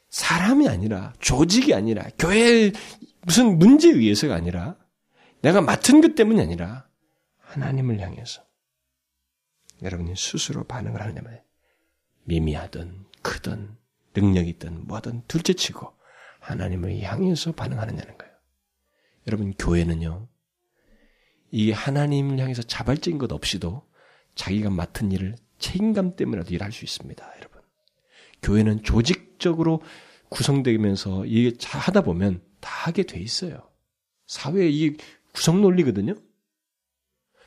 사람이 0.08 0.68
아니라 0.68 1.12
조직이 1.20 1.74
아니라 1.74 2.04
교회 2.18 2.72
무슨 3.22 3.58
문제에 3.58 3.92
의해서가 3.92 4.34
아니라 4.34 4.76
내가 5.42 5.60
맡은 5.60 6.00
것 6.00 6.14
때문이 6.14 6.40
아니라 6.40 6.88
하나님을 7.38 8.00
향해서 8.00 8.44
여러분이 9.82 10.14
스스로 10.16 10.64
반응을 10.64 11.00
하느냐 11.00 11.22
말이에요. 11.22 11.42
미미하든 12.24 13.04
크든 13.22 13.76
능력 14.14 14.48
있든 14.48 14.86
뭐든 14.86 15.22
둘째치고 15.28 15.92
하나님을 16.40 17.02
향해서 17.02 17.52
반응하느냐는 17.52 18.16
거예요. 18.18 18.34
여러분 19.26 19.52
교회는요. 19.54 20.28
이 21.50 21.72
하나님을 21.72 22.38
향해서 22.38 22.62
자발적인 22.62 23.18
것 23.18 23.32
없이도 23.32 23.85
자기가 24.36 24.70
맡은 24.70 25.10
일을 25.10 25.34
책임감 25.58 26.14
때문에라도 26.14 26.54
일할 26.54 26.70
수 26.70 26.84
있습니다, 26.84 27.32
여러분. 27.38 27.60
교회는 28.42 28.84
조직적으로 28.84 29.82
구성되면서 30.28 31.26
이게 31.26 31.56
하다 31.66 32.02
보면 32.02 32.42
다 32.60 32.70
하게 32.86 33.02
돼 33.02 33.18
있어요. 33.18 33.68
사회의 34.26 34.74
이 34.74 34.96
구성 35.32 35.60
논리거든요. 35.60 36.14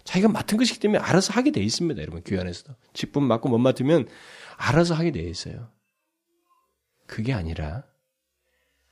자기가 0.04 0.30
맡은 0.30 0.58
것이기 0.58 0.80
때문에 0.80 1.00
알아서 1.00 1.34
하게 1.34 1.52
돼 1.52 1.62
있습니다, 1.62 2.02
여러분. 2.02 2.24
교회 2.24 2.40
안에서도. 2.40 2.76
직분 2.94 3.24
맡고 3.24 3.50
못 3.50 3.60
맡으면 3.60 4.08
알아서 4.58 4.96
하게 4.96 5.12
돼 5.12 5.22
있어요. 5.22 5.72
그게 7.06 7.34
아니라 7.34 7.84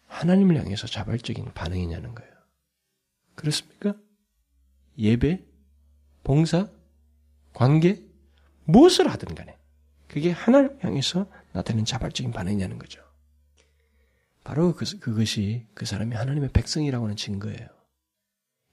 하나님을 0.05 0.57
향해서 0.57 0.87
자발적인 0.87 1.53
반응이냐는 1.53 2.13
거예요. 2.13 2.31
그렇습니까? 3.35 3.95
예배, 4.97 5.43
봉사, 6.23 6.69
관계, 7.57 7.99
무엇을 8.65 9.09
하든 9.09 9.33
간에 9.33 9.57
그게 10.07 10.29
하나님 10.29 10.77
향해서 10.79 11.25
나타내는 11.53 11.85
자발적인 11.85 12.31
반응이냐는 12.31 12.77
거죠. 12.77 13.01
바로 14.43 14.75
그, 14.75 14.85
그것이 14.99 15.65
그 15.73 15.87
사람이 15.87 16.15
하나님의 16.15 16.51
백성이라고 16.53 17.05
하는 17.05 17.15
증거예요. 17.15 17.67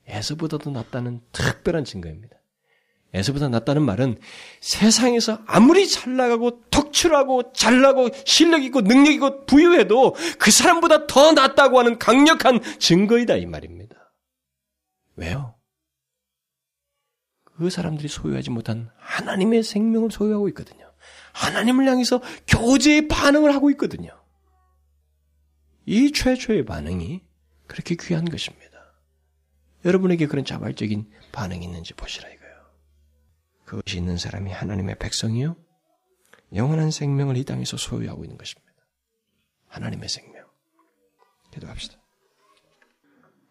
에서보다도 0.07 0.71
낫다는 0.71 1.23
특별한 1.33 1.87
증거입니다. 1.87 2.37
에서보다 3.15 3.49
낫다는 3.49 3.81
말은 3.81 4.19
세상에서 4.61 5.41
아무리 5.47 5.89
잘 5.89 6.17
나가고 6.17 6.69
덕출하고 6.69 7.55
잘나고 7.55 8.11
실력 8.27 8.63
있고 8.65 8.83
능력 8.83 9.13
있고 9.13 9.47
부유해도 9.47 10.15
그 10.39 10.51
사람보다 10.51 11.07
더 11.07 11.33
낫다고 11.33 11.79
하는 11.79 11.99
강력한 11.99 12.61
증거이다 12.79 13.37
이 13.37 13.47
말입니다. 13.47 14.13
왜요? 15.17 15.54
그 17.57 17.71
사람들이 17.71 18.09
소유하지 18.09 18.51
못한 18.51 18.91
하나님의 18.97 19.63
생명을 19.63 20.11
소유하고 20.11 20.49
있거든요. 20.49 20.93
하나님을 21.33 21.87
향해서 21.87 22.21
교제의 22.47 23.09
반응을 23.09 23.55
하고 23.55 23.71
있거든요. 23.73 24.11
이 25.87 26.13
최초의 26.13 26.65
반응이 26.65 27.23
그렇게 27.67 27.97
귀한 28.01 28.25
것입니다. 28.25 28.65
여러분에게 29.85 30.27
그런 30.27 30.45
자발적인 30.45 31.11
반응이 31.33 31.65
있는지 31.65 31.93
보시라 31.95 32.29
이거예요. 32.29 32.55
그것이 33.65 33.99
있는 33.99 34.17
사람이 34.17 34.51
하나님의 34.51 34.99
백성이요. 34.99 35.57
영원한 36.55 36.91
생명을 36.91 37.37
이 37.37 37.45
땅에서 37.45 37.77
소유하고 37.77 38.25
있는 38.25 38.39
것입니다. 38.39 38.73
하나님의 39.69 40.09
생명. 40.09 40.45
기도합시다. 41.53 41.99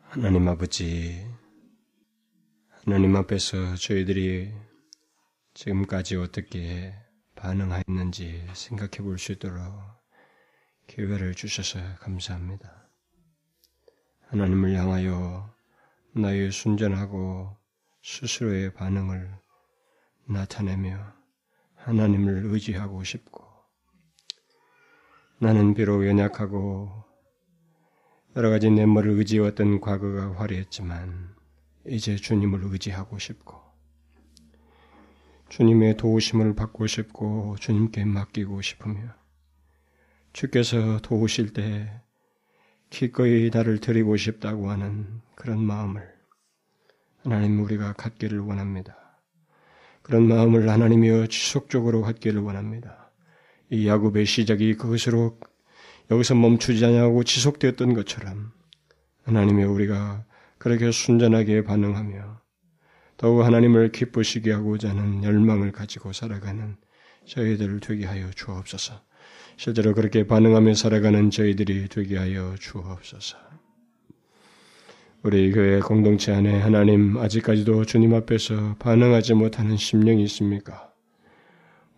하나님 0.01 0.47
아버지, 0.47 1.25
하나님 2.85 3.15
앞에서 3.15 3.75
저희들이 3.75 4.53
지금까지 5.53 6.17
어떻게 6.17 6.93
반응하였는지 7.35 8.45
생각해 8.53 8.97
볼 8.97 9.17
수 9.17 9.31
있도록 9.31 9.63
기회를 10.87 11.33
주셔서 11.33 11.79
감사합니다. 12.01 12.89
하나님을 14.27 14.75
향하여 14.75 15.49
나의 16.11 16.51
순전하고 16.51 17.55
스스로의 18.03 18.73
반응을 18.73 19.33
나타내며 20.25 21.13
하나님을 21.75 22.47
의지하고 22.47 23.05
싶고 23.05 23.45
나는 25.39 25.73
비록 25.73 26.05
연약하고 26.05 27.05
여러 28.35 28.49
가지 28.49 28.69
내모를 28.69 29.11
의지해왔던 29.11 29.79
과거가 29.79 30.35
화려했지만 30.35 31.33
이제 31.85 32.15
주님을 32.15 32.61
의지하고 32.63 33.19
싶고 33.19 33.61
주님의 35.49 35.97
도우심을 35.97 36.55
받고 36.55 36.87
싶고 36.87 37.57
주님께 37.59 38.05
맡기고 38.05 38.61
싶으며 38.61 39.13
주께서 40.31 40.99
도우실 41.01 41.53
때 41.53 42.01
기꺼이 42.89 43.49
나를 43.53 43.79
드리고 43.79 44.17
싶다고 44.17 44.69
하는 44.69 45.21
그런 45.35 45.63
마음을 45.63 46.11
하나님 47.23 47.59
우리가 47.63 47.93
갖기를 47.93 48.39
원합니다. 48.39 48.97
그런 50.01 50.27
마음을 50.27 50.69
하나님이여 50.69 51.27
지속적으로 51.27 52.01
갖기를 52.01 52.41
원합니다. 52.41 53.11
이 53.69 53.87
야곱의 53.87 54.25
시작이 54.25 54.75
그것으로 54.75 55.39
여기서 56.11 56.35
멈추지 56.35 56.85
않냐고 56.85 57.23
지속되었던 57.23 57.93
것처럼 57.93 58.51
하나님이 59.23 59.63
우리가 59.63 60.25
그렇게 60.63 60.91
순전하게 60.91 61.65
반응하며 61.65 62.39
더욱 63.17 63.43
하나님을 63.43 63.91
기쁘시게 63.91 64.53
하고자 64.53 64.91
하는 64.91 65.21
열망을 65.21 65.73
가지고 65.73 66.13
살아가는 66.13 66.77
저희들을 67.25 67.81
되게 67.81 68.05
하여 68.05 68.31
주옵소서. 68.31 68.93
실제로 69.57 69.93
그렇게 69.93 70.25
반응하며 70.25 70.75
살아가는 70.75 71.29
저희들이 71.29 71.89
되게 71.89 72.17
하여 72.17 72.55
주옵소서. 72.57 73.37
우리 75.23 75.51
교회 75.51 75.81
공동체 75.81 76.31
안에 76.31 76.61
하나님 76.61 77.17
아직까지도 77.17 77.83
주님 77.83 78.13
앞에서 78.13 78.77
반응하지 78.79 79.33
못하는 79.33 79.75
심령이 79.75 80.23
있습니까? 80.23 80.93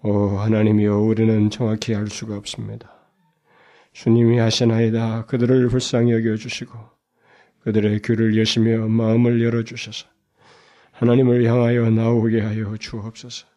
오 0.01 0.39
하나님이여 0.39 0.97
우리는 1.01 1.51
정확히 1.51 1.93
알 1.93 2.07
수가 2.07 2.35
없습니다. 2.35 2.91
주님이 3.93 4.39
하시나이다 4.39 5.27
그들을 5.27 5.67
불쌍히 5.69 6.13
여겨 6.13 6.37
주시고 6.37 6.94
그들의 7.65 8.01
귀를 8.03 8.37
여시며 8.37 8.87
마음을 8.87 9.43
열어 9.43 9.63
주셔서 9.63 10.07
하나님을 10.91 11.45
향하여 11.45 11.89
나오게 11.89 12.39
하여 12.39 12.77
주옵소서. 12.77 13.47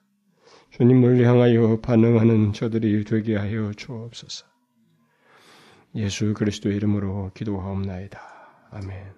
주님을 0.71 1.25
향하여 1.25 1.81
반응하는 1.81 2.55
저들이 2.55 3.05
되게 3.05 3.37
하여 3.37 3.71
주옵소서. 3.77 4.47
예수 5.97 6.33
그리스도 6.33 6.71
이름으로 6.71 7.33
기도하옵나이다. 7.35 8.21
아멘. 8.71 9.18